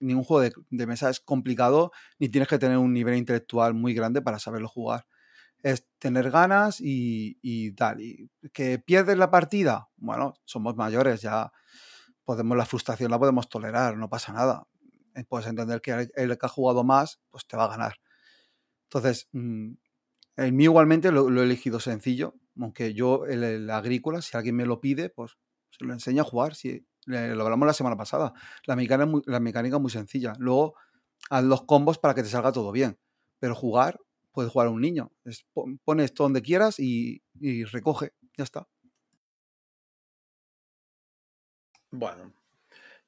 [0.00, 3.92] ningún juego de, de mesa es complicado ni tienes que tener un nivel intelectual muy
[3.94, 5.06] grande para saberlo jugar
[5.62, 8.00] es tener ganas y, y, tal.
[8.00, 11.52] Y que pierdes la partida, bueno, somos mayores, ya
[12.24, 14.66] podemos, la frustración la podemos tolerar, no pasa nada.
[15.28, 17.96] Puedes entender que el que ha jugado más, pues te va a ganar.
[18.84, 19.72] Entonces, mmm,
[20.36, 24.80] el mío igualmente lo, he elegido sencillo, aunque yo el, agrícola, si alguien me lo
[24.80, 25.36] pide, pues
[25.70, 26.54] se lo enseño a jugar.
[26.54, 28.32] Si, lo hablamos la semana pasada.
[28.66, 30.34] La mecánica, muy, la mecánica es muy sencilla.
[30.38, 30.74] Luego,
[31.28, 32.98] haz los combos para que te salga todo bien.
[33.38, 34.00] Pero jugar,
[34.32, 35.12] puedes jugar a un niño.
[35.24, 35.46] Es,
[35.84, 38.12] pones todo donde quieras y, y, recoge.
[38.36, 38.66] Ya está.
[41.90, 42.32] Bueno,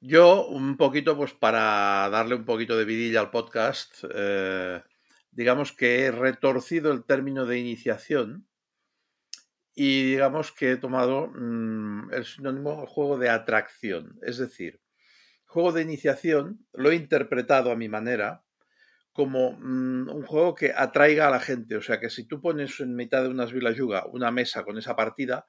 [0.05, 4.83] yo un poquito, pues para darle un poquito de vidilla al podcast, eh,
[5.31, 8.45] digamos que he retorcido el término de iniciación
[9.73, 14.19] y digamos que he tomado mmm, el sinónimo juego de atracción.
[14.23, 14.81] Es decir,
[15.45, 18.43] juego de iniciación lo he interpretado a mi manera
[19.13, 21.77] como mmm, un juego que atraiga a la gente.
[21.77, 24.97] O sea, que si tú pones en mitad de unas Yuga una mesa con esa
[24.97, 25.45] partida,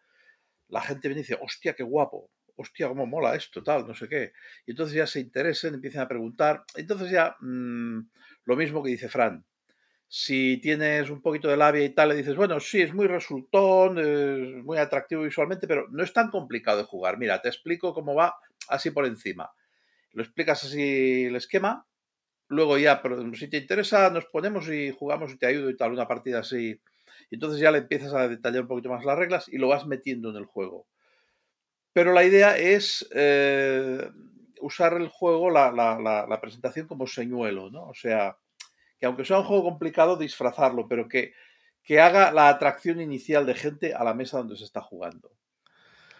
[0.68, 4.08] la gente viene y dice, hostia, qué guapo, hostia, cómo mola esto, tal, no sé
[4.08, 4.32] qué.
[4.66, 6.64] Y entonces ya se interesen, empiezan a preguntar.
[6.76, 8.00] Entonces ya, mmm,
[8.44, 9.44] lo mismo que dice Fran.
[10.08, 13.98] Si tienes un poquito de labia y tal, le dices, bueno, sí, es muy resultón,
[13.98, 17.18] es muy atractivo visualmente, pero no es tan complicado de jugar.
[17.18, 18.36] Mira, te explico cómo va
[18.68, 19.50] así por encima.
[20.12, 21.86] Lo explicas así el esquema
[22.48, 25.92] luego ya, pero si te interesa, nos ponemos y jugamos y te ayudo y tal,
[25.92, 26.80] una partida así.
[27.30, 29.86] Y entonces ya le empiezas a detallar un poquito más las reglas y lo vas
[29.86, 30.86] metiendo en el juego.
[31.94, 34.10] Pero la idea es eh,
[34.60, 37.84] usar el juego, la, presentación como señuelo, ¿no?
[37.84, 38.36] O sea,
[38.98, 41.32] que aunque sea un juego complicado, disfrazarlo, pero que,
[42.00, 45.30] haga la atracción inicial de gente a la mesa donde se está jugando.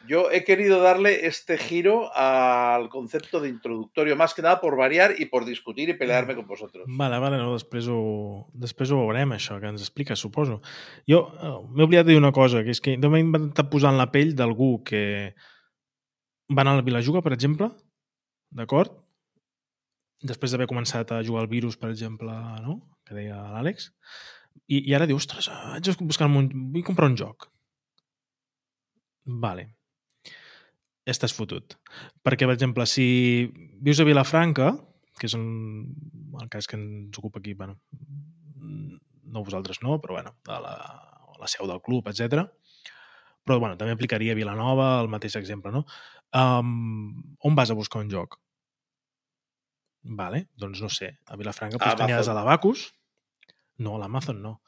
[0.07, 5.15] Yo he querido darle este giro al concepto de introductorio, más que nada por variar
[5.19, 6.85] i por discutir i pelear-me con vosotros.
[6.87, 10.61] Vale, vale, no, després ho, després ho veurem, explica, suposo.
[11.09, 14.13] Jo eh, m'he oblidat de una cosa, que és que m'he intentat posar en la
[14.13, 15.33] pell d'algú que
[16.51, 17.71] va anar a la Vilajuga, per exemple,
[18.51, 18.93] d'acord?
[20.25, 22.33] Després d'haver començat a jugar al virus, per exemple,
[22.65, 22.81] no?
[23.05, 23.91] que deia l'Àlex,
[24.65, 26.49] i, i ara diu, ostres, haig de buscar un...
[26.73, 27.51] vull comprar un joc.
[29.45, 29.69] Vale.
[31.09, 31.77] Estàs fotut.
[32.25, 33.07] Perquè, per exemple, si
[33.85, 34.71] vius a Vilafranca,
[35.21, 35.47] que és un,
[36.41, 37.77] el cas que ens ocupa aquí, bueno,
[39.35, 40.75] no vosaltres no, però bueno, a la,
[41.35, 42.47] a la seu del club, etc.
[43.45, 45.85] Però bueno, també aplicaria a Vilanova el mateix exemple, no?
[46.35, 48.41] Um, on vas a buscar un joc?
[50.05, 51.15] Vale, doncs no sé.
[51.31, 52.89] A Vilafranca pues, tenies a l'Abacus.
[53.79, 54.59] No, a l'Amazon no.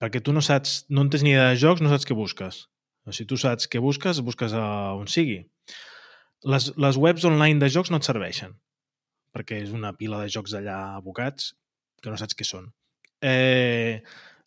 [0.00, 2.64] Perquè tu no saps, no en tens ni idea de jocs, no saps què busques.
[3.04, 4.64] O si tu saps què busques, busques a
[4.96, 5.42] on sigui.
[6.48, 8.56] Les, les webs online de jocs no et serveixen,
[9.36, 11.52] perquè és una pila de jocs allà abocats
[12.00, 12.70] que no saps què són.
[13.20, 14.00] Eh,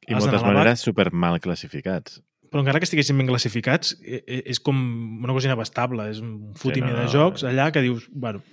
[0.09, 2.17] I moltes maneres super mal classificats.
[2.53, 4.77] Però encara que estiguessin ben classificats, és com
[5.25, 6.05] una cosa inabastable.
[6.13, 8.05] És un fotimi sí, no, no, de jocs allà que dius...
[8.13, 8.43] Bueno,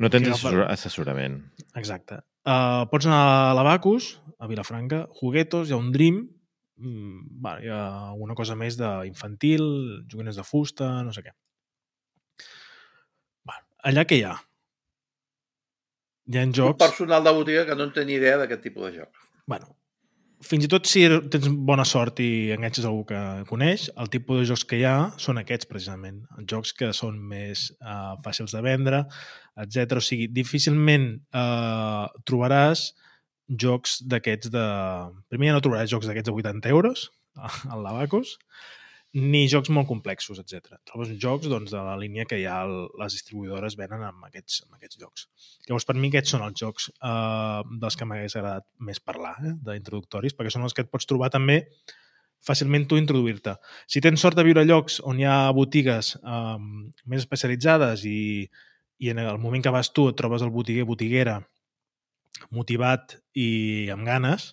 [0.00, 1.42] no tens assessor assessorament.
[1.76, 2.22] Exacte.
[2.48, 6.22] Uh, pots anar a l'Abacus, a Vilafranca, Juguetos, hi ha un Dream,
[6.80, 7.84] mm, bueno, hi ha
[8.14, 9.68] alguna cosa més d'infantil,
[10.08, 11.36] joguines de fusta, no sé què.
[13.44, 14.34] Bueno, allà què hi ha?
[16.32, 16.78] Hi ha jocs...
[16.78, 19.24] Un personal de botiga que no en té ni idea d'aquest tipus de joc.
[19.44, 19.76] Bueno,
[20.42, 24.48] fins i tot si tens bona sort i enganxes algú que coneix, el tipus de
[24.50, 26.22] jocs que hi ha són aquests, precisament.
[26.50, 29.04] Jocs que són més uh, fàcils de vendre,
[29.64, 29.98] etc.
[30.00, 32.90] O sigui, difícilment uh, trobaràs
[33.48, 34.64] jocs d'aquests de...
[35.32, 37.08] Primer ja no trobaràs jocs d'aquests de 80 euros
[37.72, 38.38] al Lavacos,
[39.14, 40.74] ni jocs molt complexos, etc.
[40.88, 44.98] Trobes jocs doncs, de la línia que ja les distribuïdores venen amb aquests, amb aquests
[44.98, 45.26] jocs.
[45.68, 49.54] Llavors, per mi, aquests són els jocs eh, dels que m'hagués agradat més parlar, eh,
[49.68, 51.60] d'introductoris, perquè són els que et pots trobar també
[52.44, 53.54] fàcilment tu introduir-te.
[53.86, 56.58] Si tens sort de viure a llocs on hi ha botigues eh,
[57.06, 58.50] més especialitzades i,
[58.98, 61.38] i en el moment que vas tu et trobes el botiguer, botiguera,
[62.50, 64.52] motivat i amb ganes,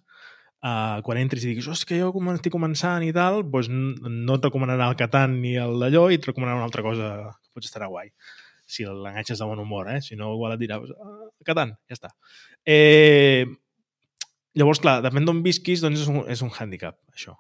[0.64, 4.48] uh, quan entris i diguis, oh, que jo estic començant i tal, doncs no et
[4.48, 7.12] recomanarà el Catan ni el d'allò i et recomanarà una altra cosa
[7.42, 8.14] que potser estarà guai
[8.72, 10.00] si l'enganxes de bon humor, eh?
[10.02, 12.14] Si no, igual et dirà, ah, Catan, ja està.
[12.64, 13.44] Eh,
[14.56, 17.36] llavors, clar, depèn d'on visquis, doncs és un, és un hàndicap, això.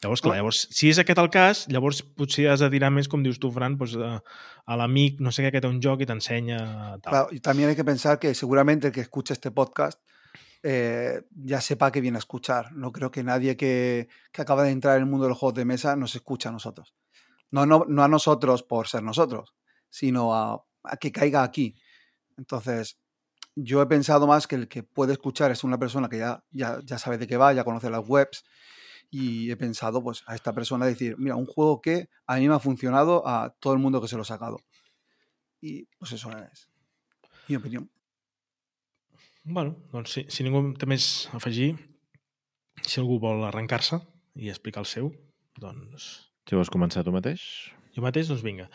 [0.00, 3.20] Llavors, clar, llavors, si és aquest el cas, llavors potser has de tirar més, com
[3.20, 6.60] dius tu, Fran, doncs, a, l'amic, no sé què, que té un joc i t'ensenya...
[7.04, 10.00] Claro, y también hay que pensar que seguramente el que escucha este podcast
[10.62, 12.72] eh, ya sepa que viene a escuchar.
[12.72, 15.54] No creo que nadie que, que, acaba de entrar en el mundo de los juegos
[15.54, 16.94] de mesa nos escucha a nosotros.
[17.50, 19.54] No, no, no a nosotros por ser nosotros,
[19.88, 20.64] sino a,
[21.00, 21.76] que caiga aquí.
[22.36, 22.98] Entonces,
[23.54, 26.78] yo he pensado más que el que puede escuchar es una persona que ya, ya,
[26.84, 28.44] ya sabe de qué va, ya conoce las webs.
[29.12, 32.54] Y he pensado pues, a esta persona decir, mira, un juego que a mí me
[32.54, 34.58] ha funcionado a todo el mundo que se lo ha sacado.
[35.60, 36.68] Y pues eso es
[37.48, 37.90] mi opinión.
[39.44, 41.72] Bueno, doncs si, si ningú té més a afegir,
[42.84, 44.00] si algú vol arrencar-se
[44.36, 45.10] i explicar el seu,
[45.60, 46.10] doncs...
[46.48, 47.42] Si vols començar tu mateix?
[47.94, 48.66] Jo mateix, doncs vinga.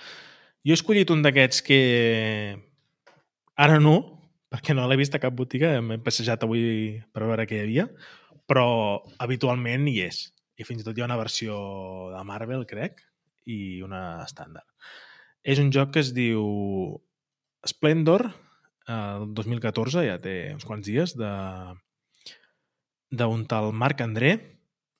[0.66, 1.80] Jo he escollit un d'aquests que
[3.62, 3.96] ara no,
[4.52, 7.90] perquè no l'he vist a cap botiga, m'he passejat avui per veure què hi havia,
[8.50, 8.66] però
[9.22, 10.24] habitualment hi és.
[10.58, 11.58] I fins i tot hi ha una versió
[12.14, 13.04] de Marvel, crec,
[13.46, 14.68] i una estàndard.
[15.46, 16.42] És un joc que es diu
[17.68, 18.32] Splendor
[18.92, 21.32] el 2014, ja té uns quants dies, de
[23.16, 24.34] d'un tal Marc André,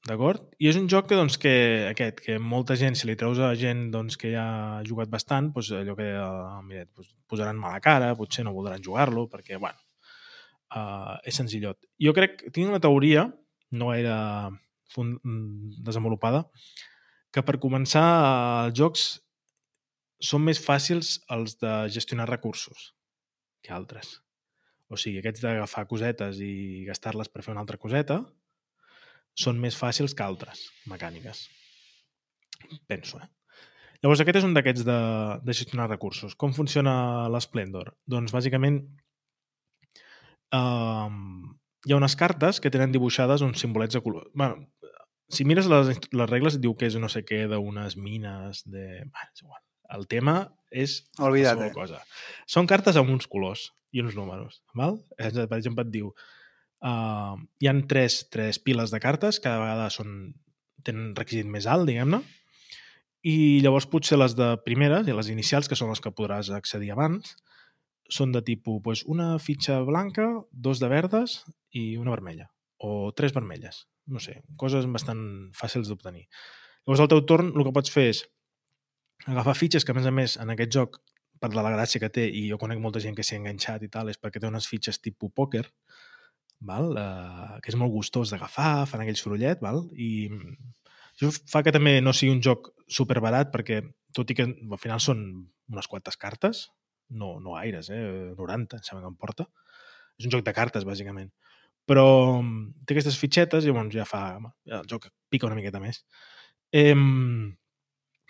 [0.08, 0.46] d'acord?
[0.62, 1.54] I és un joc que, doncs, que
[1.90, 5.52] aquest, que molta gent, si li treus a gent doncs, que ja ha jugat bastant,
[5.56, 9.82] doncs, allò que uh, mira, doncs, posaran mala cara, potser no voldran jugar-lo, perquè, bueno,
[10.78, 11.82] uh, és senzillot.
[12.02, 13.28] Jo crec, tinc una teoria,
[13.76, 14.18] no era
[15.84, 16.46] desenvolupada,
[17.34, 18.06] que per començar
[18.70, 19.08] els jocs
[20.24, 22.95] són més fàcils els de gestionar recursos
[23.66, 24.20] que altres.
[24.88, 28.20] O sigui, aquests d'agafar cosetes i gastar-les per fer una altra coseta
[29.46, 31.48] són més fàcils que altres mecàniques.
[32.88, 33.32] Penso, eh?
[34.04, 35.00] Llavors, aquest és un d'aquests de,
[35.42, 36.36] de gestionar recursos.
[36.38, 36.94] Com funciona
[37.34, 37.96] l'Splendor?
[38.12, 38.78] Doncs, bàsicament,
[40.54, 41.18] um,
[41.86, 44.30] hi ha unes cartes que tenen dibuixades uns simbolets de color.
[44.34, 44.68] Bueno,
[45.34, 48.86] si mires les, les regles, et diu que és no sé què d'unes mines, de...
[49.10, 49.62] Bueno, és igual.
[49.94, 50.40] El tema
[50.72, 51.68] és Olvida't.
[51.76, 52.02] cosa.
[52.50, 54.62] Són cartes amb uns colors i uns números.
[54.76, 55.00] Val?
[55.18, 56.12] Per exemple, et diu
[56.86, 60.36] Uh, hi han tres, tres piles de cartes, cada vegada són,
[60.86, 62.20] tenen requisit més alt, diguem-ne,
[63.26, 66.92] i llavors potser les de primeres i les inicials, que són les que podràs accedir
[66.94, 67.32] abans,
[68.12, 71.40] són de tipus pues, una fitxa blanca, dos de verdes
[71.74, 72.52] i una vermella.
[72.78, 73.88] O tres vermelles.
[74.06, 75.24] No sé, coses bastant
[75.58, 76.28] fàcils d'obtenir.
[76.86, 78.22] Llavors, al teu torn, el que pots fer és
[79.26, 81.00] agafar fitxes que, a més a més, en aquest joc,
[81.42, 83.92] per la gràcia que té, i jo conec molta gent que s'hi ha enganxat i
[83.92, 85.66] tal, és perquè té unes fitxes tipus pòquer,
[86.66, 86.94] val?
[86.96, 89.86] Uh, que és molt gustós d'agafar, fan aquell sorollet, val?
[89.96, 90.30] i
[91.16, 93.82] això fa que també no sigui un joc superbarat, perquè
[94.16, 95.22] tot i que al final són
[95.72, 96.66] unes quantes cartes,
[97.10, 98.34] no, no aires, eh?
[98.38, 99.46] 90, em sembla que em porta.
[100.20, 101.30] És un joc de cartes, bàsicament.
[101.86, 102.06] Però
[102.88, 104.24] té aquestes fitxetes i llavors ja fa...
[104.66, 106.02] El joc pica una miqueta més.
[106.74, 106.96] Eh,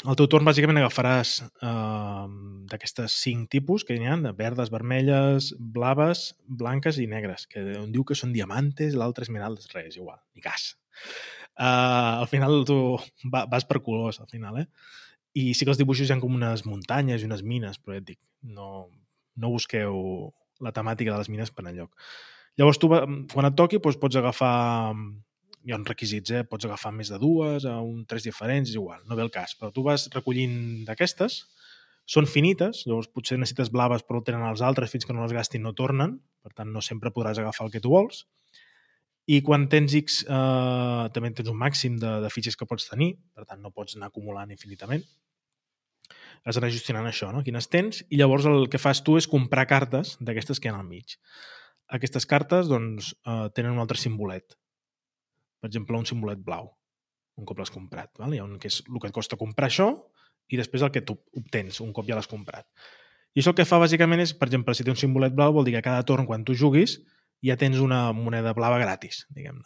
[0.06, 2.26] al teu torn, bàsicament, agafaràs eh,
[2.72, 7.92] d'aquestes cinc tipus que hi ha, de verdes, vermelles, blaves, blanques i negres, que un
[7.94, 10.74] diu que són diamantes, l'altre esmeraldes, res, igual, ni cas.
[11.56, 12.78] Uh, al final tu
[13.32, 14.68] va, vas per colors, al final, eh?
[15.40, 18.04] I sí que els dibuixos hi ha com unes muntanyes i unes mines, però ja
[18.04, 18.20] et dic,
[18.56, 18.88] no,
[19.40, 20.02] no busqueu
[20.64, 21.96] la temàtica de les mines per enlloc.
[22.60, 24.56] Llavors, tu, quan et toqui, doncs, pots agafar...
[25.66, 26.44] Hi ha uns requisits, eh?
[26.46, 29.56] Pots agafar més de dues, a un tres diferents, és igual, no ve el cas.
[29.58, 31.40] Però tu vas recollint d'aquestes,
[32.06, 35.66] són finites, llavors potser necessites blaves però tenen els altres, fins que no les gastin
[35.66, 38.28] no tornen, per tant no sempre podràs agafar el que tu vols.
[39.26, 43.16] I quan tens X, eh, també tens un màxim de, de fitxes que pots tenir,
[43.34, 45.02] per tant no pots anar acumulant infinitament
[46.46, 47.42] has d'anar gestionant això, no?
[47.46, 50.78] quines tens, i llavors el que fas tu és comprar cartes d'aquestes que hi ha
[50.78, 51.18] al mig.
[51.98, 54.54] Aquestes cartes doncs, eh, tenen un altre simbolet.
[55.66, 56.68] Per exemple, un simbolet blau,
[57.42, 58.12] un cop l'has comprat.
[58.22, 58.36] Val?
[58.36, 59.88] Hi ha un que és el que et costa comprar això
[60.54, 62.68] i després el que tu obtens un cop ja l'has comprat.
[63.34, 65.66] I això el que fa bàsicament és, per exemple, si té un simbolet blau vol
[65.66, 67.00] dir que cada torn quan tu juguis
[67.42, 69.66] ja tens una moneda blava gratis, diguem-ne.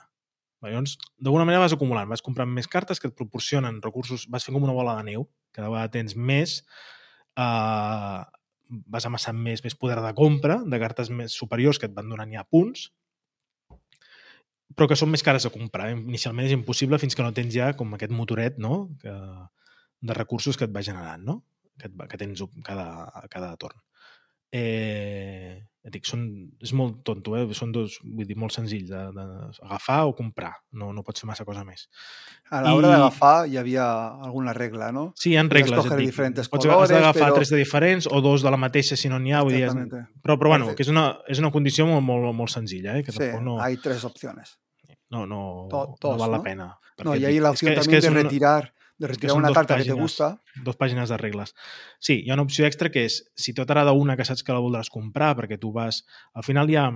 [0.64, 4.56] Llavors, d'alguna manera vas acumulant, vas comprant més cartes que et proporcionen recursos, vas fent
[4.56, 6.62] com una bola de neu, cada vegada tens més,
[7.36, 8.24] eh,
[8.96, 12.32] vas amassant més, més poder de compra, de cartes més superiors que et van donant
[12.32, 12.88] ja punts,
[14.76, 15.90] però que són més cares a comprar.
[15.96, 18.90] Inicialment és impossible fins que no tens ja com aquest motoret no?
[19.02, 19.16] que,
[20.02, 21.40] de recursos que et va generant, no?
[21.80, 22.90] que, et que tens cada,
[23.32, 23.82] cada torn.
[24.52, 26.26] Eh, et dic, són,
[26.60, 27.46] és molt tonto, eh?
[27.56, 31.64] són dos, vull dir, molt senzill d'agafar o comprar, no, no pots fer massa cosa
[31.68, 31.86] més.
[32.52, 32.96] A l'hora I...
[32.98, 33.86] d'agafar hi havia
[34.28, 35.06] alguna regla, no?
[35.20, 35.88] Sí, hi ha regles.
[35.88, 36.20] Et dic.
[36.52, 37.38] Pots colores, agafar però...
[37.40, 39.44] tres de diferents o dos de la mateixa si no n'hi ha.
[39.48, 39.78] Vull dir, és...
[40.20, 42.98] Però, però bueno, que és una, és una condició molt, molt, molt senzilla.
[43.00, 43.06] Eh?
[43.08, 43.62] Que sí, no...
[43.64, 44.58] hay tres opciones.
[45.10, 46.38] No, no, Tot, tos, no val ¿no?
[46.38, 46.68] la pena.
[47.04, 49.54] No, y hay la opción es que, también es que de retirar de retirar una
[49.56, 50.28] carta pàgines, que te gusta.
[50.66, 51.56] Dos pàgines de regles.
[52.04, 54.56] Sí, hi ha una opció extra que és, si tot t'agrada una que saps que
[54.56, 56.04] la voldràs comprar, perquè tu vas...
[56.36, 56.90] Al final hi ha...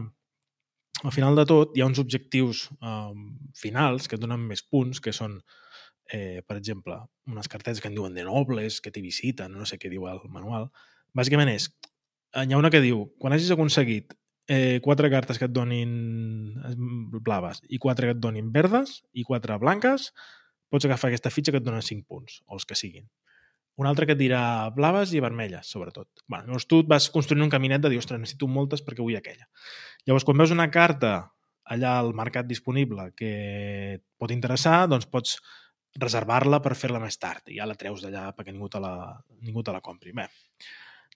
[1.04, 3.14] Al final de tot hi ha uns objectius eh,
[3.60, 5.40] finals que et donen més punts, que són,
[6.14, 9.80] eh, per exemple, unes cartetes que en diuen de nobles, que t'hi visiten, no sé
[9.82, 10.70] què diu el manual.
[11.18, 11.72] Bàsicament és,
[12.36, 14.14] hi ha una que diu, quan hagis aconseguit
[14.48, 15.92] eh, quatre cartes que et donin
[16.70, 16.76] eh,
[17.26, 20.12] blaves i quatre que et donin verdes i quatre blanques,
[20.74, 23.06] pots agafar aquesta fitxa que et dona 5 punts, o els que siguin.
[23.82, 26.10] Un altre que et dirà blaves i vermelles, sobretot.
[26.28, 29.18] Bueno, llavors tu et vas construint un caminet de dir, ostres, necessito moltes perquè vull
[29.18, 29.48] aquella.
[30.06, 31.14] Llavors, quan veus una carta
[31.74, 33.32] allà al mercat disponible que
[33.96, 35.38] et pot interessar, doncs pots
[36.02, 38.94] reservar-la per fer-la més tard i ja la treus d'allà perquè ningú te la,
[39.46, 40.14] ningú te la compri.
[40.18, 40.28] Bé,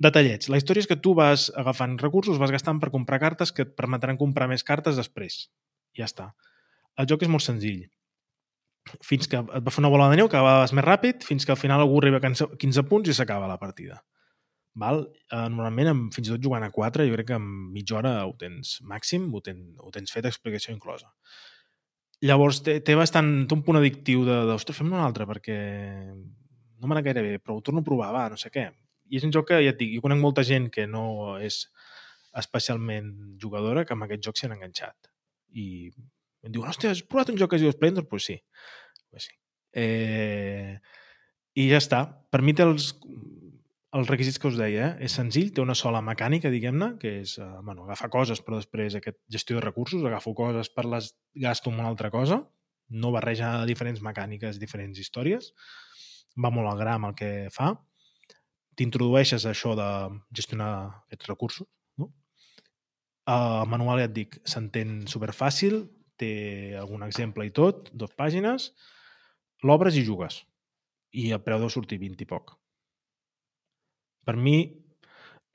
[0.01, 0.49] detallets.
[0.53, 3.75] La història és que tu vas agafant recursos, vas gastant per comprar cartes que et
[3.77, 5.47] permetran comprar més cartes després.
[5.97, 6.31] Ja està.
[6.97, 7.85] El joc és molt senzill
[9.05, 11.53] fins que et va fer una bola de neu que acabaves més ràpid, fins que
[11.53, 14.01] al final algú arriba a 15 punts i s'acaba la partida.
[14.77, 15.03] Val?
[15.31, 18.13] Eh, normalment, amb, fins i tot jugant a 4, jo crec que en mitja hora
[18.27, 21.09] ho tens màxim, ho, ten, ho tens fet, explicació inclosa.
[22.25, 25.57] Llavors, té, té bastant té un punt addictiu de, de ostres, fem-ne un altre, perquè
[26.77, 28.67] no m'anà gaire bé, però ho torno a provar, va, no sé què.
[29.09, 31.63] I és un joc que, ja et dic, jo conec molta gent que no és
[32.37, 33.11] especialment
[33.41, 35.09] jugadora que amb aquest joc s'han enganxat.
[35.57, 35.89] I
[36.45, 38.05] em diuen, hòstia, has provat un joc que es diu Splendor?
[38.05, 38.37] Doncs pues sí.
[39.09, 39.35] Pues sí.
[39.77, 40.77] Eh,
[41.57, 42.03] I ja està.
[42.31, 42.91] Per mi té els,
[43.97, 44.91] els requisits que us deia.
[44.91, 45.07] Eh?
[45.07, 48.97] És senzill, té una sola mecànica, diguem-ne, que és eh, bueno, agafar coses, però després
[48.99, 52.41] aquest gestió de recursos, agafo coses per les gasto en una altra cosa,
[52.89, 55.51] no barreja diferents mecàniques, diferents històries,
[56.37, 57.73] va molt al gra amb el que fa,
[58.77, 59.89] t'introdueixes això de
[60.37, 60.71] gestionar
[61.07, 62.11] aquests recursos, no?
[63.27, 65.81] El manual, ja et dic, s'entén superfàcil,
[66.19, 66.31] té
[66.79, 68.71] algun exemple i tot, dues pàgines,
[69.63, 70.41] l'obres i jugues.
[71.13, 72.57] I el preu deu sortir 20 i poc.
[74.27, 74.57] Per mi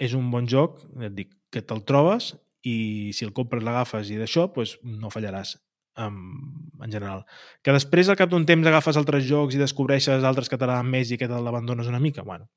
[0.00, 2.32] és un bon joc, et dic, que te'l trobes
[2.64, 5.56] i si el compres l'agafes i d'això, doncs no fallaràs
[6.00, 6.16] en,
[6.80, 7.26] en general.
[7.62, 11.12] Que després, al cap d'un temps, agafes altres jocs i descobreixes altres que t'agraden més
[11.12, 12.48] i que te l'abandones una mica, bueno,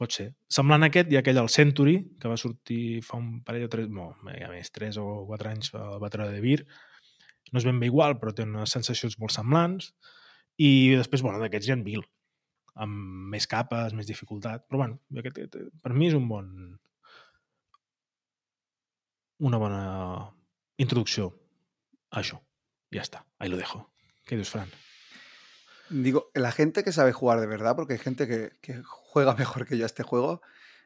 [0.00, 0.28] pot ser.
[0.50, 3.70] Semblant a aquest, hi ha aquell, el Century, que va sortir fa un parell o
[3.72, 6.60] tres, no, ja més, tres o quatre anys al Battle de Vir.
[7.52, 9.92] No és ben bé igual, però té unes sensacions molt semblants.
[10.58, 12.02] I després, bueno, d'aquests hi ha mil,
[12.84, 14.66] amb més capes, més dificultat.
[14.68, 16.50] Però, bueno, aquest, per mi és un bon...
[19.44, 19.84] una bona
[20.80, 21.28] introducció
[22.10, 22.38] a això.
[22.94, 23.82] Ja està, ahí lo dejo.
[24.24, 24.70] Què dius, Fran?
[25.90, 29.66] Digo, la gente que sabe jugar de verdad, porque hay gente que, que juega mejor
[29.66, 30.40] que yo a este juego,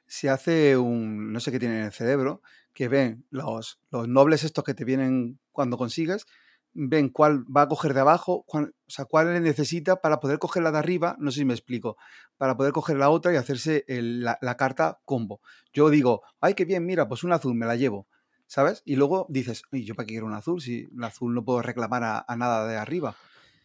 [0.07, 2.43] se hace un, no sé qué tiene en el cerebro,
[2.73, 6.27] que ven los, los nobles estos que te vienen cuando consigues,
[6.73, 10.39] ven cuál va a coger de abajo, cuál, o sea, cuál le necesita para poder
[10.39, 11.97] coger la de arriba, no sé si me explico,
[12.37, 15.41] para poder coger la otra y hacerse la, carta combo.
[15.73, 18.09] Yo digo, ay, qué bien, mira, pues un azul, me la llevo,
[18.47, 18.83] ¿sabes?
[18.85, 20.61] Y luego dices, "Oye, ¿yo para qué quiero un azul?
[20.61, 23.17] Si el azul no puedo reclamar a nada de arriba.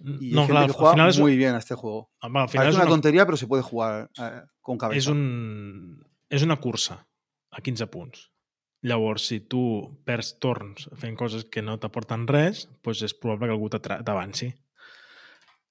[0.03, 2.09] Y no, hay gente clar, que al juega final és, muy bien a este juego.
[2.21, 4.99] home, al final és una una, tontería, pero se puede jugar eh, con cabeza.
[4.99, 7.05] és, un, és una cursa
[7.51, 8.29] a 15 punts.
[8.83, 9.63] Llavors, si tu
[10.03, 14.51] perds torns fent coses que no t'aporten res, doncs és probable que algú t'avanci.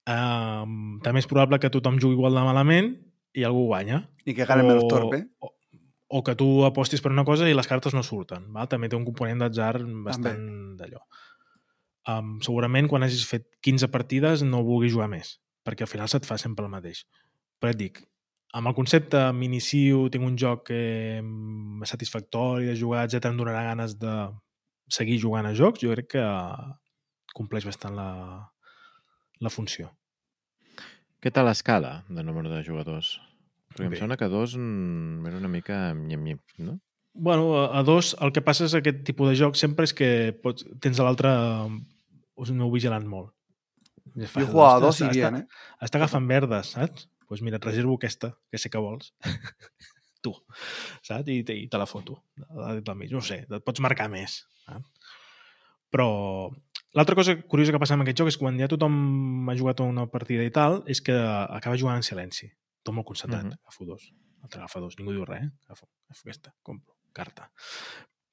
[0.08, 2.94] Um, també és probable que tothom jugui igual de malament
[3.36, 4.06] i algú guanya.
[4.24, 5.26] Y que gane menos torpe.
[5.40, 5.52] O,
[6.08, 8.48] o que tu apostis per una cosa i les cartes no surten.
[8.56, 8.68] Val?
[8.72, 9.74] També té un component d'atzar
[10.08, 10.42] bastant
[10.80, 11.04] d'allò.
[12.08, 16.26] Um, segurament quan hagis fet 15 partides no vulguis jugar més, perquè al final se't
[16.26, 17.04] fa sempre el mateix.
[17.62, 18.00] Però et dic,
[18.58, 20.80] amb el concepte m'inicio, tinc un joc que
[21.20, 24.16] em- satisfactori de jugar, etc em donarà ganes de
[24.90, 26.26] seguir jugant a jocs, jo crec que
[27.38, 28.08] compleix bastant la,
[29.40, 29.92] la funció.
[31.22, 33.20] Què tal l'escala de número de jugadors?
[33.72, 34.00] Perquè em Bé.
[34.02, 36.80] sona que dos era una mica nyem-nyem, no?
[37.14, 40.64] Bueno, a, dos, el que passa és aquest tipus de joc sempre és que pots,
[40.80, 41.30] tens l'altre
[42.36, 43.32] us aneu vigilant molt.
[44.16, 45.46] I Yo he jugado a dos y està, bien, ¿eh?
[45.80, 47.06] Està agafant verdes, saps?
[47.06, 49.14] Doncs pues mira, et reservo aquesta, que sé que vols.
[50.22, 50.32] tu,
[51.02, 51.28] saps?
[51.32, 52.24] I, te- i te la foto.
[52.36, 53.10] del mig.
[53.14, 54.42] No sé, et pots marcar més.
[54.66, 54.90] Saps?
[55.92, 56.50] Però
[56.96, 59.80] l'altra cosa curiosa que passa amb aquest joc és que quan ja tothom ha jugat
[59.84, 62.48] una partida i tal, és que acaba jugant en silenci.
[62.82, 63.44] Tot molt concentrat.
[63.44, 63.58] Mhm.
[63.62, 64.08] Agafo dos.
[64.42, 64.96] L'altre agafa dos.
[64.98, 65.50] Ningú diu res, eh?
[65.68, 66.54] Agafo, agafo aquesta.
[66.62, 66.96] Compro.
[67.12, 67.50] Carta.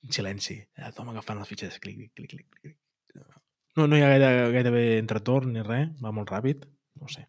[0.10, 0.56] Silenci.
[0.58, 1.80] Eh, Tothom agafant les fitxes.
[1.84, 2.78] Clic, clic, clic, clic, clic.
[3.80, 5.90] No, no hi ha gaire, gairebé entretorn ni res.
[6.04, 6.66] Va molt ràpid.
[7.00, 7.26] No sé.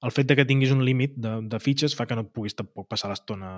[0.00, 2.54] El fet de que tinguis un límit de, de fitxes fa que no et puguis
[2.56, 3.50] tampoc passar l'estona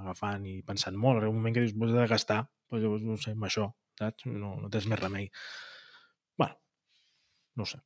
[0.00, 1.18] agafant i pensant molt.
[1.20, 2.38] Arriba un moment que dius, vols de gastar,
[2.72, 3.66] doncs llavors, no sé, amb això,
[4.00, 4.24] saps?
[4.30, 5.28] No, no tens més remei.
[6.40, 6.56] bueno,
[7.60, 7.82] no ho sé.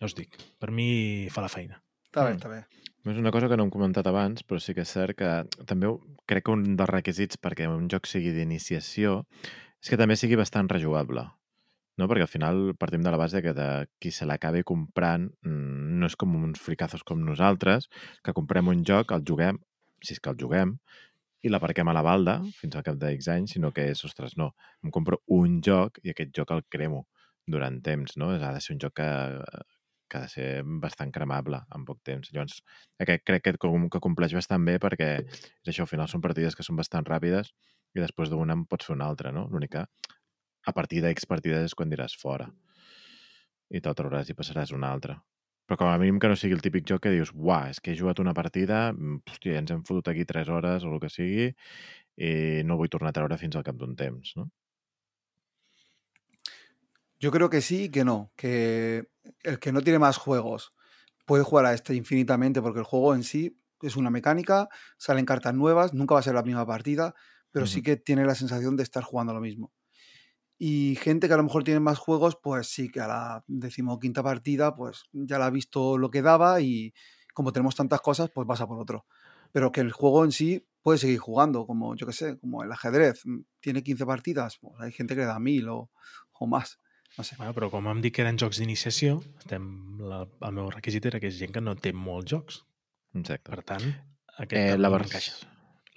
[0.00, 1.78] Ja us dic, per mi fa la feina.
[2.08, 2.26] Está Mm.
[2.26, 2.66] bien, está bien.
[3.12, 5.30] És una cosa que no hem comentat abans, però sí que és cert que
[5.66, 5.86] també
[6.26, 9.24] crec que un dels requisits perquè un joc sigui d'iniciació
[9.82, 11.24] és que també sigui bastant rejugable.
[12.00, 12.08] No?
[12.08, 13.68] Perquè al final partim de la base que de
[14.00, 17.88] qui se l'acabi comprant mm, no és com uns fricazos com nosaltres,
[18.24, 19.60] que comprem un joc, el juguem,
[20.02, 20.76] si és que el juguem,
[21.42, 24.36] i l'aparquem a la balda fins al cap de X anys, sinó que és, ostres,
[24.38, 24.52] no,
[24.84, 27.04] em compro un joc i aquest joc el cremo
[27.50, 28.30] durant temps, no?
[28.36, 29.08] Ha de ser un joc que,
[30.12, 30.48] que ha de ser
[30.84, 32.30] bastant cremable en poc temps.
[32.34, 32.60] Llavors,
[33.02, 36.66] aquest crec que, que compleix bastant bé perquè és això, al final són partides que
[36.66, 37.50] són bastant ràpides
[37.96, 39.48] i després d'una en pots fer una altra, no?
[39.50, 39.86] L'únic que
[40.64, 42.48] a partir d'X partides és quan diràs fora
[43.72, 45.16] i te'l trauràs i passaràs una altra.
[45.66, 47.92] Però com a mínim que no sigui el típic joc que dius uah, és que
[47.92, 51.08] he jugat una partida, mm, hòstia, ens hem fotut aquí 3 hores o el que
[51.08, 51.54] sigui
[52.18, 54.50] i no vull tornar a treure fins al cap d'un temps, no?
[57.18, 58.32] Yo creo que sí y que no.
[58.36, 59.08] Que
[59.44, 60.74] el que no tiene más juegos
[61.24, 64.68] puede jugar a este infinitamente porque el juego en sí es una mecánica,
[64.98, 67.14] salen cartas nuevas, nunca va a ser la misma partida,
[67.52, 69.72] pero sí que tiene la sensación de estar jugando lo mismo.
[70.62, 74.22] Y gente que a lo mejor tiene más juegos, pues sí, que a la decimoquinta
[74.22, 76.92] partida, pues ya la ha visto lo que daba y
[77.34, 79.04] como tenemos tantas cosas, pues pasa por otro.
[79.50, 82.70] Pero que el juego en sí puede seguir jugando, como yo que sé, como el
[82.70, 83.26] ajedrez.
[83.26, 85.90] mm, Tiene 15 partidas, pues hay gente que le da mil o,
[86.38, 86.78] o más.
[87.18, 87.34] No sé.
[87.36, 89.18] Bueno, però com hem dit que eren jocs d'iniciació,
[89.50, 92.62] la, el meu requisit era que és gent que no té molts jocs.
[93.18, 93.50] Exacte.
[93.50, 93.84] Per tant,
[94.38, 95.42] aquest Eh, la, la vers...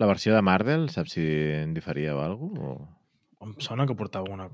[0.01, 1.23] la versió de Marvel, saps si
[1.61, 2.73] en diferia o alguna cosa?
[2.73, 3.04] O...
[3.45, 4.49] Em sona que portava una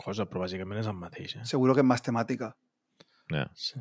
[0.00, 1.36] cosa, però bàsicament és el mateix.
[1.38, 1.44] Eh?
[1.48, 2.54] Seguro que es más temática.
[3.30, 3.46] Ja.
[3.54, 3.80] Sí.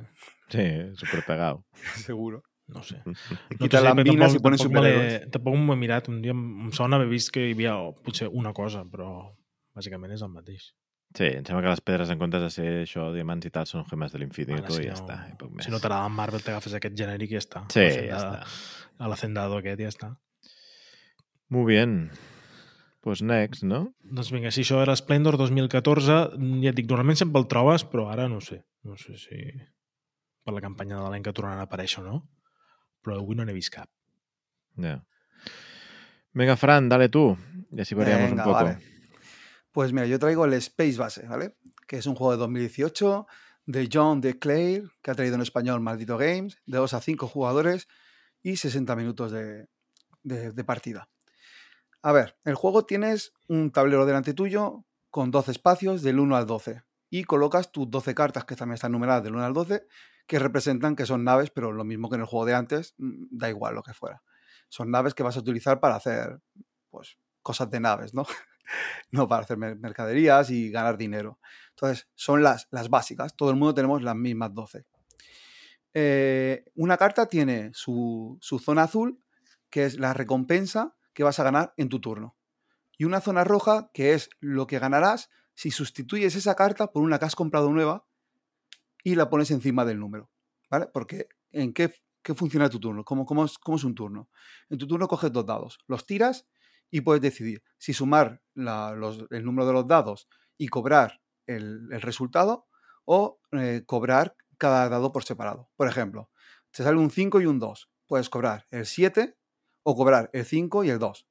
[0.53, 0.65] Sí,
[0.95, 1.63] super pegado.
[2.05, 2.43] Seguro.
[2.67, 3.01] No ho sé.
[3.03, 5.31] Quita t'ho sé, ponen tampoc me l'he- superhéroes.
[5.34, 6.07] Tampoc m'ho he mirat.
[6.13, 9.09] Un dia em sona haver vist que hi havia oh, potser una cosa, però
[9.75, 10.69] bàsicament és el mateix.
[11.13, 13.84] Sí, em sembla que les pedres, en comptes de ser això, diamants i tal, són
[13.85, 15.17] gemes de l'infinito Bueno, i ja està.
[15.30, 15.67] I poc més.
[15.67, 17.61] si no t'agrada el Marvel, t'agafes aquest genèric i ja està.
[17.73, 18.39] Sí, ja està.
[18.97, 20.09] A l'Hacendado aquest ja està.
[21.53, 22.09] Muy bien.
[23.03, 23.93] Pues next, no?
[23.99, 26.05] Doncs vinga, si això era Splendor 2014,
[26.63, 28.61] ja et dic, normalment sempre el trobes, però ara no sé.
[28.88, 29.41] No sé si
[30.43, 32.17] per la campanya de l'any que tornaran a aparèixer o no,
[33.03, 33.89] però avui no n'he vist cap.
[34.80, 35.01] Ya.
[36.34, 37.38] Venga, Fran, dale tú.
[37.71, 38.63] Y así variamos Venga, un poco.
[38.65, 38.77] vale.
[39.71, 41.55] Pues mira, yo traigo el Space Base, ¿vale?
[41.88, 43.25] Que es un juego de 2018
[43.65, 47.88] de John DeClaire, que ha traído en español Maldito Games, de 2 a 5 jugadores
[48.41, 49.67] y 60 minutos de,
[50.23, 51.09] de- de partida.
[52.03, 56.45] A ver, el juego tienes un tablero delante tuyo con 12 espacios del 1 al
[56.45, 59.88] 12 y colocas tus 12 cartas que también están numeradas del 1 al 12
[60.27, 63.25] que representan que son naves, pero lo mismo que en el juego de antes, mm,
[63.31, 64.21] da igual lo que fuera.
[64.69, 66.39] Son naves que vas a utilizar para hacer
[66.89, 68.25] pues cosas de naves, ¿no?
[69.11, 71.39] no para hacer mer- mercaderías y ganar dinero.
[71.69, 73.35] Entonces, son las, las básicas.
[73.35, 74.85] Todo el mundo tenemos las mismas 12.
[75.93, 79.19] Eh, una carta tiene su, su zona azul,
[79.69, 82.35] que es la recompensa que vas a ganar en tu turno.
[82.98, 87.19] Y una zona roja, que es lo que ganarás si sustituyes esa carta por una
[87.19, 88.07] que has comprado nueva
[89.03, 90.30] y la pones encima del número.
[90.69, 90.88] ¿Vale?
[90.88, 93.03] Porque ¿en qué, qué funciona tu turno?
[93.03, 94.30] ¿Cómo, cómo es, cómo es un turno?
[94.69, 96.48] En tu turno coges dos dados, los tiras
[96.90, 100.27] y puedes decidir si sumar el número de los dados
[100.57, 102.68] y cobrar el, el resultado
[103.06, 105.69] o eh, cobrar cada dado por separado.
[105.76, 106.30] Por ejemplo,
[106.72, 107.90] te sale un 5 y un 2.
[108.07, 109.38] Puedes cobrar el 7
[109.84, 111.27] o cobrar el 5 y el 2.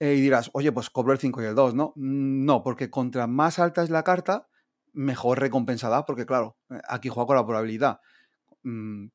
[0.00, 1.92] Eh, y dirás, oye, pues cobro el 5 y el 2, ¿no?
[1.96, 4.48] Mm, No, porque contra más alta es la carta,
[4.92, 8.00] mejor recompensa da, porque claro, eh, aquí juega con la probabilidad.
[8.64, 9.08] Mm,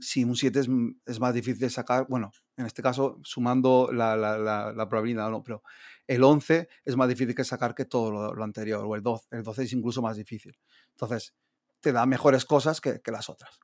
[0.00, 0.60] si un 7
[1.06, 5.62] es, más difícil de sacar, bueno, en este caso sumando la, la- probabilidad, no, pero
[6.06, 9.26] el 11 es más difícil que sacar que todo lo, lo anterior, o el 12,
[9.32, 10.58] el 12 es incluso más difícil.
[10.92, 11.34] Entonces,
[11.80, 13.58] te da mejores cosas que, que las otras.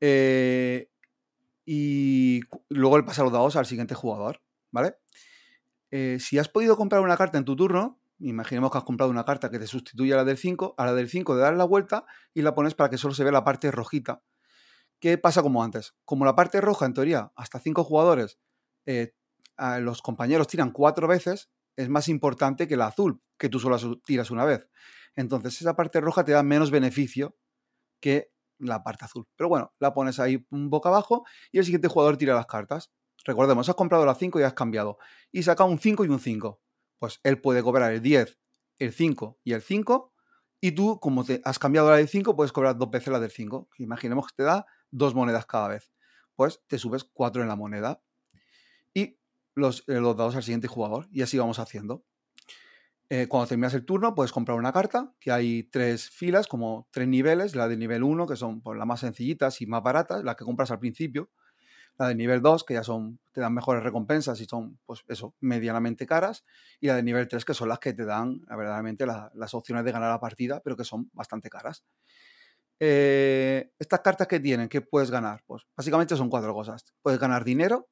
[0.00, 0.88] Eh,
[1.64, 4.96] y luego le pasa los dados al siguiente jugador, ¿vale?
[5.90, 9.24] Eh, si has podido comprar una carta en tu turno, imaginemos que has comprado una
[9.24, 11.64] carta que te sustituye a la del 5, a la del 5 le das la
[11.64, 14.22] vuelta y la pones para que solo se vea la parte rojita.
[15.00, 15.94] ¿Qué pasa como antes?
[16.04, 18.38] Como la parte roja, en teoría, hasta 5 jugadores,
[18.86, 19.14] eh,
[19.80, 24.30] los compañeros tiran 4 veces, es más importante que la azul, que tú solo tiras
[24.30, 24.68] una vez.
[25.16, 27.36] Entonces esa parte roja te da menos beneficio
[28.00, 29.26] que la parte azul.
[29.36, 32.92] Pero bueno, la pones ahí boca abajo y el siguiente jugador tira las cartas.
[33.24, 34.98] Recordemos, has comprado la 5 y has cambiado.
[35.32, 36.60] Y saca un 5 y un 5.
[36.98, 38.38] Pues él puede cobrar el 10,
[38.78, 40.12] el 5 y el 5.
[40.60, 43.30] Y tú, como te has cambiado la del 5, puedes cobrar dos veces la del
[43.30, 43.68] 5.
[43.78, 45.92] Imaginemos que te da dos monedas cada vez.
[46.36, 48.02] Pues te subes 4 en la moneda.
[48.92, 49.18] Y
[49.54, 51.08] los, eh, los dados al siguiente jugador.
[51.10, 52.04] Y así vamos haciendo.
[53.10, 57.06] Eh, cuando terminas el turno, puedes comprar una carta, que hay tres filas, como tres
[57.06, 57.54] niveles.
[57.54, 60.44] La de nivel 1, que son pues, las más sencillitas y más baratas, las que
[60.44, 61.30] compras al principio.
[61.98, 65.34] La de nivel 2, que ya son, te dan mejores recompensas y son, pues eso,
[65.40, 66.44] medianamente caras.
[66.80, 69.84] Y la de nivel 3, que son las que te dan, verdaderamente, la- las opciones
[69.84, 71.84] de ganar la partida, pero que son bastante caras.
[72.80, 75.42] Eh, Estas cartas que tienen, ¿qué puedes ganar?
[75.46, 76.84] Pues básicamente son cuatro cosas.
[77.02, 77.88] Puedes ganar dinero,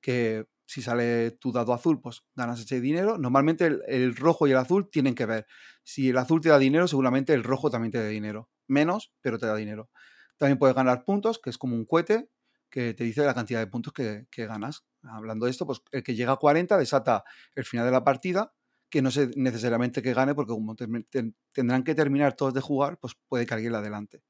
[0.00, 3.18] que si sale tu dado azul, pues ganas ese dinero.
[3.18, 5.48] Normalmente el, rojo y el azul tienen que ver.
[5.82, 8.48] Si el azul te da dinero, seguramente el rojo también te da dinero.
[8.68, 9.90] Menos, pero te da dinero.
[10.36, 12.30] También puedes ganar puntos, que es como un cohete,
[12.70, 14.84] que te dice la cantidad de puntos que, ganas.
[15.02, 17.24] Hablando de esto, pues el que llega a 40 desata
[17.56, 18.52] el final de la partida,
[18.88, 23.14] que no sé necesariamente que gane, porque como tendrán que terminar todos de jugar, pues
[23.26, 24.22] puede que alguien la adelante.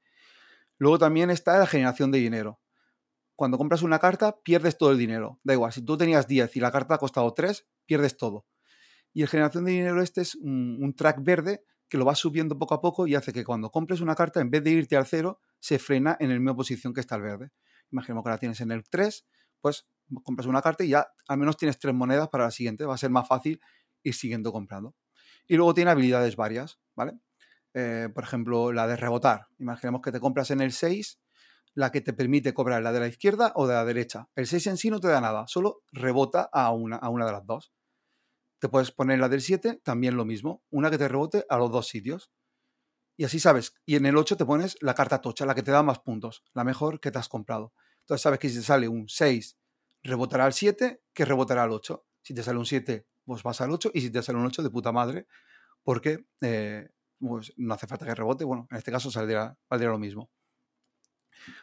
[0.78, 2.60] Luego también está la generación de dinero
[3.40, 5.40] cuando compras una carta, pierdes todo el dinero.
[5.42, 8.44] Da igual, si tú tenías 10 y la carta ha costado 3, pierdes todo.
[9.14, 12.74] Y el generación de dinero este es un, track verde que lo vas subiendo poco
[12.74, 15.40] a poco y hace que cuando compres una carta, en vez de irte al cero,
[15.58, 17.50] se frena en la misma posición que está el verde.
[17.90, 19.26] Imaginemos que la tienes en el 3,
[19.62, 19.86] pues
[20.22, 22.84] compras una carta y ya al menos tienes tres monedas para la siguiente.
[22.84, 23.58] Va a ser más fácil
[24.02, 24.94] ir siguiendo comprando.
[25.48, 27.14] Y luego tiene habilidades varias, ¿vale?
[27.72, 29.46] Eh, por ejemplo, la de rebotar.
[29.58, 31.18] Imaginemos que te compras en el 6
[31.74, 34.28] la que te permite cobrar la de la izquierda o de la derecha.
[34.34, 37.32] El 6 en sí no te da nada, solo rebota a una, a una de
[37.32, 37.72] las dos.
[38.58, 41.70] Te puedes poner la del 7, también lo mismo, una que te rebote a los
[41.70, 42.30] dos sitios.
[43.16, 43.74] Y así sabes.
[43.86, 46.44] Y en el 8 te pones la carta tocha, la que te da más puntos,
[46.52, 47.72] la mejor que te has comprado.
[48.00, 49.56] Entonces sabes que si te sale un 6,
[50.02, 52.04] rebotará al 7, que rebotará al 8.
[52.22, 53.92] Si te sale un 7, pues vas al 8.
[53.94, 55.26] Y si te sale un 8, de puta madre,
[55.82, 56.88] porque eh,
[57.18, 58.44] pues no hace falta que rebote.
[58.44, 60.30] Bueno, en este caso saldría, valdría lo mismo.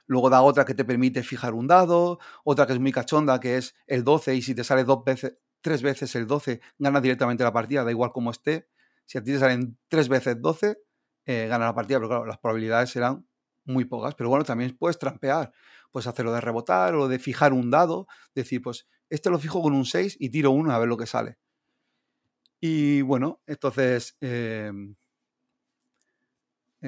[0.05, 3.57] Luego da otra que te permite fijar un dado, otra que es muy cachonda, que
[3.57, 7.43] es el 12, y si te sale dos veces, tres veces el 12, ganas directamente
[7.43, 8.67] la partida, da igual como esté.
[9.05, 10.77] Si a ti te salen tres veces 12,
[11.25, 13.27] eh, gana la partida, pero claro, las probabilidades serán
[13.65, 14.15] muy pocas.
[14.15, 15.51] Pero bueno, también puedes trampear,
[15.91, 19.73] puedes hacerlo de rebotar o de fijar un dado, decir, pues este lo fijo con
[19.73, 21.37] un 6 y tiro uno a ver lo que sale.
[22.59, 24.71] Y bueno, entonces, eh,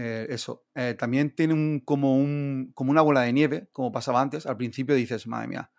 [0.01, 4.45] eh, eso, eh, también tiene como, un, como una bola de nieve, como pasaba antes.
[4.45, 5.71] Al principio dices, madre mía,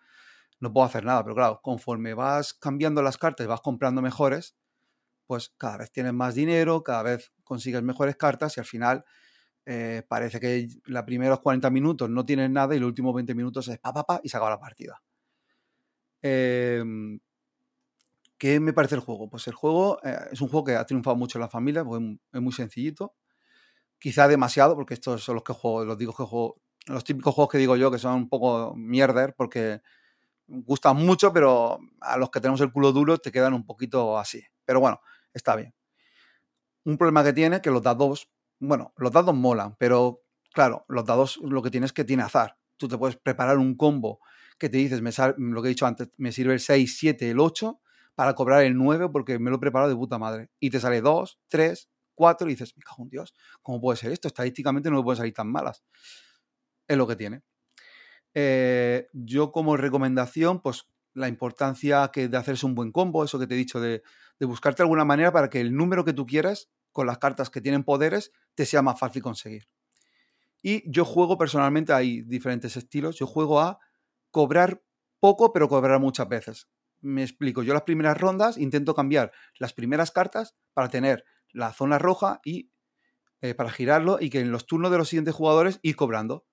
[0.59, 4.55] no puedo hacer nada, pero claro, conforme vas cambiando las cartas vas comprando mejores,
[5.25, 9.05] pues cada vez tienes más dinero, cada vez consigues mejores cartas y al final
[9.65, 13.67] eh, parece que los primeros 40 minutos no tienes nada y los últimos 20 minutos
[13.69, 15.01] es pa, pa, pa y se acaba la partida.
[16.21, 17.19] Em,
[18.37, 19.29] ¿Qué me parece el juego?
[19.31, 22.41] Pues el juego es un juego que ha triunfado mucho en la familia, porque es
[22.41, 23.15] muy sencillito.
[24.01, 27.51] Quizá demasiado, porque estos son los que juego, los digo que juego, los típicos juegos
[27.51, 29.81] que digo yo que son un poco mierder, porque
[30.47, 34.43] gustan mucho, pero a los que tenemos el culo duro te quedan un poquito así.
[34.65, 35.01] Pero bueno,
[35.35, 35.75] está bien.
[36.83, 41.37] Un problema que tiene que los dados, bueno, los dados molan, pero claro, los dados
[41.43, 42.57] lo que tienes es que tiene azar.
[42.77, 44.19] Tú te puedes preparar un combo
[44.57, 45.11] que te dices, me
[45.53, 47.79] lo que he dicho antes, me sirve el 6, 7, el 8
[48.15, 50.49] para cobrar el 9 porque me lo he preparado de puta madre.
[50.59, 51.90] Y te sale 2, 3,
[52.21, 53.33] 4 y dices, me cago Dios,
[53.63, 54.27] ¿cómo puede ser esto?
[54.27, 55.83] Estadísticamente no pueden salir tan malas.
[56.87, 57.41] Es lo que tiene.
[58.35, 60.85] Eh, yo como recomendación, pues
[61.15, 64.03] la importancia que de hacerse un buen combo, eso que te he dicho, de,
[64.39, 67.59] de buscarte alguna manera para que el número que tú quieras, con las cartas que
[67.59, 69.67] tienen poderes, te sea más fácil conseguir.
[70.61, 73.79] Y yo juego personalmente, hay diferentes estilos, yo juego a
[74.29, 74.83] cobrar
[75.19, 76.69] poco, pero cobrar muchas veces.
[76.99, 81.99] Me explico, yo las primeras rondas intento cambiar las primeras cartas para tener la zona
[81.99, 82.71] roja y
[83.41, 86.45] eh, para girarlo y que en los turnos de los siguientes jugadores ir cobrando.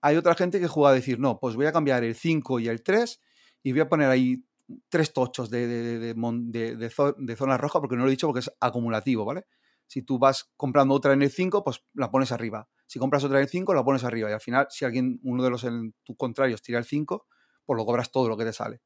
[0.00, 2.68] Hay otra gente que juega a decir, no, pues voy a cambiar el 5 y
[2.68, 3.20] el 3
[3.62, 4.44] y voy a poner ahí
[4.88, 9.24] tres tochos de, de, de, zona roja, porque no lo he dicho porque es acumulativo,
[9.24, 9.46] ¿vale?
[9.86, 12.68] Si tú vas comprando otra en el 5, pues la pones arriba.
[12.86, 14.30] Si compras otra en el 5, la pones arriba.
[14.30, 17.26] Y al final, si alguien, uno de los en tus contrarios tira el 5,
[17.66, 18.80] pues lo cobras todo lo que te sale.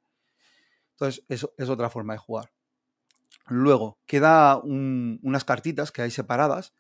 [0.93, 2.51] Entonces, eso es otra forma de jugar.
[3.47, 6.75] Luego, queda unas cartitas que hay separadas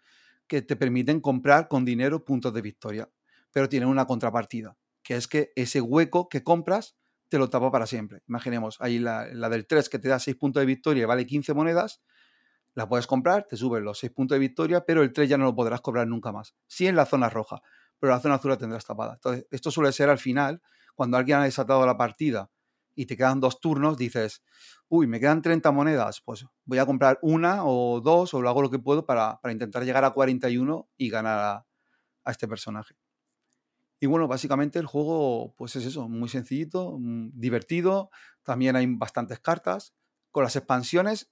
[0.46, 3.08] que te permiten comprar con dinero puntos de victoria
[3.54, 6.96] pero tiene una contrapartida, que es que ese hueco que compras
[7.28, 8.22] te lo tapa para siempre.
[8.28, 11.54] Imaginemos, ahí la, del 3 que te da 6 puntos de victoria y vale 15
[11.54, 12.02] monedas,
[12.74, 15.44] la puedes comprar, te suben los 6 puntos de victoria, pero el 3 ya no
[15.44, 16.56] lo podrás cobrar nunca más.
[16.66, 17.62] Sí en la zona roja,
[18.00, 19.14] pero la zona azul la tendrás tapada.
[19.14, 20.60] Entonces, esto suele ser al final,
[20.96, 22.50] cuando alguien ha desatado la partida
[22.94, 24.42] y te quedan dos turnos, dices,
[24.88, 28.62] uy, me quedan 30 monedas, pues voy a comprar una o dos o lo hago
[28.62, 31.64] lo que puedo para, intentar llegar a 41 y ganar
[32.24, 32.96] a este personaje.
[34.04, 38.10] Y bueno, básicamente el juego, pues es eso, muy sencillito, mm, divertido.
[38.42, 39.94] También hay bastantes cartas.
[40.30, 41.30] Con las expansiones,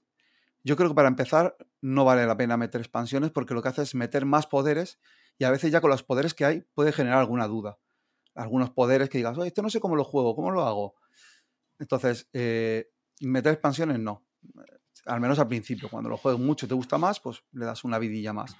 [0.65, 3.83] yo creo que para empezar no vale la pena meter expansiones porque lo que hace
[3.83, 5.01] es meter más poderes
[5.37, 7.79] y a veces ya con los poderes que hay puede generar alguna duda.
[8.35, 10.95] Algunos poderes que digas, oye, esto no sé cómo lo juego, ¿cómo lo hago?
[11.83, 12.93] Entonces, eh,
[13.23, 14.25] meter expansiones no.
[15.05, 17.83] Al menos al principio, cuando lo juegues mucho y te gusta más, pues le das
[17.83, 18.57] una vidilla más.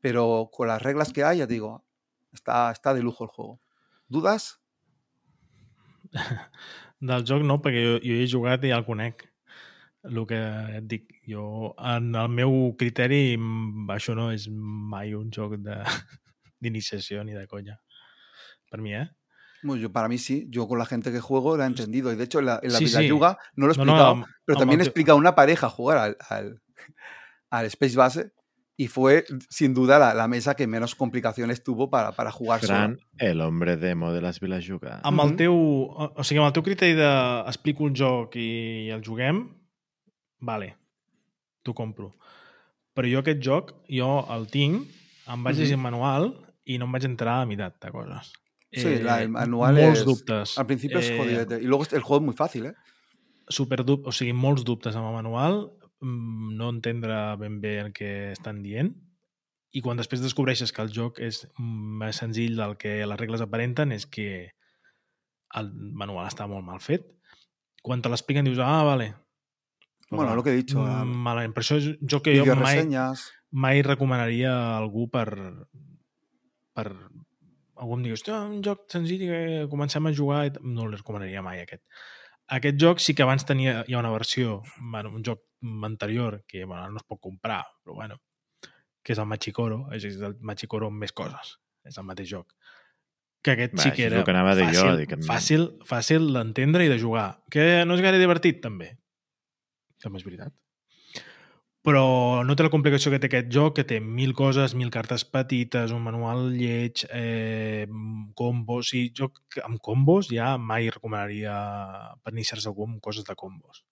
[0.00, 1.86] Pero con las reglas que hay, ya te digo,
[2.34, 3.60] està, està de lujo el juego.
[4.08, 4.58] Dudes?
[7.12, 9.28] Del joc no, perquè jo, jo he jugat i ja el conec.
[10.02, 10.42] Que
[10.80, 11.46] et dic, jo,
[11.78, 13.38] en el meu criteri,
[13.94, 15.54] això no és mai un joc
[16.62, 17.78] d'iniciació ni de conya.
[18.66, 19.06] Per mi, ¿eh?
[19.62, 22.12] Bueno, yo, para mí sí, yo con la gente que juego lo he entendido.
[22.12, 23.06] Y de hecho, en la, en la sí, sí.
[23.06, 26.16] Yuga no lo he explicado, no, no, pero también he explicado una pareja jugar al,
[26.28, 26.60] al,
[27.50, 28.32] al Space Base
[28.76, 32.98] y fue sin duda la, la, mesa que menos complicaciones tuvo para, para jugar Fran,
[33.18, 35.00] el hombre demo de les Vilajuga.
[35.04, 37.10] Amb el teu, o sigui, amb el teu criteri de
[37.46, 39.44] explico un joc i el juguem,
[40.40, 40.72] vale,
[41.62, 42.14] t'ho compro.
[42.96, 44.88] Però jo aquest joc, jo el tinc,
[45.30, 46.32] em vaig llegir el manual
[46.64, 48.32] i no em vaig entrar a meitat de coses.
[48.72, 50.56] Sí, eh, la, el manual molts es, dubtes.
[50.58, 51.56] Al principio es jodidete.
[51.56, 52.74] Eh, y luego el juego es muy fácil, ¿eh?
[53.48, 55.58] Super dub, o sigui, molts dubtes amb el manual
[56.02, 58.90] Mm, no entendre ben bé el que estan dient
[59.70, 63.94] i quan després descobreixes que el joc és més senzill del que les regles aparenten
[63.94, 64.50] és que
[65.60, 67.06] el manual està molt mal fet.
[67.86, 69.12] Quan te l'expliquen dius, ah, vale.
[70.08, 70.74] Però, bueno, el que he dit.
[70.74, 71.54] Mm, malament.
[71.54, 72.82] Per això és un joc que jo mai,
[73.52, 75.28] mai recomanaria a algú per,
[76.74, 76.86] per
[77.82, 79.38] algú em hòstia, un joc senzill que
[79.70, 81.82] comencem a jugar, no li recomanaria mai aquest.
[82.52, 85.42] Aquest joc sí que abans tenia hi ha una versió, bueno, un joc
[85.88, 88.20] anterior, que bueno, no es pot comprar, però bueno,
[89.02, 91.56] que és el Machicoro, és el Machicoro amb més coses,
[91.88, 92.54] és el mateix joc.
[93.42, 96.98] Que aquest Va, sí que era que fàcil, jo, dic, fàcil, fàcil d'entendre i de
[97.02, 97.42] jugar.
[97.50, 98.92] Que no és gaire divertit, també.
[100.02, 100.54] També és veritat.
[101.82, 105.24] Però no té la complicació que té aquest joc, que té mil coses, mil cartes
[105.26, 107.88] petites, un manual lleig, eh,
[108.38, 108.92] combos...
[108.94, 109.32] I jo
[109.66, 111.56] amb combos ja mai recomanaria
[112.22, 113.82] per iniciar-se algú amb coses de combos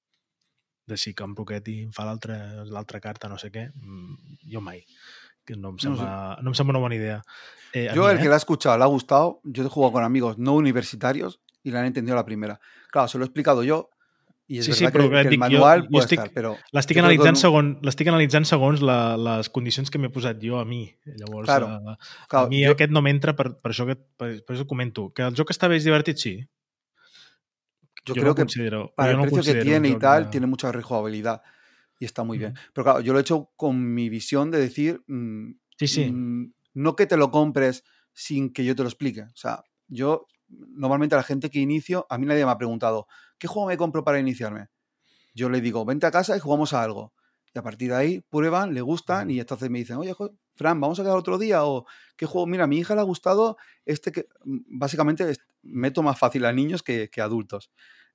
[0.91, 4.83] de si compro aquest i em fa l'altra carta, no sé què, mm, jo mai.
[5.47, 6.09] Que no em sembla,
[6.39, 7.21] no, no em sembla una bona idea.
[7.73, 8.21] Eh, Yo, el eh?
[8.21, 11.71] que le ha escuchado, le ha gustado, yo he jugado con amigos no universitarios y
[11.71, 12.61] le han entendido la primera.
[12.91, 13.91] Claro, se lo he explicado yo
[14.51, 16.57] y es Sí, sí, però que, que el jo- manual jo puede estic- estar, pero
[16.75, 20.41] L'estic jo que analitzant, no- segon, l'estic analitzant segons la, les condicions que m'he posat
[20.43, 20.81] jo a mi.
[21.07, 21.97] Llavors, Claro, eh,
[22.29, 25.13] claro, a mi yo- aquest no m'entra per, per això que per, per això comento.
[25.15, 26.35] Que el joc està bé és divertit, sí.
[28.05, 30.25] yo Jo creo no que considero, para jo el no precio que tiene y tal,
[30.25, 31.43] de- tiene mucha rejugabilidad
[31.99, 32.55] y está muy bien.
[32.73, 36.11] Pero claro, yo lo he hecho con mi visión de decir, mm, Sí, sí.
[36.11, 39.23] mm, no que te lo compres sin que yo te lo explique.
[39.23, 43.07] O sea, yo normalmente a la gente que inicio, a mí nadie me ha preguntado,
[43.41, 44.69] ¿qué juego me compro para iniciarme?
[45.35, 47.15] Yo le digo, vente a casa y jugamos a algo.
[47.55, 50.15] Y a partir de ahí prueban, le gustan y entonces me dicen, oye,
[50.55, 51.87] Fran, vamos a quedar otro día o
[52.17, 52.47] qué juego.
[52.47, 56.53] Mira, a mi hija le ha gustado este que mm, básicamente meto más fácil a
[56.53, 57.71] niños que, que a adultos.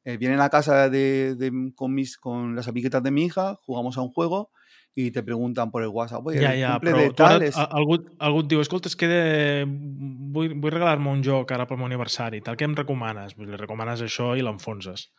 [0.06, 3.98] Eh, vienen a casa de, de- con, mis, con las amiguetas de mi hija, jugamos
[3.98, 4.52] a un juego
[4.96, 7.58] y te preguntan por el WhatsApp, oye, Ja, ja, cumple però de ara, tal es...
[7.58, 9.66] a- algú, algú et diu, escolta, és que de...
[9.68, 13.36] vull, vull regalar-me un joc ara pel meu aniversari, tal, què em recomanes?
[13.36, 15.10] Pues li recomanes això i l'enfonses,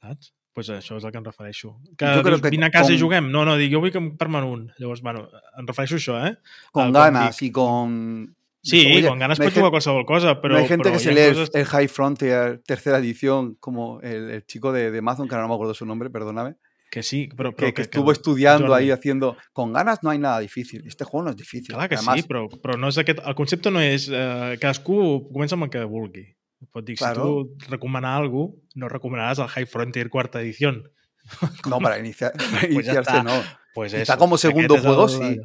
[0.00, 0.32] saps?
[0.58, 1.76] pues això és el que em refereixo.
[1.96, 3.28] Que Jo dius, que vine a casa i com- juguem.
[3.30, 4.64] No, no, dic, jo vull que em permen un.
[4.80, 6.32] Llavors, bueno, em refereixo a això, eh?
[6.72, 8.34] con ganas y con...
[8.60, 10.54] Sí, Oye, con ganas pots jugar qualsevol cosa, però...
[10.54, 14.72] no hay gente que se lee el High Frontier tercera edición, como el, el chico
[14.72, 16.56] de, de Amazon, que ahora no me acuerdo su nombre, perdóname,
[16.90, 17.50] Que sí, però...
[17.52, 19.36] que, però que estuvo estudiando Jordi, ahí haciendo...
[19.52, 20.86] Con ganas no hay nada difícil.
[20.86, 21.74] Este juego no es difícil.
[21.74, 23.20] Clar que Además, sí, però, però no és aquest...
[23.26, 24.06] El concepte no és...
[24.08, 26.24] Eh, cadascú comença amb el que vulgui.
[26.72, 27.26] Pot dir, Claro.
[27.52, 30.72] si tu recomanar cosa, no recomanaràs el High Frontier quarta edició.
[31.68, 33.22] No, para, iniciar, para Pues iniciarse está.
[33.22, 33.36] no.
[33.74, 35.44] Pues eso, com a segundo juego, el-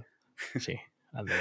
[0.56, 0.60] sí.
[0.60, 0.76] Sí,
[1.14, 1.34] el de...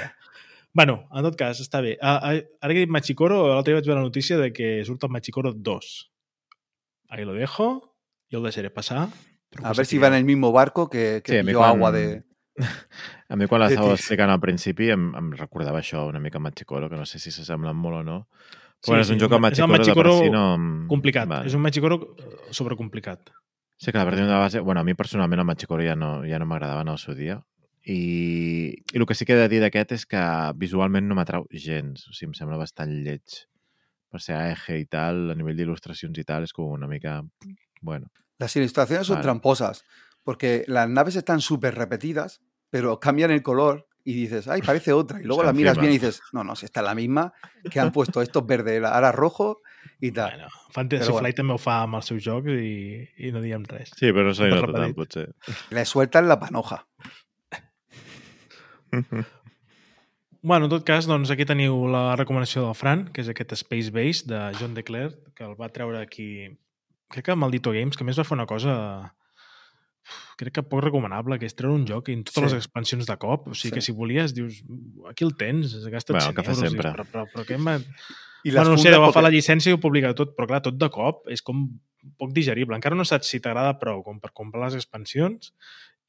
[0.73, 1.95] Bueno, en tot cas, està bé.
[2.01, 4.81] Uh, uh, ara que he dit Machicoro, l'altre dia vaig veure la notícia de que
[4.83, 5.89] surt el Machicoro 2.
[7.09, 7.95] Ahí lo dejo,
[8.29, 9.07] yo lo deixaré passar.
[9.61, 12.23] A ver si va en el mismo barco que, que Sí, quan- agua de...
[13.29, 14.01] A mi quan l'estava tis.
[14.03, 17.31] explicant al principi em, em recordava això una mica a Machicoro, que no sé si
[17.33, 18.17] s'assemblen molt o no.
[18.83, 20.87] Sí, Però és sí, un joc amb és el Machicoro, de Machicoro si no...
[20.91, 21.27] Complicat.
[21.31, 21.47] Vale.
[21.49, 23.31] És un Machicoro eh, sobrecomplicat.
[23.77, 24.59] Sí, que la partida de base...
[24.59, 27.39] Bueno, a mi personalment el Machicoro ja no, ja no m'agradava en el seu dia.
[27.85, 27.97] I,
[28.93, 30.21] I el que sí que he de dir d'aquest és que
[30.59, 32.05] visualment no m'atrau gens.
[32.07, 33.41] O sigui, em sembla bastant lleig.
[34.13, 37.17] Per ser AEG i tal, a nivell d'il·lustracions i tal, és com una mica...
[37.81, 38.11] Bueno,
[38.43, 39.23] Las ilustraciones son Vale.
[39.23, 39.85] tramposas,
[40.23, 45.21] porque las naves están súper repetidas, pero cambian el color y dices, ay, parece otra.
[45.21, 47.31] Y luego la miras bien y dices, no, no, si está la misma,
[47.71, 49.61] que han puesto esto es verde, ahora rojo
[50.01, 50.31] y tal.
[50.31, 51.19] Bueno, Fantasy Però bueno.
[51.23, 53.91] Flight també ho fa amb els seus jocs i, i no diem res.
[53.95, 54.95] sí, però no tant, repetit.
[54.97, 55.25] potser.
[55.71, 56.81] Le sueltan la panoja.
[60.45, 63.93] Bueno, en tot cas, doncs aquí teniu la recomanació del Fran, que és aquest Space
[63.95, 66.49] Base de John Declair, que el va treure aquí,
[67.13, 68.73] crec que Maldito Games, que més va fer una cosa
[70.35, 72.43] crec que poc recomanable, que és treure un joc i totes Sí.
[72.47, 73.47] les expansions de cop.
[73.47, 73.75] O sigui Sí.
[73.77, 74.63] que si volies, dius,
[75.09, 76.69] aquí el tens, has gastat Bueno, 100 que fa euros.
[76.69, 76.89] sempre.
[76.89, 77.77] Dius, però, però, però què m'ha...
[78.43, 80.61] Y las Bueno, no sé, deu agafar la llicència i ho publica tot, però clar,
[80.61, 81.79] tot de cop és com
[82.17, 82.75] poc digerible.
[82.75, 85.53] Encara no saps si t'agrada prou com per comprar les expansions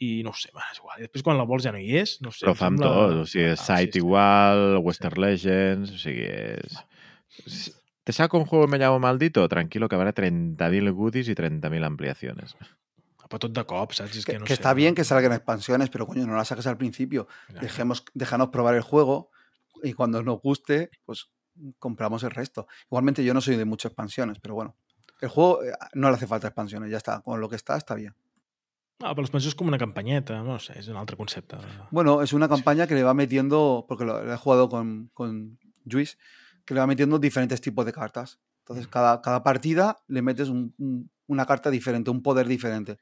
[0.00, 0.98] i no ho sé, va, és igual.
[0.98, 2.42] I després quan la vols ja no hi és, no sé.
[2.44, 3.98] Però em fa amb sembla- tot, o sigui, Ah, Site sí, sí.
[4.02, 7.70] igual, Western Legends, o sigui, és...
[8.04, 9.48] es- ¿Te saco un juego me llamo maldito?
[9.48, 12.54] Tranquilo que habrá 30.000 goodies y 30.000 ampliaciones.
[13.24, 14.14] Però tot de cop, saps?
[14.16, 16.48] És que, que, no que sé, está bien que salgan expansiones, pero coño, no las
[16.48, 17.26] saques al principio.
[17.60, 19.30] Dejemos, déjanos probar el juego
[19.82, 21.30] y cuando nos guste, pues
[21.78, 22.66] compramos el resto.
[22.90, 24.76] Igualmente yo no soy de muchas expansiones, pero bueno.
[25.22, 27.22] El juego eh, no le hace falta expansiones, ya está.
[27.22, 28.14] Con lo que está, está bien.
[29.02, 31.56] Ah, però l'expansió és com una campanyeta, no sé, és un altre concepte.
[31.90, 35.58] Bueno, es una campaña que le va metiendo, porque lo, lo he jugado con, con
[35.84, 36.16] Luis,
[36.64, 38.40] que le va metiendo diferentes tipos de cartas.
[38.60, 42.98] Entonces, cada, cada partida le metes un- un- una carta diferente, un poder diferente.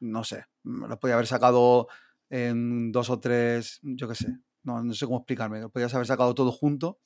[0.00, 1.88] No sé, lo podía haber sacado
[2.30, 5.60] en dos o tres, yo qué sé, no, no sé cómo explicarme.
[5.60, 7.00] Lo podías haber sacado todo junto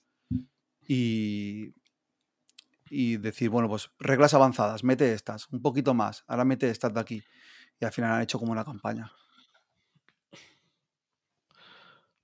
[0.86, 1.74] y,
[2.90, 7.00] y decir, bueno, pues reglas avanzadas, mete estas, un poquito más, ahora mete estas de
[7.00, 7.22] aquí.
[7.80, 9.10] Y al final han hecho como una campaña.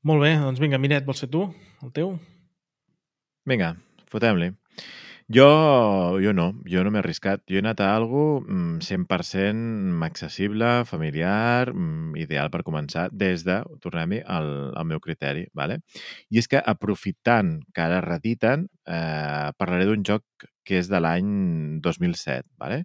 [0.02, 1.40] Molt bé, doncs vinga, Miret, vols ser tu,
[1.82, 2.12] el teu?
[3.48, 3.76] Vinga,
[4.12, 4.50] fotem-li.
[5.32, 5.46] Jo,
[6.20, 7.42] jo no, jo no m'he arriscat.
[7.48, 13.58] Jo he anat a algo mm, 100% accessible, familiar, mm, ideal per començar, des de,
[13.84, 15.46] tornem-hi, al, al meu criteri.
[15.56, 15.80] Vale?
[16.32, 21.32] I és que, aprofitant que ara rediten, eh, parlaré d'un joc que és de l'any
[21.84, 22.44] 2007.
[22.60, 22.82] Vale?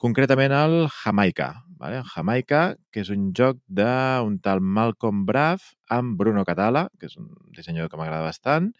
[0.00, 1.50] Concretament el Jamaica.
[1.80, 2.02] Vale?
[2.12, 2.62] Jamaica,
[2.92, 7.92] que és un joc d'un tal Malcolm Braff amb Bruno Catala, que és un dissenyador
[7.92, 8.72] que m'agrada bastant,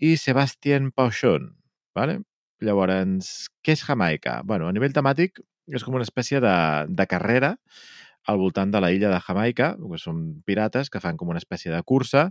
[0.00, 1.54] Sebastián Pauchon.
[1.96, 2.20] Vale?
[2.60, 4.40] Llavors, què és Jamaica?
[4.44, 5.40] Bueno, a nivell temàtic
[5.72, 6.56] és com una espècie de,
[6.88, 7.56] de carrera
[8.26, 11.72] al voltant de la illa de Jamaica, que són pirates que fan com una espècie
[11.72, 12.30] de cursa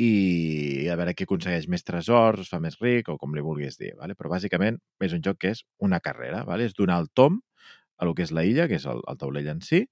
[0.00, 3.78] i a veure qui aconsegueix més tresors, es fa més ric o com li vulguis
[3.80, 3.92] dir.
[3.98, 4.16] Vale?
[4.18, 6.44] Però bàsicament és un joc que és una carrera.
[6.48, 6.66] Vale?
[6.68, 7.40] És donar el tom
[7.98, 9.84] a lo que és la illa, que és el, el taulell en si,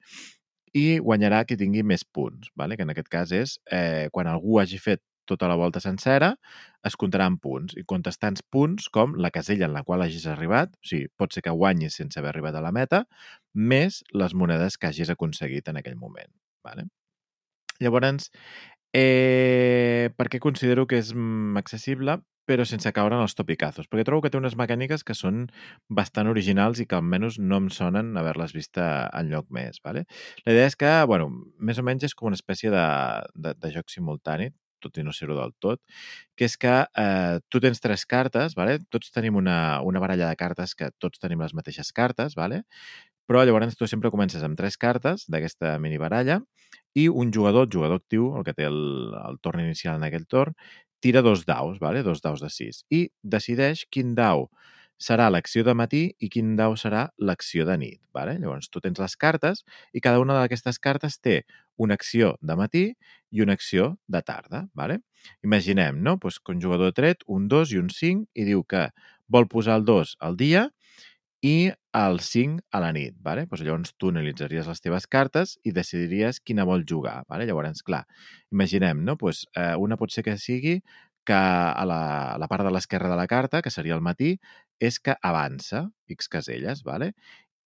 [0.74, 2.76] i guanyarà qui tingui més punts, vale?
[2.76, 6.32] que en aquest cas és eh, quan algú hagi fet tota la volta sencera,
[6.86, 7.76] es comptaran punts.
[7.78, 11.34] I comptes tants punts com la casella en la qual hagis arribat, o sigui, pot
[11.34, 13.04] ser que guanyis sense haver arribat a la meta,
[13.54, 16.32] més les monedes que hagis aconseguit en aquell moment.
[16.66, 16.88] Vale?
[17.80, 18.28] Llavors,
[18.92, 22.20] eh, per què considero que és mm, accessible?
[22.50, 25.44] però sense caure en els topicazos, perquè trobo que té unes mecàniques que són
[26.00, 29.78] bastant originals i que almenys no em sonen haver-les vist en lloc més.
[29.84, 30.06] Vale?
[30.46, 32.86] La idea és que, bueno, més o menys és com una espècie de,
[33.36, 34.50] de, de joc simultani,
[34.82, 35.80] tot i no ser-ho del tot,
[36.36, 38.78] que és que eh, tu tens tres cartes, vale?
[38.90, 42.64] tots tenim una, una baralla de cartes que tots tenim les mateixes cartes, vale?
[43.30, 46.40] però llavors tu sempre comences amb tres cartes d'aquesta mini baralla
[46.98, 48.80] i un jugador, el jugador actiu, el que té el,
[49.14, 50.56] el torn inicial en aquell torn,
[51.00, 52.02] tira dos daus, vale?
[52.02, 54.48] dos daus de 6, i decideix quin dau
[55.00, 58.00] serà l'acció de matí i quin dau serà l'acció de nit.
[58.12, 58.36] Vale?
[58.42, 59.64] Llavors, tu tens les cartes
[59.96, 61.42] i cada una d'aquestes cartes té
[61.80, 62.84] una acció de matí
[63.30, 64.68] i una acció de tarda.
[64.74, 65.00] Vale?
[65.42, 66.18] Imaginem no?
[66.18, 68.88] pues que un jugador ha tret un 2 i un 5 i diu que
[69.28, 70.68] vol posar el 2 al dia
[71.42, 73.16] i el 5 a la nit.
[73.20, 73.46] Vale?
[73.46, 77.22] Pues llavors tu analitzaries les teves cartes i decidiries quina vol jugar.
[77.28, 77.46] Vale?
[77.46, 78.04] Llavors, clar,
[78.52, 79.16] imaginem, no?
[79.16, 80.80] pues, eh, una pot ser que sigui
[81.24, 82.00] que a la,
[82.34, 84.38] a la part de l'esquerra de la carta, que seria el matí,
[84.80, 87.12] és que avança X caselles, vale?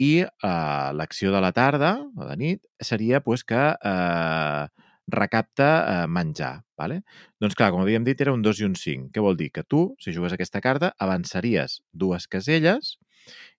[0.01, 4.67] i eh, l'acció de la tarda, o de nit, seria pues, que eh,
[5.07, 6.63] recapta eh, menjar.
[6.79, 7.01] Vale?
[7.41, 9.09] Doncs clar, com havíem dit, era un 2 i un 5.
[9.13, 9.51] Què vol dir?
[9.53, 12.97] Que tu, si jugues aquesta carta, avançaries dues caselles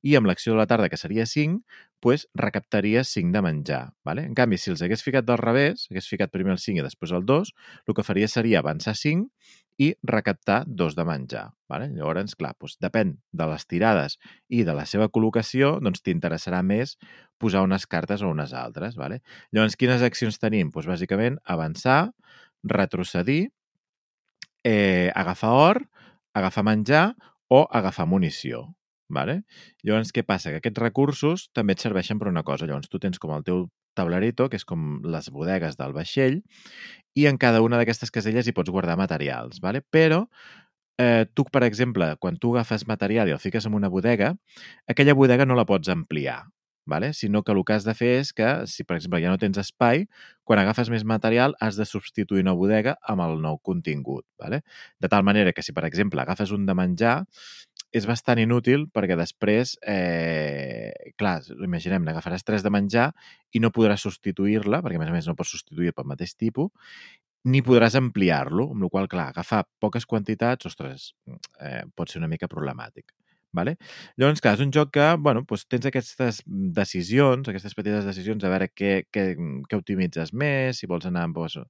[0.05, 1.63] i amb l'acció de la tarda, que seria 5,
[2.05, 3.83] pues, recaptaries 5 de menjar.
[4.05, 4.27] Vale?
[4.29, 7.15] En canvi, si els hagués ficat del revés, hagués ficat primer el 5 i després
[7.17, 7.55] el 2,
[7.89, 9.31] el que faria seria avançar 5
[9.79, 11.45] i recaptar 2 de menjar.
[11.71, 11.89] Vale?
[11.95, 14.19] Llavors, clar, doncs, depèn de les tirades
[14.49, 16.97] i de la seva col·locació, doncs t'interessarà més
[17.43, 18.97] posar unes cartes o unes altres.
[19.01, 19.21] Vale?
[19.53, 20.71] Llavors, quines accions tenim?
[20.75, 22.13] Doncs, bàsicament, avançar,
[22.65, 23.49] retrocedir,
[24.65, 25.83] eh, agafar or,
[26.35, 27.15] agafar menjar
[27.51, 28.75] o agafar munició.
[29.09, 29.43] Vale?
[29.83, 30.51] Llavors, què passa?
[30.51, 32.67] Que aquests recursos també et serveixen per una cosa.
[32.67, 36.43] Llavors, tu tens com el teu tablerito, que és com les bodegues del vaixell,
[37.15, 39.83] i en cada una d'aquestes caselles hi pots guardar materials, vale?
[39.83, 40.25] però
[40.99, 44.35] eh, tu, per exemple, quan tu agafes material i el fiques en una bodega,
[44.91, 46.45] aquella bodega no la pots ampliar,
[46.87, 47.13] vale?
[47.15, 49.59] sinó que el que has de fer és que, si per exemple ja no tens
[49.63, 50.07] espai,
[50.45, 54.27] quan agafes més material has de substituir una bodega amb el nou contingut.
[54.39, 54.63] Vale?
[55.01, 57.17] De tal manera que si, per exemple, agafes un de menjar,
[57.95, 60.91] és bastant inútil perquè després, eh,
[61.21, 63.13] clar, imaginem, n'agafaràs tres de menjar
[63.55, 66.73] i no podràs substituir-la, perquè a més a més no pots substituir pel mateix tipus,
[67.45, 71.13] ni podràs ampliar-lo, amb la qual clar, agafar poques quantitats, ostres,
[71.61, 73.13] eh, pot ser una mica problemàtic.
[73.55, 73.77] Vale?
[74.19, 76.41] Llavors, clar, és un joc que, bueno, doncs tens aquestes
[76.75, 79.29] decisions, aquestes petites decisions, a veure què, què,
[79.69, 81.61] què optimitzes més, si vols anar doncs,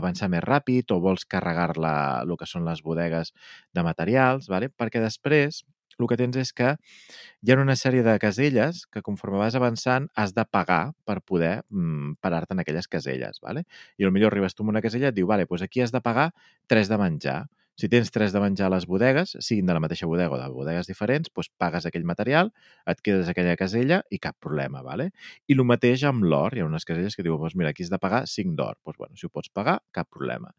[0.00, 1.94] avançar més ràpid o vols carregar-la
[2.24, 3.32] el que són les bodegues
[3.74, 4.68] de materials, vale?
[4.68, 5.64] perquè després
[5.98, 10.08] el que tens és que hi ha una sèrie de caselles que conforme vas avançant
[10.14, 13.40] has de pagar per poder mm, parar-te en aquelles caselles.
[13.42, 13.64] Vale?
[13.96, 16.02] I potser arribes tu a una casella i et diu, vale, doncs aquí has de
[16.04, 16.30] pagar
[16.72, 17.40] 3 de menjar.
[17.76, 20.46] Si tens tres de menjar a les bodegues, siguin de la mateixa bodega o de
[20.52, 22.48] bodegues diferents, doncs pagues aquell material,
[22.88, 25.10] et quedes aquella casella i cap problema, ¿vale?
[25.46, 26.56] I el mateix amb l'or.
[26.56, 28.80] Hi ha unes caselles que diuen, doncs mira, aquí has de pagar 5 d'or.
[28.80, 30.54] Doncs bueno, si ho pots pagar, cap problema.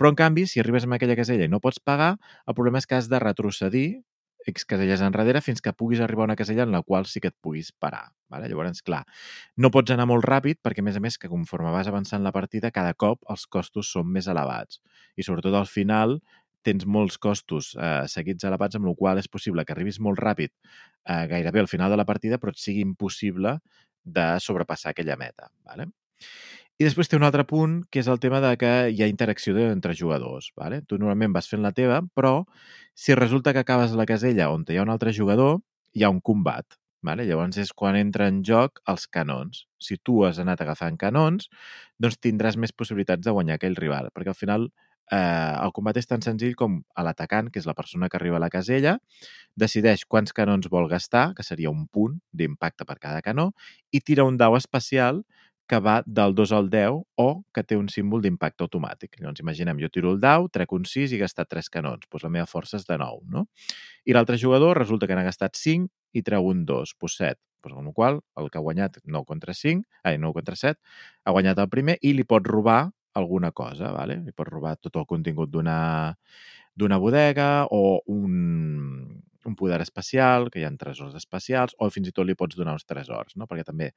[0.00, 2.14] Però, en canvi, si arribes a aquella casella i no pots pagar,
[2.46, 3.86] el problema és que has de retrocedir
[4.46, 7.30] X caselles enrere fins que puguis arribar a una casella en la qual sí que
[7.30, 8.10] et puguis parar.
[8.32, 8.48] Vale?
[8.48, 9.02] Llavors, clar,
[9.56, 12.32] no pots anar molt ràpid perquè, a més a més, que conforme vas avançant la
[12.32, 14.80] partida, cada cop els costos són més elevats.
[15.16, 16.18] I sobretot al final
[16.64, 20.52] tens molts costos eh, seguits elevats, amb la qual és possible que arribis molt ràpid
[20.52, 23.58] eh, gairebé al final de la partida, però et sigui impossible
[24.02, 25.50] de sobrepassar aquella meta.
[25.66, 25.90] Vale?
[26.80, 29.54] I després té un altre punt, que és el tema de que hi ha interacció
[29.70, 30.50] entre jugadors.
[30.58, 30.80] Vale?
[30.88, 32.42] Tu normalment vas fent la teva, però
[32.94, 35.60] si resulta que acabes la casella on hi ha un altre jugador,
[35.94, 36.78] hi ha un combat.
[37.02, 37.26] Vale?
[37.26, 39.64] Llavors és quan entra en joc els canons.
[39.82, 41.48] Si tu has anat agafant canons,
[41.98, 44.68] doncs tindràs més possibilitats de guanyar aquell rival, perquè al final
[45.12, 48.42] eh, el combat és tan senzill com l'atacant, que és la persona que arriba a
[48.42, 48.96] la casella,
[49.58, 53.50] decideix quants canons vol gastar, que seria un punt d'impacte per cada canó,
[53.92, 55.22] i tira un dau especial
[55.68, 59.20] que va del 2 al 10 o que té un símbol d'impacte automàtic.
[59.20, 62.08] Llavors, imaginem, jo tiro el dau, trec un 6 i he gastat 3 canons.
[62.10, 63.46] Doncs la meva força és de 9, no?
[64.04, 67.40] I l'altre jugador resulta que n'ha gastat 5 i treu un 2, doncs 7.
[67.62, 70.80] Pues, amb la qual el que ha guanyat 9 contra 5, ai, 9 contra 7,
[71.24, 74.20] ha guanyat el primer i li pot robar alguna cosa, vale?
[74.24, 80.64] li pot robar tot el contingut d'una bodega o un, un poder especial, que hi
[80.66, 83.48] ha tresors especials, o fins i tot li pots donar uns tresors, no?
[83.50, 83.90] Perquè també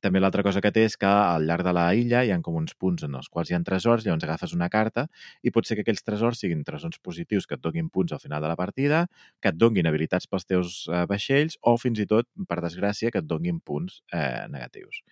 [0.00, 2.54] també l'altra cosa que té és que al llarg de la illa hi ha com
[2.60, 5.08] uns punts en els quals hi ha tresors, llavors agafes una carta
[5.42, 8.42] i pot ser que aquells tresors siguin tresors positius que et donin punts al final
[8.42, 9.06] de la partida,
[9.42, 13.22] que et donin habilitats pels teus eh, vaixells o fins i tot, per desgràcia, que
[13.22, 15.02] et donin punts eh, negatius.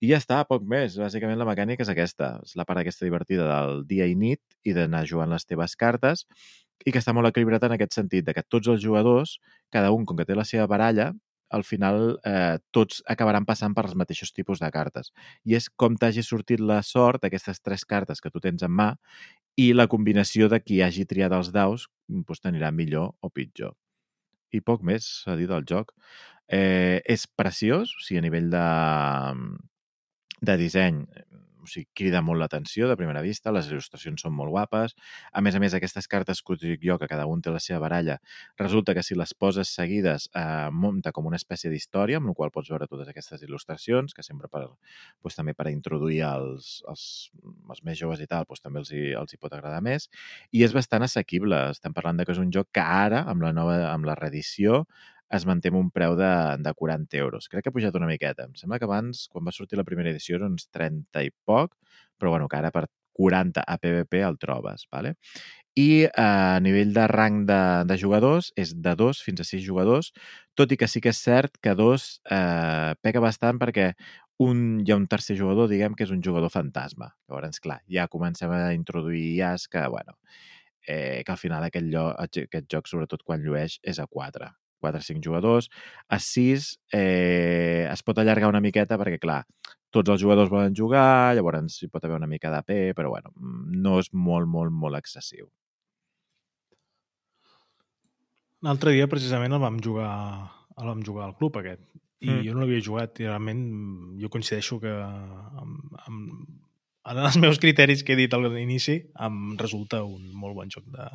[0.00, 0.96] I ja està, poc més.
[0.96, 2.38] Bàsicament la mecànica és aquesta.
[2.46, 6.24] És la part aquesta divertida del dia i nit i d'anar jugant les teves cartes
[6.86, 9.36] i que està molt equilibrat en aquest sentit, de que tots els jugadors,
[9.68, 11.10] cada un com que té la seva baralla,
[11.50, 15.10] al final eh, tots acabaran passant per els mateixos tipus de cartes.
[15.44, 18.94] I és com t'hagi sortit la sort d'aquestes tres cartes que tu tens en mà
[19.60, 23.74] i la combinació de qui hagi triat els daus doncs, t'anirà millor o pitjor.
[24.54, 25.92] I poc més a dir del joc.
[26.48, 28.64] Eh, és preciós, o sigui, a nivell de,
[30.40, 31.04] de disseny,
[31.60, 34.94] o sigui, crida molt l'atenció de primera vista, les il·lustracions són molt guapes.
[35.32, 37.80] A més a més, aquestes cartes que dic jo, que cada un té la seva
[37.84, 38.18] baralla,
[38.58, 42.52] resulta que si les poses seguides eh, munta com una espècie d'història, amb la qual
[42.54, 47.04] pots veure totes aquestes il·lustracions, que sempre per, doncs, també per introduir els, els,
[47.68, 50.08] els més joves i tal, doncs, també els hi, els hi pot agradar més.
[50.52, 51.68] I és bastant assequible.
[51.76, 54.84] Estem parlant de que és un joc que ara, amb la nova amb la reedició,
[55.30, 57.48] es manté un preu de, de 40 euros.
[57.48, 58.48] Crec que ha pujat una miqueta.
[58.48, 61.76] Em sembla que abans, quan va sortir la primera edició, eren uns 30 i poc,
[62.18, 62.86] però bueno, que ara per
[63.20, 64.86] 40 a PvP el trobes.
[64.92, 65.14] Vale?
[65.78, 69.62] I eh, a nivell de rang de, de jugadors és de 2 fins a 6
[69.66, 70.10] jugadors,
[70.58, 73.92] tot i que sí que és cert que 2 eh, pega bastant perquè
[74.40, 77.12] un, hi ha un tercer jugador, diguem, que és un jugador fantasma.
[77.28, 80.16] Llavors, clar, ja comencem a introduir IAs que, bueno,
[80.86, 84.48] eh, que al final aquest, lloc, aquest joc, sobretot quan llueix, és a 4.
[84.80, 85.70] 4 o 5 jugadors.
[86.08, 89.44] A 6 eh, es pot allargar una miqueta perquè, clar,
[89.90, 93.98] tots els jugadors volen jugar, llavors hi pot haver una mica d'AP, però bueno, no
[94.02, 95.50] és molt, molt, molt excessiu.
[98.66, 100.12] L'altre dia, precisament, el vam jugar,
[100.76, 101.82] el vam jugar al club, aquest.
[102.20, 102.42] I mm.
[102.44, 103.62] jo no l'havia jugat i realment
[104.20, 106.50] jo coincideixo que amb, amb,
[107.08, 110.84] en els meus criteris que he dit a l'inici em resulta un molt bon joc
[110.92, 111.06] de,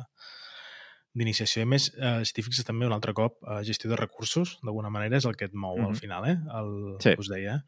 [1.16, 1.64] d'iniciació.
[1.64, 4.90] A més, eh, si t'hi fixes també un altre cop, eh, gestió de recursos, d'alguna
[4.92, 5.88] manera, és el que et mou mm -hmm.
[5.88, 6.36] al final, eh?
[6.58, 6.70] El,
[7.00, 7.14] sí.
[7.18, 7.62] us deia.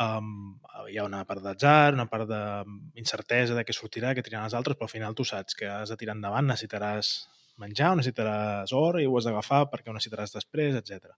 [0.00, 4.54] Um, hi ha una part d'atzar, una part d'incertesa de què sortirà, què triaran els
[4.54, 7.28] altres, però al final tu saps que has de tirar endavant, necessitaràs
[7.58, 11.12] menjar, necessitaràs or i ho has d'agafar perquè ho necessitaràs després, etc.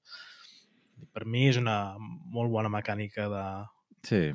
[1.12, 3.66] Per mi és una molt bona mecànica de...
[4.02, 4.32] Sí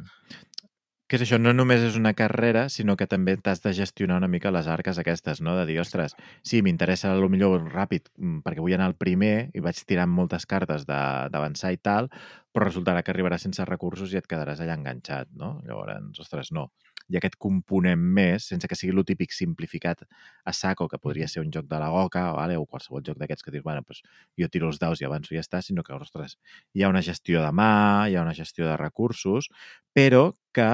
[1.08, 4.28] que és això, no només és una carrera, sinó que també t'has de gestionar una
[4.28, 5.54] mica les arques aquestes, no?
[5.56, 9.50] De dir, ostres, sí, m'interessa a lo millor ràpid mm, perquè vull anar al primer
[9.56, 12.12] i vaig tirant moltes cartes d'avançar i tal,
[12.52, 15.62] però resultarà que arribaràs sense recursos i et quedaràs allà enganxat, no?
[15.68, 16.68] Llavors, ostres, no.
[17.08, 20.04] I aquest component més, sense que sigui lo típic simplificat
[20.44, 22.58] a saco, que podria ser un joc de la goca vale?
[22.60, 24.02] o qualsevol joc d'aquests que dius, bueno, pues,
[24.36, 26.36] jo tiro els daus i avanço i ja està, sinó que, ostres,
[26.76, 29.48] hi ha una gestió de mà, hi ha una gestió de recursos,
[29.96, 30.68] però que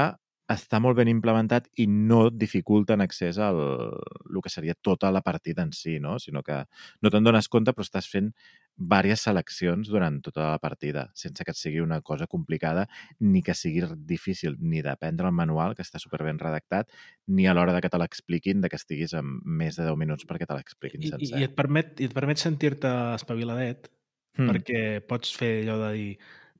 [0.51, 5.21] està molt ben implementat i no dificulta en accés al el que seria tota la
[5.23, 6.17] partida en si, no?
[6.19, 6.57] sinó que
[7.01, 8.33] no te'n dones compte però estàs fent
[8.75, 12.87] diverses seleccions durant tota la partida, sense que et sigui una cosa complicada
[13.19, 16.89] ni que sigui difícil ni d'aprendre el manual, que està superben redactat,
[17.27, 20.25] ni a l'hora de que te l'expliquin, de que estiguis amb més de 10 minuts
[20.25, 21.37] perquè te l'expliquin sencer.
[21.37, 23.91] I, i, et permet, i et permet sentir-te espaviladet
[24.39, 24.49] mm.
[24.49, 26.11] perquè pots fer allò de dir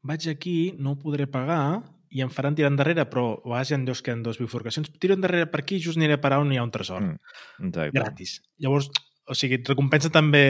[0.03, 1.81] vaig aquí, no ho podré pagar,
[2.13, 4.39] i em faran tirar endarrere, però a vegades hi ha llocs que hi ha dues
[4.41, 4.91] bifurcacions.
[5.01, 7.01] Tiro endarrere per aquí i just aniré a parar on hi ha un tresor.
[7.01, 7.95] Mm, exacte.
[7.97, 8.35] Gratis.
[8.61, 8.89] Llavors,
[9.25, 10.43] o sigui, et recompensa també,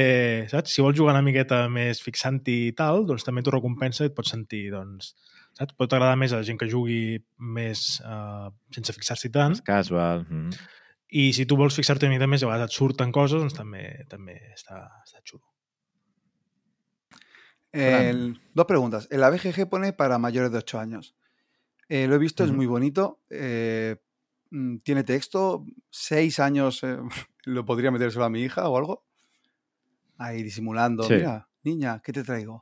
[0.52, 0.73] saps?
[0.76, 4.18] Si vols jugar una miqueta més fixant-hi i tal, doncs també t'ho recompensa i et
[4.18, 5.14] pots sentir, doncs,
[5.56, 5.77] saps?
[5.80, 9.56] Pot agradar més a la gent que jugui més uh, sense fixar-s'hi tant.
[9.56, 10.27] És casual.
[10.27, 10.68] Mm.
[11.23, 13.56] I si tu vols fixar-te una mica més i a vegades et surten coses, doncs
[13.56, 15.45] també, també està, està xulo.
[17.73, 19.07] El, dos preguntas.
[19.10, 21.15] En la BGG pone para mayores de 8 años.
[21.90, 23.20] Eh, lo he visto, es muy bonito.
[23.30, 23.98] Eh,
[24.52, 25.66] mm, tiene texto.
[25.90, 26.98] Seis años eh,
[27.46, 29.06] lo podría metérselo a mi hija o algo.
[30.18, 31.08] Ahí disimulando.
[31.10, 32.62] Mira, niña, ¿qué te traigo?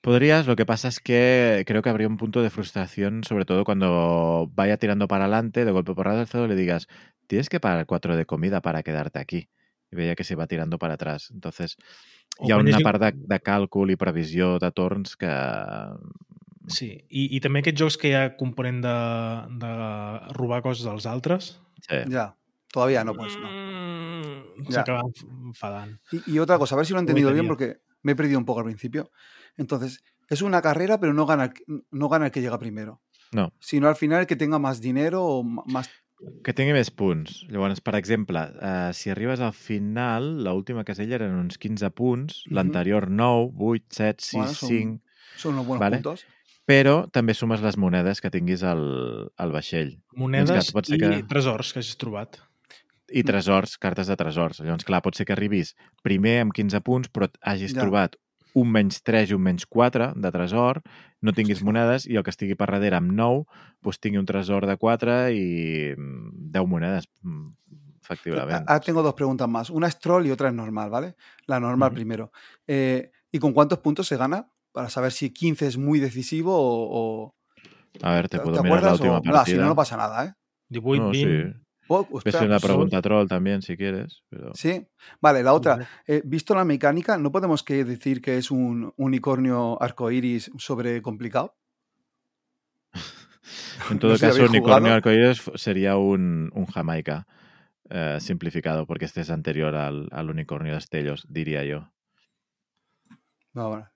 [0.00, 3.62] Podrías, lo que pasa es que creo que habría un punto de frustración, sobre todo
[3.64, 6.88] cuando vaya tirando para adelante, de golpe por y le digas,
[7.28, 9.48] tienes que pagar cuatro de comida para quedarte aquí.
[9.92, 11.30] Y veía que se va tirando para atrás.
[11.32, 11.76] Entonces,
[12.40, 15.30] hi ha una part de, de càlcul i previsió de torns que
[16.68, 18.92] Sí, i, i també aquests jocs que hi ha component de,
[19.64, 19.72] de
[20.36, 21.60] robar coses dels altres.
[21.88, 21.98] Sí.
[22.08, 22.36] Ya,
[22.72, 23.48] todavía no, pues no.
[23.50, 25.12] Mm, Se acaban
[25.46, 25.98] enfadant.
[26.12, 28.38] Y, y, otra cosa, a ver si lo he entendido bien, porque me he perdido
[28.38, 29.10] un poco al principio.
[29.56, 31.52] Entonces, es una carrera, pero no gana,
[31.90, 33.00] no gana el que llega primero.
[33.32, 35.88] No, Sino al final el que tenga más dinero o más...
[36.44, 37.40] que tingui més punts.
[37.50, 42.54] Llavors, per exemple, eh, si arribes al final, l'última casella eren uns 15 punts, Mhm.
[42.54, 45.00] l'anterior 9, 8, 7, 6, Bueno, són- 5...
[45.34, 45.96] Son unos buenos Vale.
[45.96, 46.26] puntos.
[46.68, 49.96] Però també sumes les monedes que tinguis al, al vaixell.
[50.14, 52.38] Monedes que pot ser i que- tresors que hagis trobat.
[53.12, 54.60] I tresors, cartes de tresors.
[54.60, 57.82] Llavors, clar, pot ser que arribis primer amb 15 punts, però hagis Ja.
[57.82, 58.16] trobat
[58.54, 60.82] un menys 3 i un menys 4 de tresor,
[61.20, 61.64] no tinguis Hòstia.
[61.64, 63.44] monedes, i el que estigui per darrere amb 9
[63.82, 67.48] doncs tingui un tresor de 4 i mm, 10 monedes, mm,
[68.02, 68.64] efectivament.
[68.68, 69.70] Ahora tengo dos preguntas más.
[69.70, 71.16] Una es troll y otra es normal, ¿vale?
[71.46, 71.94] La normal Ujú.
[71.96, 72.32] primero.
[72.66, 74.46] Eh, ¿Y con cuántos puntos se gana?
[74.72, 77.26] Para saber si 15 es muy decisivo o...
[77.28, 77.34] o-
[78.02, 79.00] A ver, te, ¿Te, puedo te mirar la acuerdas?
[79.00, 79.22] última o...
[79.22, 79.44] Partida.
[79.44, 80.32] si no, no pasa nada, ¿eh?
[80.68, 81.52] 18, No, 20...
[81.52, 81.58] sí.
[81.88, 84.22] Oh, ostras, una pregunta troll también, si quieres.
[84.30, 84.52] Pero...
[84.54, 84.86] Sí.
[85.20, 85.86] Vale, la otra.
[86.06, 91.54] Eh, visto la mecánica, ¿no podemos que decir que es un unicornio arcoiris sobre complicado?
[93.90, 94.94] En todo No sé si caso, unicornio jugado.
[94.96, 97.26] arcoíris f- sería un, un Jamaica
[97.90, 101.90] eh, simplificado, porque este es anterior al, al unicornio de Estellos, diría yo.
[103.52, 103.88] No, bueno.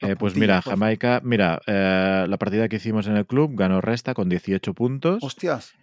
[0.00, 3.80] Eh, pues mira, por- Jamaica, mira, eh, la partida que hicimos en el club ganó
[3.80, 5.74] Resta con 18 puntos Hostias.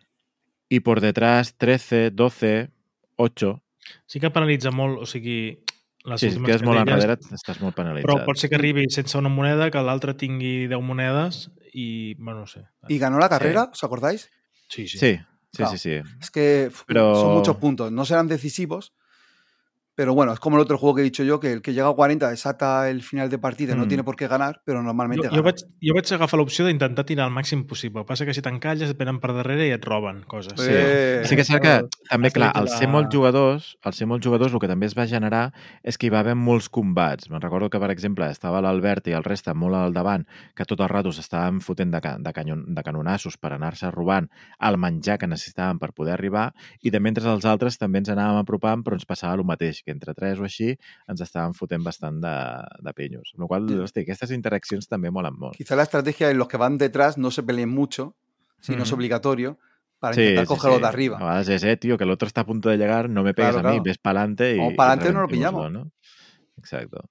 [0.70, 2.70] y por detrás 13, 12,
[3.16, 3.64] 8.
[4.06, 5.64] Sí que penalitza molt, o sigui,
[6.06, 8.26] les Sí, si et últimes quedes molt caselles, enrere estàs molt Però penalitzat.
[8.26, 12.48] pot ser que arribi sense una moneda, que l'altre tingui 10 monedes i, bueno, no
[12.48, 12.66] sé.
[12.90, 13.70] ¿Y ganó la carrera?
[13.72, 14.30] ¿Os acordáis?
[14.70, 14.98] Sí, sí.
[15.00, 15.72] Sí, sí, Claro.
[15.72, 16.02] sí, sí.
[16.20, 17.92] Es que Pero- son muchos puntos.
[17.92, 18.94] No serán decisivos,
[19.96, 21.90] pero bueno, es como el otro juego que he dicho yo, que el que llega
[21.90, 23.88] a 40 desata el final de partida, no Mm.
[23.88, 25.38] tiene por qué ganar, pero normalmente Jo, gana.
[25.38, 28.00] jo, vaig, jo vaig agafar l'opció d'intentar tirar el màxim possible.
[28.00, 30.54] El que passa que si t'encalles et venen per darrere i et roben coses.
[30.56, 30.70] Sí.
[30.72, 31.76] Eh, Sí que és cert que
[32.10, 35.06] també, clar, al ser molts jugadors, al ser molts jugadors, el que també es va
[35.08, 35.54] generar
[35.84, 37.30] és que hi va haver molts combats.
[37.30, 40.80] Me'n recordo que, per exemple, estava l'Albert i el resta molt al davant, que tot
[40.80, 45.18] el rato s'estaven fotent de, ca de, canyon de canonassos per anar-se robant el menjar
[45.20, 48.94] que necessitaven per poder arribar, i de mentre els altres també ens anàvem apropant, però
[48.94, 50.72] ens passava el mateix, que entre tres o així
[51.08, 52.36] ens estàvem fotent bastant de,
[52.82, 53.32] de penyos.
[53.36, 53.74] Amb la qual Sí.
[53.76, 55.56] cosa, hosti, aquestes interaccions també molen molt.
[55.58, 58.16] Quizá la estrategia es los que van detrás no se peleen mucho,
[58.62, 59.58] si no es obligatorio,
[60.00, 61.18] para intentar cogerlos de A arriba.
[61.20, 63.54] vegades és, eh, tio, que el otro está a punto de llegar, no me pegues
[63.54, 63.84] Claro, a mí, claro.
[63.84, 64.60] ves para adelante y...
[64.60, 65.72] O pa'lante i no lo pillamos.
[65.72, 65.92] No?
[66.58, 67.10] Exacto.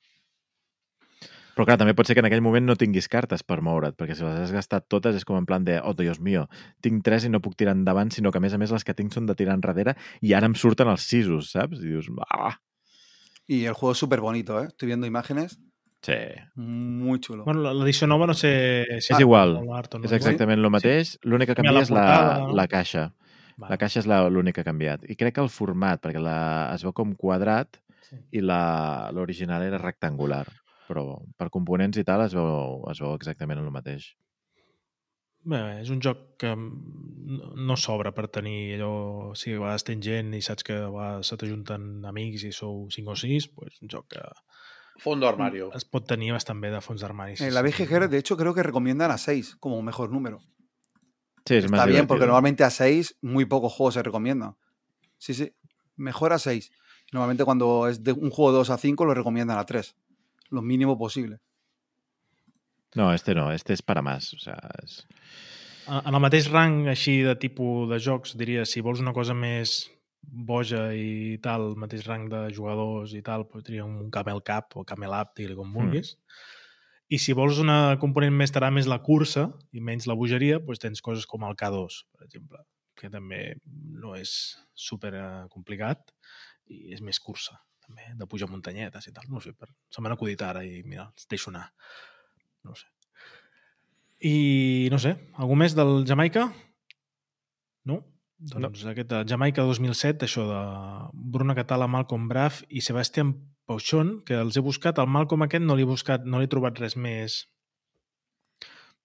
[1.60, 4.14] Però clar, també pot ser que en aquell moment no tinguis cartes per moure't, perquè
[4.16, 6.46] si les has gastat totes és com en plan de, oh, Dios mío,
[6.80, 8.94] tinc tres i no puc tirar endavant, sinó que a més a més les que
[8.96, 11.82] tinc són de tirar enrere i ara em surten els sisos, saps?
[11.84, 12.56] I dius, ah,
[13.46, 14.68] Y el juego es súper bonito, ¿eh?
[14.68, 15.58] Estoy viendo imágenes.
[16.02, 16.14] sí.
[16.54, 17.44] Muy chulo.
[17.44, 18.86] Bueno, la- l'edició nova no sé...
[19.00, 20.04] Si És igual, o l'Art o no.
[20.06, 22.52] és exactament el mateix, l'únic que Canvia la és la, portada.
[22.54, 23.02] la caixa.
[23.58, 23.70] Vale.
[23.74, 25.02] La caixa és la- l'únic que ha canviat.
[25.10, 27.76] I crec que el format, perquè la, es veu com quadrat
[28.08, 28.16] Sí.
[28.32, 30.46] i la- l'original era rectangular.
[30.90, 31.04] Però
[31.38, 34.08] per components i tal es veu, es veu exactament el mateix.
[35.50, 39.30] Bé, és un joc que no, s'obre per tenir allò...
[39.38, 42.88] Si a vegades tens gent i saps que a vegades se t'ajunten amics i sou
[42.92, 44.24] 5 o 6, pues, un joc que
[45.00, 45.70] Fondo armario.
[45.72, 47.38] es pot tenir bastant bé de fons d'armari.
[47.38, 47.62] sí, En la.
[47.62, 50.42] BGG, de hecho, creo que recomiendan a 6 como mejor número.
[51.46, 54.56] Sí, és Está bien, porque normalmente a 6 muy pocos juegos se recomiendan.
[55.16, 55.54] Sí, sí.
[55.96, 56.70] Mejor a 6.
[57.12, 59.96] Normalmente cuando es de un juego de 2 a 5 lo recomiendan a 3.
[60.50, 61.38] Lo mínimo posible.
[62.94, 64.34] No, este no, este és para más.
[64.34, 65.04] O sea, és...
[65.90, 69.88] En el mateix rang així de tipus de jocs, diria, si vols una cosa més
[70.20, 74.76] boja i tal, el mateix rang de jugadors i tal, pues, diria un Camel Cup
[74.76, 76.16] o Camel Up, digue com vulguis.
[77.10, 80.78] I si vols una component més t'agrada més la cursa i menys la bogeria, pues
[80.78, 82.62] tens coses com el K2, per exemple,
[82.94, 84.32] que també no és
[84.74, 85.10] super
[85.50, 86.14] complicat
[86.70, 87.58] i és més cursa,
[87.90, 89.26] també, de pujar muntanyetes i tal.
[89.28, 89.68] No sé, per...
[89.90, 91.70] se m'han acudit ara i mira, els deixo anar.
[92.64, 92.86] No sé.
[94.20, 96.50] I no sé, algú més del Jamaica?
[97.88, 98.02] No?
[98.38, 98.90] Doncs no.
[98.92, 100.60] aquest eh, Jamaica 2007, això de
[101.12, 103.32] Bruno Catala, Malcolm Braff i Sebastián
[103.66, 106.96] Pauchon, que els he buscat, el Malcolm aquest no l'he buscat, no l'he trobat res
[107.00, 107.46] més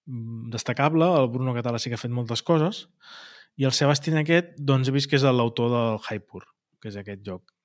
[0.04, 2.86] mm, destacable, el Bruno Catala sí que ha fet moltes coses,
[3.56, 6.44] i el Sebastián aquest, doncs he vist que és l'autor del Hypur,
[6.80, 7.55] que és aquest joc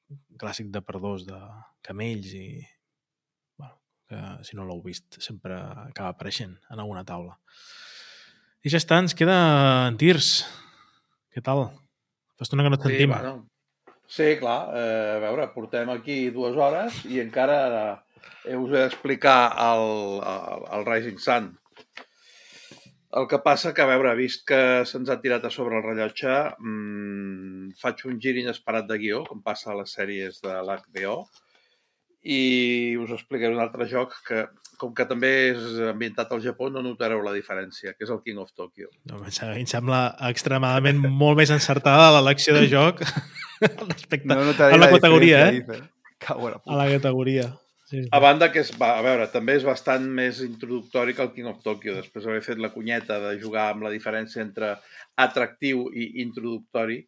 [0.42, 1.38] clàssic de perdós de
[1.86, 2.48] camells i
[3.58, 3.78] bueno,
[4.10, 5.56] que si no l'heu vist sempre
[5.88, 7.38] acaba apareixent en alguna taula.
[8.64, 9.38] I ja està, ens queda
[9.88, 10.44] en Tirs.
[11.34, 11.70] Què tal?
[12.38, 13.10] Fa estona que no et Sí, sentim.
[13.16, 13.48] bueno.
[14.12, 14.60] sí, clar.
[14.76, 17.58] Eh, a veure, portem aquí dues hores i encara
[18.46, 21.52] eh, us he d'explicar el, el, el Rising Sun.
[23.20, 26.32] El que passa que, a veure, vist que se'ns ha tirat a sobre el rellotge,
[26.64, 31.18] mmm, faig un gir inesperat de guió, com passa a les sèries de l'HBO,
[32.24, 34.46] i us explicaré un altre joc que,
[34.80, 38.40] com que també és ambientat al Japó, no notareu la diferència, que és el King
[38.44, 38.88] of Tokyo.
[39.10, 43.02] No, em sembla- em sembla extremadament molt més encertada l'elecció de joc
[43.92, 45.90] respecte No notaré a la categoria, diferencia, eh?
[46.70, 47.48] A la categoria.
[47.92, 48.06] Sí.
[48.16, 51.50] A banda que, és, va, a veure, també és bastant més introductori que el King
[51.52, 51.98] of Tokyo.
[51.98, 54.78] Després d'haver fet la cunyeta de jugar amb la diferència entre
[55.20, 57.02] atractiu i introductori,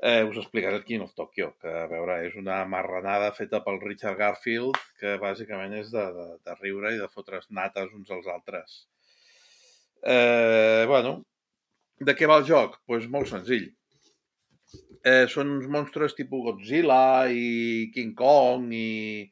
[0.00, 3.82] eh, us explicaré el King of Tokyo, que, a veure, és una marranada feta pel
[3.84, 8.32] Richard Garfield, que bàsicament és de, de, de riure i de fotre's nates uns als
[8.32, 8.82] altres.
[10.08, 11.18] Eh, bueno,
[12.00, 12.80] de què va el joc?
[12.80, 13.74] Doncs pues molt senzill.
[15.04, 19.26] Eh, són uns monstres tipus Godzilla i King Kong i,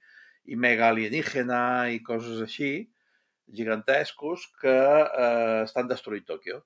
[0.45, 2.73] i mega alienígena i coses així,
[3.59, 6.61] gigantescos, que eh, estan destruint Tòquio.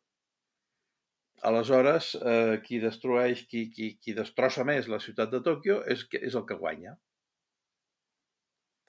[1.48, 6.34] Aleshores, eh, qui destrueix, qui, qui, qui destrossa més la ciutat de Tòquio és, és
[6.34, 6.96] el que guanya.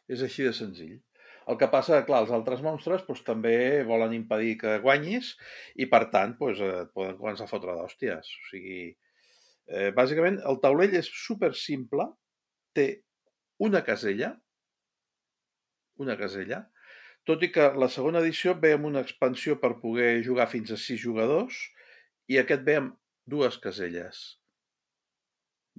[0.09, 0.97] És així de senzill.
[1.49, 5.31] El que passa, clar, els altres monstres doncs, també volen impedir que guanyis
[5.75, 8.33] i, per tant, doncs, eh, et poden començar a fotre d'hòsties.
[8.41, 8.81] O sigui,
[9.69, 12.05] eh, bàsicament, el taulell és super simple,
[12.77, 12.89] té
[13.65, 14.35] una casella,
[16.03, 16.63] una casella,
[17.27, 20.79] tot i que la segona edició ve amb una expansió per poder jugar fins a
[20.79, 21.59] sis jugadors
[22.31, 22.95] i aquest ve amb
[23.29, 24.21] dues caselles.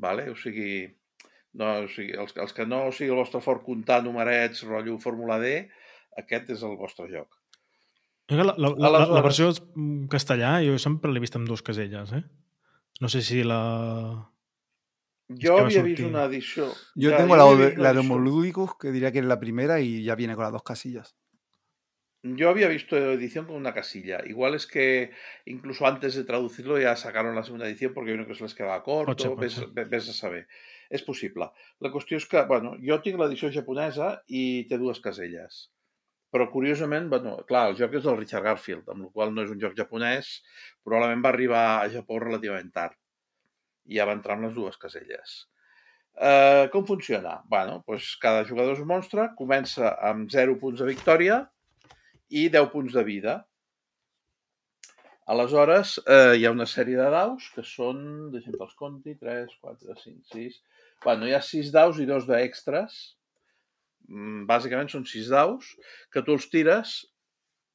[0.00, 0.28] Vale?
[0.30, 0.86] O sigui,
[1.58, 5.40] no, o sigui els, els que no sigui el vostre fort comptar numerets, rotllo Fórmula
[5.42, 5.54] D,
[6.20, 7.40] aquest és el vostre joc.
[8.30, 9.48] La, la, la, la, la versió
[10.10, 12.22] castellà jo sempre l'he vist amb dues caselles, eh?
[13.02, 13.60] No sé si la...
[15.30, 16.06] Jo que va havia vist sortir.
[16.10, 16.68] una edició...
[16.96, 20.02] Yo ja, tengo jo la, de, la Homolúdicos, que diría que es la primera y
[20.02, 21.14] ya viene con las dos casillas.
[22.22, 24.20] Yo había visto edición con una casilla.
[24.26, 25.12] Igual es que
[25.46, 28.82] incluso antes de traducirlo ya sacaron la segunda edición porque vieron que se les quedava
[28.82, 30.46] corto, Pot ser, pot ves, ves a saber.
[30.90, 31.46] És possible.
[31.80, 35.68] La qüestió és que, bueno, jo tinc l'edició japonesa i té dues caselles.
[36.34, 39.54] Però, curiosament, bueno, clar, el joc és del Richard Garfield, amb la qual no és
[39.54, 40.40] un joc japonès,
[40.84, 42.98] probablement va arribar a Japó relativament tard.
[43.90, 45.40] I ja va entrar amb les dues caselles.
[46.20, 47.40] Eh, com funciona?
[47.48, 51.38] Bueno, doncs cada jugador és un monstre, comença amb 0 punts de victòria
[52.30, 53.36] i 10 punts de vida.
[55.30, 58.02] Aleshores, eh, hi ha una sèrie de daus que són,
[58.34, 60.60] deixem que els compti, 3, 4, 5, 6...
[61.00, 62.96] Bueno, hi ha 6 daus i dos d'extres.
[64.10, 65.70] Mm, Bàsicament són 6 daus
[66.12, 66.98] que tu els tires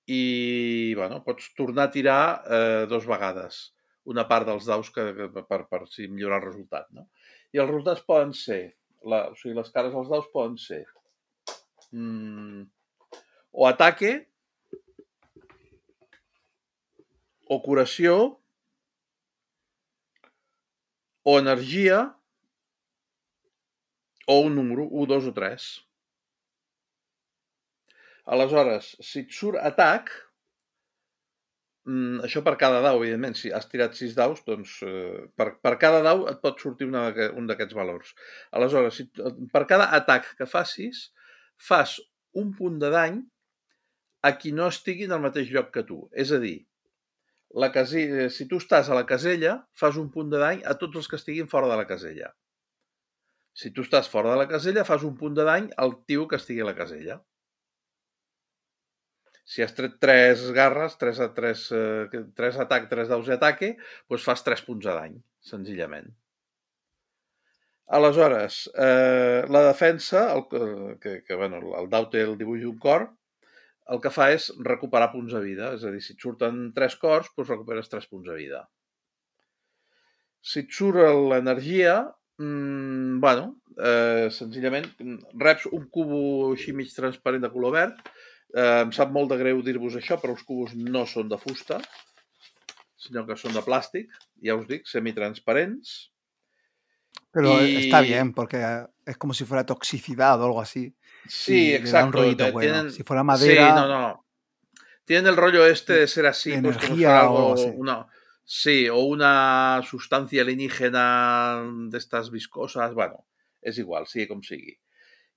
[0.05, 3.63] i bueno, pots tornar a tirar eh, dos vegades
[4.11, 5.05] una part dels daus que,
[5.49, 6.89] per, per si millorar el resultat.
[6.93, 7.07] No?
[7.53, 8.61] I els resultats poden ser,
[9.05, 10.83] la, o sigui, les cares dels daus poden ser
[11.91, 12.65] mm,
[13.55, 14.27] o ataque,
[17.47, 18.17] o curació,
[21.25, 22.03] o energia,
[24.27, 25.67] o un número, 1, 2 o 3.
[28.35, 30.09] Aleshores, si et surt atac,
[31.87, 35.75] mm, això per cada dau, evidentment, si has tirat 6 daus, doncs eh, per, per
[35.81, 37.07] cada dau et pot sortir una,
[37.37, 38.13] un d'aquests valors.
[38.57, 39.07] Aleshores, si,
[39.53, 41.09] per cada atac que facis,
[41.57, 41.97] fas
[42.35, 43.19] un punt de dany
[44.25, 45.99] a qui no estigui en el mateix lloc que tu.
[46.11, 46.57] És a dir,
[47.55, 50.99] la casella, si tu estàs a la casella, fas un punt de dany a tots
[51.01, 52.33] els que estiguin fora de la casella.
[53.55, 56.35] Si tu estàs fora de la casella, fas un punt de dany al tio que
[56.41, 57.21] estigui a la casella.
[59.45, 63.75] Si has tret tres garres, tres, a tres, eh, tres atac, tres daus i ataque,
[64.09, 65.17] doncs fas tres punts de dany,
[65.51, 66.07] senzillament.
[67.97, 68.55] Aleshores,
[68.87, 73.05] eh, la defensa, el, que- que, que bueno, el dau té el dibuix d'un cor,
[73.93, 75.67] el que fa és recuperar punts de vida.
[75.77, 78.63] És a dir, si et surten tres cors, doncs recuperes tres punts de vida.
[80.41, 80.97] Si et surt
[81.29, 81.99] l'energia,
[82.41, 83.45] mmm, bueno,
[83.77, 84.89] eh, senzillament
[85.45, 86.19] reps un cubo
[86.55, 88.01] així mig transparent de color verd.
[88.53, 91.79] Eh, em sap molt de greu dir-vos això, però els cubos no són de fusta,
[92.95, 94.07] sinó que són de plàstic,
[94.43, 96.11] ja us dic, semitransparents.
[97.31, 98.63] Pero Y- está bien, porque
[99.05, 100.95] es como si fuera toxicidad o algo así.
[101.27, 102.19] Sí, un exacto.
[102.19, 102.71] rollito te- bueno.
[102.73, 104.25] tienen- Si fuera madera, Sí, no, no.
[105.05, 107.71] Tienen el rollo este de ser así, de pues como fuera o algo, algo así.
[107.77, 108.07] una,
[108.43, 111.61] sí, o una sustancia alienígena
[111.91, 113.25] d'estes viscoses, bueno,
[113.61, 114.79] és igual, sigui com sigui.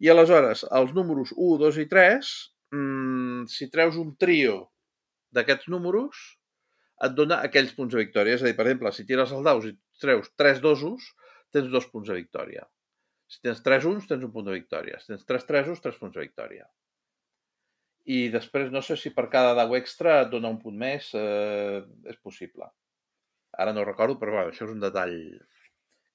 [0.00, 4.58] I aleshores, els números 1, 2 i 3, mmm, si treus un trio
[5.34, 6.24] d'aquests números,
[7.06, 8.38] et dona aquells punts de victòria.
[8.38, 11.12] És a dir, per exemple, si tires els daus i treus 3 dosos,
[11.54, 12.66] tens dos punts de victòria.
[13.28, 14.98] Si tens 3 uns, tens un punt de victòria.
[15.00, 16.66] Si tens 3 tresos, 3 punts de victòria.
[18.08, 21.82] I després, no sé si per cada dau extra et dona un punt més, eh,
[22.08, 22.70] és possible.
[23.58, 25.18] Ara no recordo, però bueno, això és un detall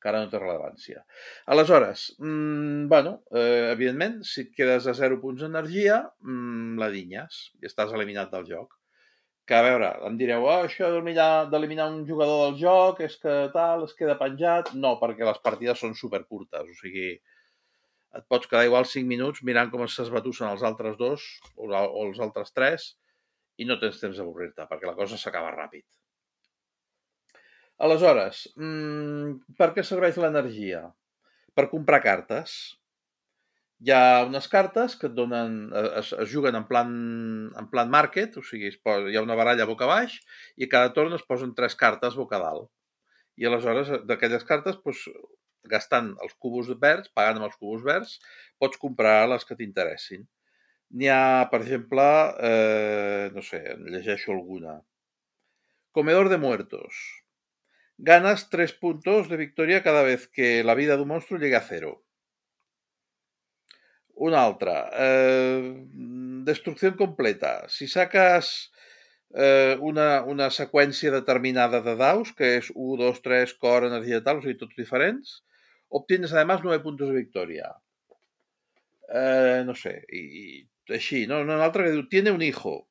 [0.03, 1.01] que ara no té rellevància.
[1.55, 7.43] Aleshores, mmm, bueno, eh, evidentment, si et quedes a 0 punts d'energia, mmm, la dinyes
[7.61, 8.75] i estàs eliminat del joc.
[9.47, 10.89] Que, a veure, em direu, oh, això
[11.51, 14.73] d'eliminar un jugador del joc és que tal, es queda penjat.
[14.75, 17.09] No, perquè les partides són supercurtes, o sigui,
[18.19, 21.25] et pots quedar igual 5 minuts mirant com s'esbatussen els altres dos
[21.55, 22.91] o, o els altres tres
[23.57, 25.85] i no tens temps d'avorrir-te, perquè la cosa s'acaba ràpid.
[27.81, 30.83] Aleshores, mmm, per què serveix l'energia?
[31.57, 32.53] Per comprar cartes.
[33.83, 35.55] Hi ha unes cartes que et donen,
[35.99, 36.91] es, es juguen en plan,
[37.59, 40.19] en plan market, o sigui, es posa, hi ha una baralla boca baix
[40.55, 42.69] i cada torn es posen tres cartes boca dalt.
[43.41, 45.03] I aleshores, d'aquelles cartes, doncs,
[45.73, 48.17] gastant els cubos verds, pagant amb els cubos verds,
[48.61, 50.23] pots comprar les que t'interessin.
[50.93, 52.07] N'hi ha, per exemple,
[52.49, 54.77] eh, no sé, llegeixo alguna.
[55.91, 57.22] Comedor de muertos.
[58.05, 62.03] Ganas tres puntos de victoria cada vez que la vida d'un monstruo llegue a cero.
[64.15, 64.91] Una altra.
[64.91, 65.87] Eh,
[66.43, 67.69] destrucción completa.
[67.69, 68.73] Si sacas
[69.33, 74.41] eh, una, una seqüència determinada de daus, que és 1, 2, 3, cor, energia tal,
[74.41, 75.39] o sigui, tots diferents,
[75.87, 77.71] obtienes además 9 puntos de victoria.
[79.15, 81.39] Eh, no sé, i, i així, no?
[81.47, 82.81] Una altra que diu, tiene un hijo.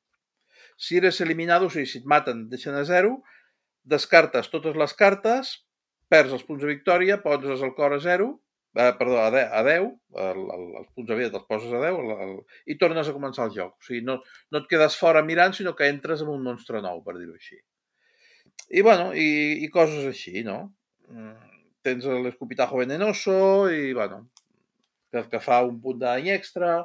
[0.75, 3.19] Si eres eliminado, o sigui, si et maten, et deixen a zero,
[3.83, 5.53] descartes totes les cartes,
[6.11, 8.29] perds els punts de victòria, poses el cor a zero,
[8.75, 11.81] eh, perdó, a 10, a 10 el, el, els punts de vida te'ls poses a
[11.83, 12.33] 10 el, el,
[12.69, 13.75] i tornes a començar el joc.
[13.77, 14.19] O sigui, no,
[14.51, 17.59] no et quedes fora mirant, sinó que entres en un monstre nou, per dir-ho així.
[18.69, 20.59] I, bueno, i, i coses així, no?
[21.09, 21.53] Mm,
[21.83, 23.35] tens l'escopitajo venenoso
[23.69, 24.23] i, bueno,
[25.11, 26.77] que, que fa un punt d'any extra,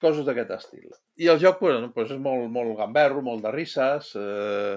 [0.00, 0.92] coses d'aquest estil.
[1.20, 4.76] I el joc, bueno, pues és molt, molt gamberro, molt de risses, eh,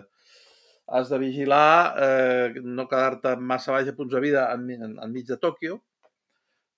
[0.91, 5.27] has de vigilar eh, no quedar-te massa baix a punts de vida en, en, enmig
[5.29, 5.77] de Tòquio,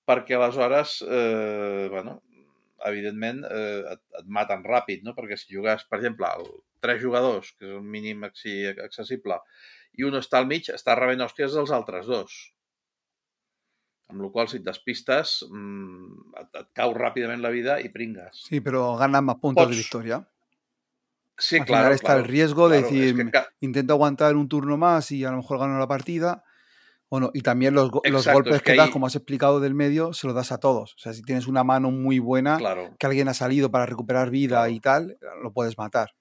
[0.08, 2.20] perquè aleshores, eh, bueno,
[2.90, 5.16] evidentment, eh, et, et maten ràpid, no?
[5.18, 6.50] perquè si jugues, per exemple, el,
[6.84, 9.38] tres jugadors, que és el mínim accessible,
[10.00, 12.42] i un està al mig, està rebent hòsties dels altres dos.
[14.12, 18.48] Amb la qual si et despistes, mmm, et, et cau ràpidament la vida i pringues.
[18.50, 19.76] Sí, però ganan más puntos Pots.
[19.76, 20.20] de victoria.
[21.42, 24.36] Sí, Al claro, final está claro, el riesgo de claro, decir, es que intento aguantar
[24.36, 26.44] un turno más y a lo mejor gano la partida.
[27.10, 29.74] Bueno, y también los, los golpes es que, que das, ahí- como has explicado del
[29.74, 30.94] medio, se los das a todos.
[30.94, 32.96] O sea, si tienes una mano muy buena, claro.
[32.98, 36.12] que alguien ha salido para recuperar vida y tal, lo puedes matar.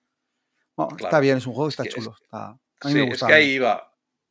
[0.76, 2.16] Bueno, está bien, es un juego Es está es- chulo.
[2.20, 3.26] está- a mí Sí, me gusta.
[3.26, 3.86] que ahir va.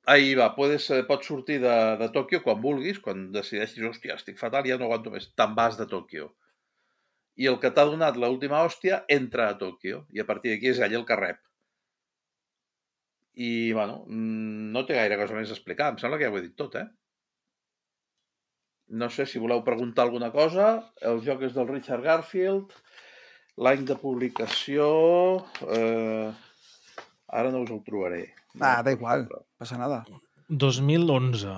[0.05, 0.55] Ahir va.
[0.55, 4.75] Puedes, eh, pots sortir de, de Tòquio quan vulguis, quan decideixis, hòstia, estic fatal, ja
[4.79, 5.29] no aguanto més.
[5.37, 6.31] Te'n vas de Tòquio.
[7.39, 10.03] I el que t'ha donat l'última hòstia entra a Tòquio.
[10.11, 11.39] I a partir d'aquí és ell el que rep.
[13.39, 15.93] I, bueno, mm, no té gaire cosa més a explicar.
[15.93, 16.87] Em sembla que ja ho he dit tot, eh?
[18.99, 20.69] No sé si voleu preguntar alguna cosa.
[21.05, 22.73] El joc és del Richard Garfield.
[23.59, 24.89] L'any de publicació...
[25.69, 26.31] Eh,
[27.39, 28.23] ara no us el trobaré.
[28.55, 29.27] No Ah, da igual.
[29.61, 30.03] pasa nada.
[30.49, 31.53] 2011.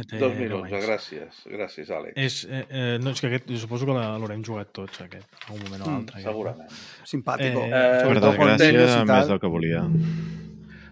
[0.00, 0.86] Eh, té 2011, deu anys.
[0.86, 1.40] gràcies.
[1.52, 2.12] Gràcies, Àlex.
[2.16, 5.26] És, eh, eh, no, és que aquest, jo suposo que la- l'haurem jugat tots, aquest,
[5.48, 6.14] a un moment o Mm, l'altre.
[6.16, 6.26] aquest.
[6.28, 6.70] Segurament.
[7.04, 7.60] Simpático.
[7.60, 9.84] Eh, Eh, Sobre Per desgràcia, més del que volia.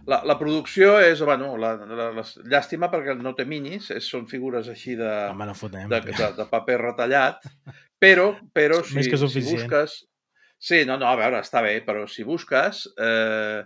[0.09, 4.26] La, la producció és, bueno, la, la, la, llàstima perquè no té minis, és, són
[4.26, 5.89] figures així de, Home, no fotem.
[5.90, 7.43] de, de, de paper retallat,
[8.01, 9.98] però, però si, si busques...
[10.59, 13.60] Sí, no, no, a veure, està bé, però si busques eh,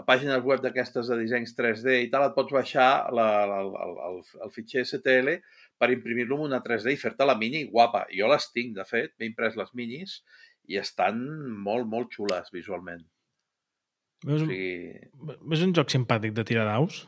[0.00, 3.96] a pàgines web d'aquestes de dissenys 3D i tal, et pots baixar la, la, el,
[4.08, 5.34] el, el fitxer STL
[5.80, 8.06] per imprimir-lo en una 3D i fer-te la mini guapa.
[8.16, 10.20] Jo les tinc, de fet, m'he imprès les minis
[10.70, 11.20] i estan
[11.66, 13.04] molt, molt xules visualment.
[14.24, 14.92] Veus, O sigui,
[15.56, 17.04] és un joc simpàtic de tirar daus?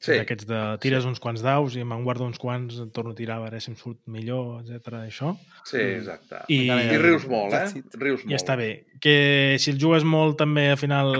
[0.00, 3.18] Sí, D'aquests de tires uns quants daus i me'n guardo uns quants, en torno a
[3.18, 5.02] tirar a veure si em surt millor, etc.
[5.02, 5.34] això.
[5.66, 6.42] sí, exacte.
[6.48, 6.98] I, I vinga.
[7.02, 7.84] rius molt, eh?
[7.96, 8.32] Rius molt.
[8.32, 8.70] I està bé.
[9.02, 11.14] Que si el jugues molt també al final...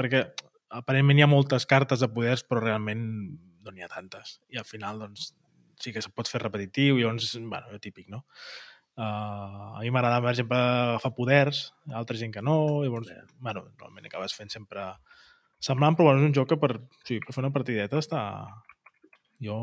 [0.00, 0.24] Perquè
[0.80, 3.04] aparentment hi ha moltes cartes de poders, però realment
[3.64, 4.38] no n'hi ha tantes.
[4.54, 5.32] I al final, doncs,
[5.80, 8.24] sí que se pot fer repetitiu i llavors, bueno, típic, no?
[9.00, 11.60] Uh, a mi m'agrada, per exemple, agafar poders,
[11.96, 14.90] altra gent que no, i llavors, bueno, normalment acabes fent sempre
[15.60, 16.72] semblant, però bueno, és un joc que per,
[17.04, 18.22] sí, per fer una partideta està...
[19.40, 19.56] Jo,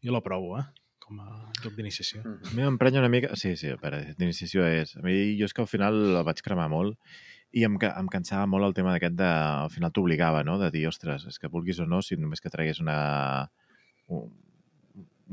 [0.00, 0.64] jo l'aprovo, eh?
[1.04, 1.26] Com a
[1.60, 2.22] joc d'iniciació.
[2.24, 2.46] Mhm.
[2.48, 3.34] A mi m'emprenya una mica...
[3.36, 4.94] Sí, sí, per d'iniciació és.
[4.96, 6.96] A mi, jo és que al final el vaig cremar molt
[7.54, 9.28] i em, em cansava molt el tema d'aquest de...
[9.66, 12.50] Al final t'obligava, no?, de dir, ostres, és que vulguis o no, si només que
[12.52, 12.98] tragués una...
[14.08, 14.32] un-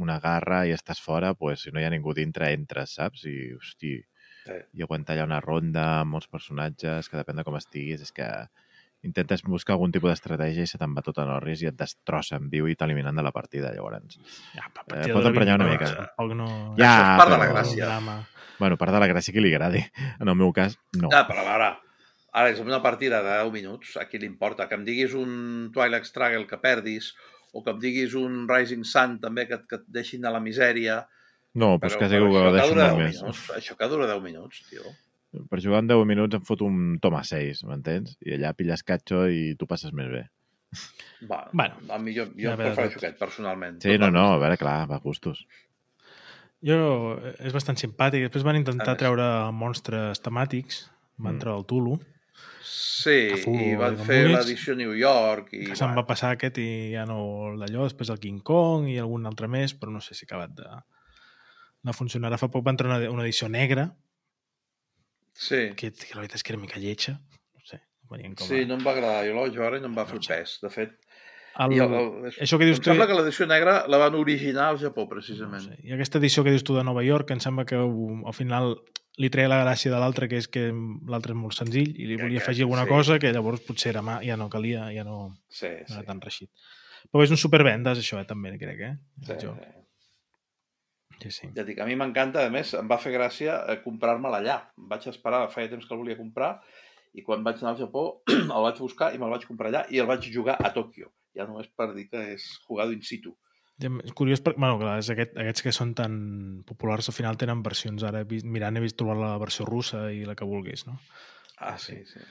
[0.02, 3.26] una garra i estàs fora, pues, si no hi ha ningú dintre, entres, saps?
[3.28, 3.98] I, hosti,
[4.42, 4.56] Sí.
[4.80, 8.26] i aguantar allà una ronda amb molts personatges, que depèn de com estiguis, és que
[9.04, 12.36] intentes buscar algun tipus d'estratègia i se te'n va tot a Norris i et destrossa
[12.38, 14.18] en viu i t'eliminen de la partida, llavors.
[14.54, 15.88] Ja, Eh, pot emprenyar una mica.
[15.96, 16.48] Tampoc no...
[16.78, 17.86] Ja, Això és part de la però- gràcia.
[17.86, 18.18] Drama.
[18.60, 19.82] Bueno, part de la gràcia que li agradi.
[20.20, 21.10] En el meu cas, no.
[21.12, 21.70] Ah, però a veure,
[22.34, 24.70] Àlex, en una partida de 10 minuts, a qui li importa?
[24.70, 27.16] Que em diguis un Twilight Struggle que perdis,
[27.52, 30.40] o que em diguis un Rising Sun també que, et- que et deixin a la
[30.40, 31.02] misèria.
[31.54, 33.18] No, però és que però segur que ho deixo molt 10 més.
[33.24, 34.84] Minuts, això que dura 10 minuts, tio.
[35.32, 38.18] Per jugar en 10 minuts em foto un toma 6, m'entens?
[38.28, 40.26] I allà pilles catxo i tu passes més bé.
[41.28, 43.80] Va, Bueno, a mi jo, ja jo prefereixo aquest, personalment.
[43.84, 45.46] Sí, no, no, a veure, clar, va a gustos.
[46.62, 48.28] Jo, eh, és bastant simpàtic.
[48.28, 49.26] Després van intentar treure
[49.56, 50.84] monstres temàtics.
[51.18, 51.40] Van Mm.
[51.40, 51.96] treure el Tulu.
[52.62, 55.64] Sí, full, i van fer l'edició New York i...
[55.72, 57.88] que se'n va passar aquest i ja no d'allò.
[57.88, 60.70] Després el King Kong i algun altre més, però no sé si ha acabat de,
[61.90, 62.30] de funcionar.
[62.30, 63.90] Ara fa poc van treure una, una edició negra,
[65.34, 67.14] Sí, que, que la veritat és que era mica lletja.
[67.56, 67.80] No sé,
[68.12, 68.68] venien com sí, a...
[68.70, 69.24] no em va agradar.
[69.28, 70.36] Jo la vaig veure i no em va fer No sé.
[70.38, 70.98] pes, de fet.
[71.60, 71.96] el, I el,
[72.40, 72.90] això que dius em tu...
[72.92, 75.66] sembla que l'edició negra la van originar al Japó, No precisament.
[75.70, 75.80] sé.
[75.84, 78.78] I aquesta edició que dius tu de Nova York, que em sembla que al final
[79.20, 80.70] li treia la gràcia de l'altre, que és que
[81.12, 82.90] l'altre és molt senzill, i li Que volia aquest, afegir alguna sí.
[82.90, 85.94] cosa que llavors potser era mà, ja no calia, ja no, Sí, no sí.
[86.00, 86.50] era tan reixit.
[87.12, 88.94] Però és un supervendes, això, eh, també, crec, eh?
[89.26, 89.52] sí, sí.
[91.22, 91.50] Sí, sí.
[91.56, 94.58] Ja dic, a mi m'encanta, a més, em va fer gràcia eh, comprar-me'l allà.
[94.80, 96.56] Em vaig esperar, feia temps que el volia comprar,
[97.14, 100.00] i quan vaig anar al Japó el vaig buscar i me'l vaig comprar allà i
[100.02, 101.12] el vaig jugar a Tòquio.
[101.38, 103.36] Ja només per dir que és jugado in situ.
[103.82, 106.14] Ja, És curiós, perquè, bueno, clar, és aquest, aquests que són tan
[106.68, 110.04] populars al final tenen versions, ara he vist, mirant he vist trobar la versió russa
[110.14, 111.00] i la que vulguis, no?
[111.58, 111.96] Ah, Ah, sí.
[112.06, 112.28] sí, sí.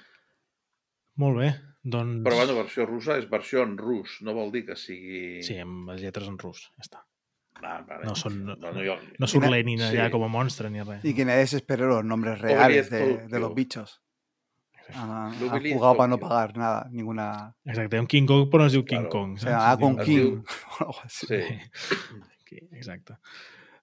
[1.20, 1.48] Molt bé,
[1.82, 2.22] doncs...
[2.24, 5.40] Però, bueno, versió russa és versió en rus, no vol dir que sigui...
[5.46, 7.02] Sí, amb les lletres en rus, ja està.
[7.62, 8.04] Ah, vale.
[8.06, 8.96] No són- No, no.
[9.18, 10.10] No surt Quina- Lenin allà sí.
[10.12, 11.04] com a monstre ni res.
[11.04, 14.00] Y que nadie se espere los nombres reales de, de los bichos.
[14.94, 17.54] Han, han jugado para no pagar nada, ninguna...
[17.64, 19.10] Exacte, un King Kong però no es diu King Claro.
[19.10, 19.32] Kong.
[19.34, 19.42] O saps?
[19.42, 19.98] sea, ah, King.
[20.06, 20.44] diu-
[20.86, 20.94] o.
[21.06, 21.38] Sí.
[22.72, 23.14] Exacte.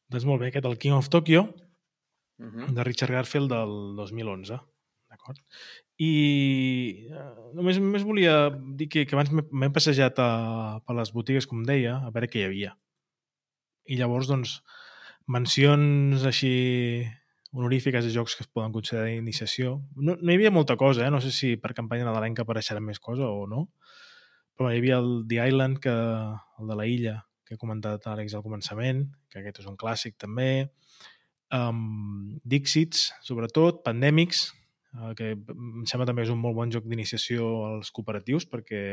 [0.10, 1.46] Doncs molt bé, aquest el King of Tokyo
[2.40, 2.68] Uh -huh.
[2.74, 4.60] de Richard Garfield del 2011.
[5.10, 5.38] D'acord?
[5.98, 11.12] I eh, només, només volia dir que, que abans m'he- m'he passejat a, per les
[11.12, 12.78] botigues, com deia, a veure què hi havia.
[13.88, 14.58] I llavors, doncs,
[15.28, 16.52] mencions així
[17.54, 19.78] honorífiques de jocs que es poden considerar d'iniciació.
[19.96, 21.12] No, no hi havia molta cosa, eh?
[21.14, 23.68] no sé si per campanya nadalenca apareixerà més cosa o no,
[24.58, 27.16] però hi havia el The Island, que, el de la illa,
[27.48, 30.68] que he comentat Àlex al començament, que aquest és un clàssic també,
[31.56, 34.50] um, Dixits, sobretot, Pandèmics,
[34.98, 38.84] uh, que em sembla també és un molt bon joc d'iniciació als cooperatius, perquè,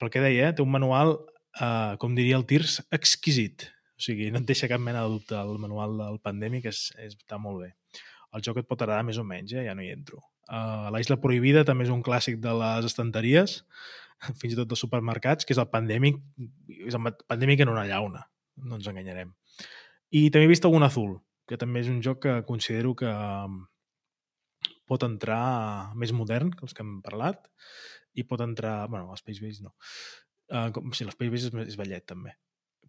[0.00, 1.18] pel que deia, eh, té un manual,
[1.60, 3.68] uh, com diria el Tirs, exquisit.
[3.94, 7.14] O sigui, no et deixa cap mena de dubte el manual del Pandèmic, és, és,
[7.14, 7.72] està molt bé.
[8.34, 9.66] El joc et pot agradar més o menys, eh?
[9.68, 10.22] ja no hi entro.
[10.48, 13.60] Uh, La Isla Prohibida també és un clàssic de les estanteries,
[14.40, 16.18] fins i tot dels supermercats, que és el Pandèmic,
[16.88, 18.26] és el Pandèmic en una llauna,
[18.64, 19.30] no ens enganyarem.
[20.14, 21.16] I també he vist algun azul,
[21.48, 23.62] que també és un joc que considero que um,
[24.88, 27.48] pot entrar més modern que els que hem parlat
[28.14, 28.86] i pot entrar...
[28.88, 29.74] bueno, Space Base no.
[30.54, 32.36] Uh, com, sí, l'Space Base és, és ballet també.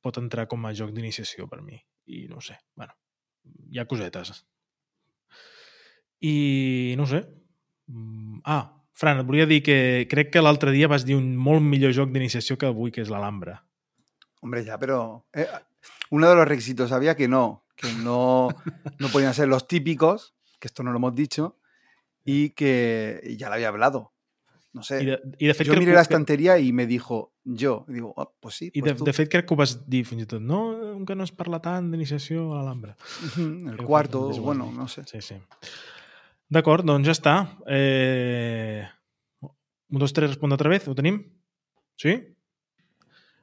[0.06, 1.80] Pot entrar com a joc d'iniciació per mi.
[2.14, 2.94] I no sé, bueno,
[3.72, 4.44] hi ha cosetes.
[6.22, 7.24] I no sé.
[7.90, 11.64] Mm, Ah, Fran, et volia dir que crec que l'altre dia vas dir un molt
[11.66, 13.58] millor joc d'iniciació que avui, que és l'Alhambra.
[14.40, 15.48] Hombre, ya, pero eh,
[16.12, 18.48] uno de los requisitos había que no, que no,
[19.00, 21.60] no podían ser los típicos, que esto no lo hemos dicho,
[22.24, 24.14] y que y ya lo había hablado.
[24.76, 24.98] No sé.
[25.02, 27.86] I de, i de fet, yo crec miré que- la estantería y me dijo yo.
[27.88, 28.66] Y digo, ah, pues sí.
[28.74, 29.06] I de, Pues tú.
[29.06, 31.00] de fet crec que ho vas dir fins i tot, no?
[31.08, 32.98] Que no es parla tant d'iniciació a l'Alhambra.
[33.30, 34.58] Ujú, el Creo que cuarto, és igual.
[34.60, 35.04] bueno, no sé.
[35.08, 35.36] Sí, sí.
[36.52, 37.36] D'acord, doncs ja està.
[37.68, 38.84] Eh...
[39.42, 41.22] Un, dos, tres, respon otra vez, ho tenim?
[41.96, 42.18] Sí?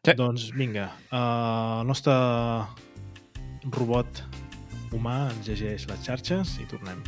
[0.04, 0.12] Sí.
[0.18, 2.12] Doncs vinga, uh, el nostre
[3.70, 4.20] robot
[4.92, 7.00] humà ens llegeix les xarxes i tornem.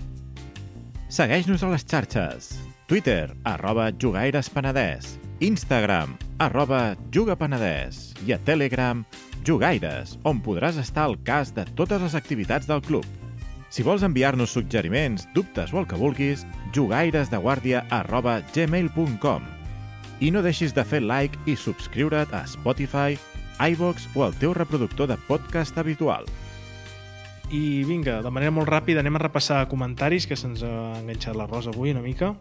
[1.13, 2.55] Segueix-nos a les xarxes.
[2.87, 5.19] Twitter, arroba jugaires.penedès.
[5.41, 8.13] Instagram, arroba jugapenedès.
[8.27, 9.07] I a Telegram,
[9.47, 13.07] jugaires, on podràs estar al cas de totes les activitats del club.
[13.73, 16.45] Si vols enviar-nos suggeriments, dubtes o el que vulguis,
[16.77, 19.49] jugairesdeguàrdia arroba gmail.com
[20.21, 23.17] i no deixis de fer like i subscriure't a Spotify,
[23.65, 26.29] iVox o al teu reproductor de podcast habitual.
[27.51, 31.49] I vinga, de manera molt ràpida anem a repassar comentaris que se'ns ha enganxat la
[31.49, 32.35] Rosa avui una mica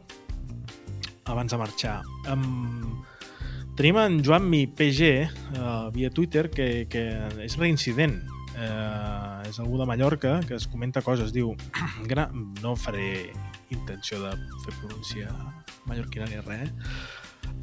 [1.26, 2.02] abans de marxar.
[2.32, 3.04] Um,
[3.78, 5.10] tenim en Joan Mi PG
[5.58, 7.08] uh, via Twitter que, que
[7.45, 8.22] és reincident.
[8.54, 11.34] Eh, és algú de Mallorca que es comenta coses.
[11.34, 11.56] Diu,
[12.62, 13.32] no faré
[13.74, 15.32] intenció de fer pronúncia
[15.90, 16.70] mallorquina ni res,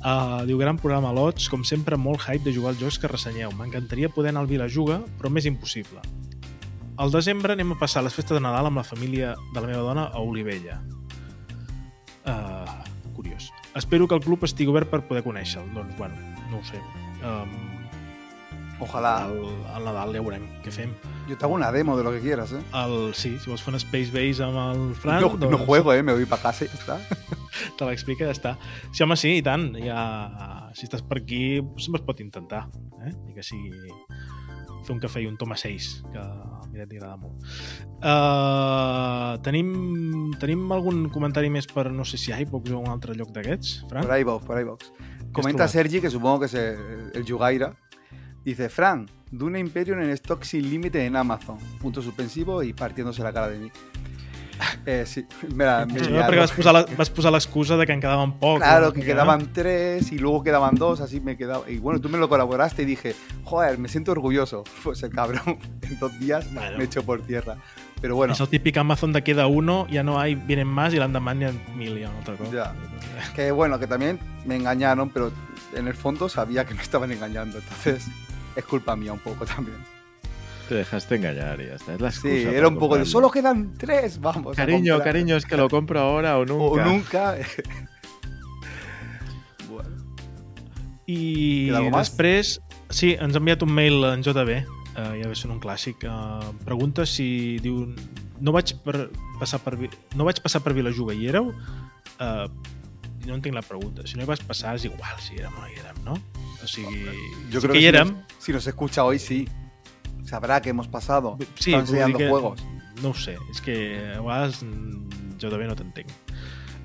[0.01, 3.51] Uh, diu, gran programa Lots, com sempre molt hype de jugar als jocs que ressenyeu.
[3.59, 6.01] M'encantaria poder anar al Vilajuga, però m'és impossible.
[7.01, 9.85] Al desembre anem a passar les festes de Nadal amb la família de la meva
[9.85, 10.79] dona a Olivella.
[12.25, 13.51] Uh, curiós.
[13.75, 15.69] Espero que el club estigui obert per poder conèixer-lo.
[15.75, 16.15] Doncs, bueno,
[16.51, 16.81] no ho sé.
[17.21, 17.81] Um,
[18.81, 19.27] Ojalá.
[19.27, 20.95] al, al Nadal ja veurem què fem.
[21.29, 22.63] Yo te hago una demo de lo que quieras, ¿eh?
[22.73, 25.93] El, sí, si vols fer un Space Base amb el Fran, No, no doncs juego,
[25.93, 26.03] ¿eh?
[26.03, 26.99] Me voy para casa y ya está.
[27.77, 28.55] te l'explica i ja està.
[28.91, 29.75] Sí, home, sí, i tant.
[29.85, 32.67] Ja, si estàs per aquí, sempre es pot intentar.
[33.05, 33.13] Eh?
[33.29, 33.71] I que sigui
[34.87, 36.25] fer un cafè i un toma 6, que
[36.71, 37.47] a mi t'agrada molt.
[38.01, 43.33] Uh, tenim, tenim algun comentari més per, no sé si iVox o un altre lloc
[43.35, 44.07] d'aquests, Fran?
[44.07, 44.93] Por ahí box, por ahí box.
[45.33, 45.69] Comenta?
[45.69, 47.75] Sergi, que supongo que es el, Yugaira.
[48.45, 51.59] Dice, Fran, Duna Imperium en stock sin límite en Amazon.
[51.81, 53.71] Punto suspensivo y partiéndose la cara de mí.
[54.87, 55.27] Eh, sí,
[55.57, 56.29] la, Sí, liaron.
[56.29, 58.59] perquè vas posar la- vas posar l'excusa de que en quedaven poc.
[58.59, 58.93] Claro, no?
[58.93, 61.69] que quedaban tres y luego quedaban dos, así me quedaba.
[61.71, 63.15] Y bueno, tú me lo colaboraste y dije,
[63.45, 64.65] joder, me siento orgulloso.
[64.85, 66.79] Pues el cabrón en dos días Bueno.
[66.79, 67.57] me echó por tierra.
[68.01, 70.99] Pero bueno, És el típic Amazon de queda uno, ya no hay, vienen más y
[70.99, 72.51] l'endemà n'hi ha mil una altra cosa.
[72.51, 72.75] Ya.
[73.35, 75.31] que bueno, que también me engañaron, pero
[75.77, 77.59] en el fondo sabía que me estaban engañando.
[77.59, 78.07] Entonces,
[78.57, 79.77] es culpa mía un poco también.
[80.71, 81.95] Te dejaste engañar y ya está.
[81.95, 84.53] Es la Sí, excusa era para un poco de solo quedan tres, vamos.
[84.53, 85.03] a Cariño, comprar".
[85.13, 86.63] cariño, es que lo compro ahora o nunca.
[86.71, 87.37] O nunca.
[89.69, 89.91] bueno,
[91.11, 92.61] I després,
[92.95, 94.61] sí, ens ha enviat un mail en JB,
[94.95, 97.83] uh, ja ve sent un clàssic, uh, pregunta si diu
[98.41, 99.09] no vaig per,
[99.41, 102.47] passar per Vi- no vaig passar per Vilajuga i éreu uh,
[103.27, 105.69] no entenc la pregunta si no hi vas passar és igual si érem o no
[105.69, 106.15] hi érem no?
[106.63, 107.03] o sigui,
[107.51, 109.49] yo sí creo que que hi si érem nos, si nos escucha hoy, sí.
[110.31, 111.37] Sabrá que hemos pasado.
[111.59, 112.63] sí, enseñando que, juegos.
[113.03, 114.63] no ho sé, és que a vegades
[115.41, 116.11] jo també no t'entenc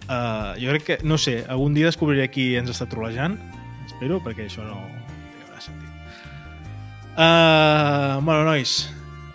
[0.08, 3.38] uh, jo crec que, no sé, algun dia descobriré qui ens està trolejant
[3.86, 5.92] espero, perquè això no té cap sentit
[7.20, 8.78] uh, bueno, nois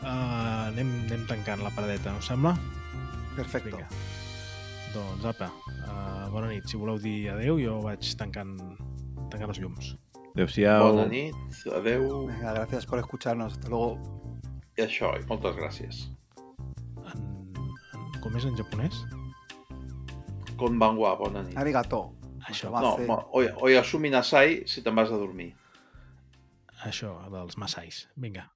[0.03, 2.57] uh, anem, anem tancant la paradeta, no sembla?
[3.37, 3.77] Perfecto.
[3.77, 3.89] Vinga.
[4.95, 5.51] Doncs apa,
[5.87, 6.67] uh, bona nit.
[6.67, 8.57] Si voleu dir adeu, jo vaig tancant,
[9.31, 9.95] tancant els llums.
[10.35, 10.93] Adéu-siau.
[10.93, 11.35] Bona nit,
[11.75, 13.53] adeu Venga, gracias por escucharnos.
[13.53, 13.99] Hasta luego.
[14.79, 15.99] i això, i moltes gràcies.
[17.11, 17.25] En,
[17.95, 19.01] en, com és en japonès?
[20.61, 21.57] Konbanwa, bona nit.
[21.59, 22.13] Arigato.
[22.49, 25.55] Això, Va No, ma- oi, oi asumi nasai si te'n vas a dormir.
[26.87, 28.07] això dels Masais.
[28.17, 28.47] Vinga,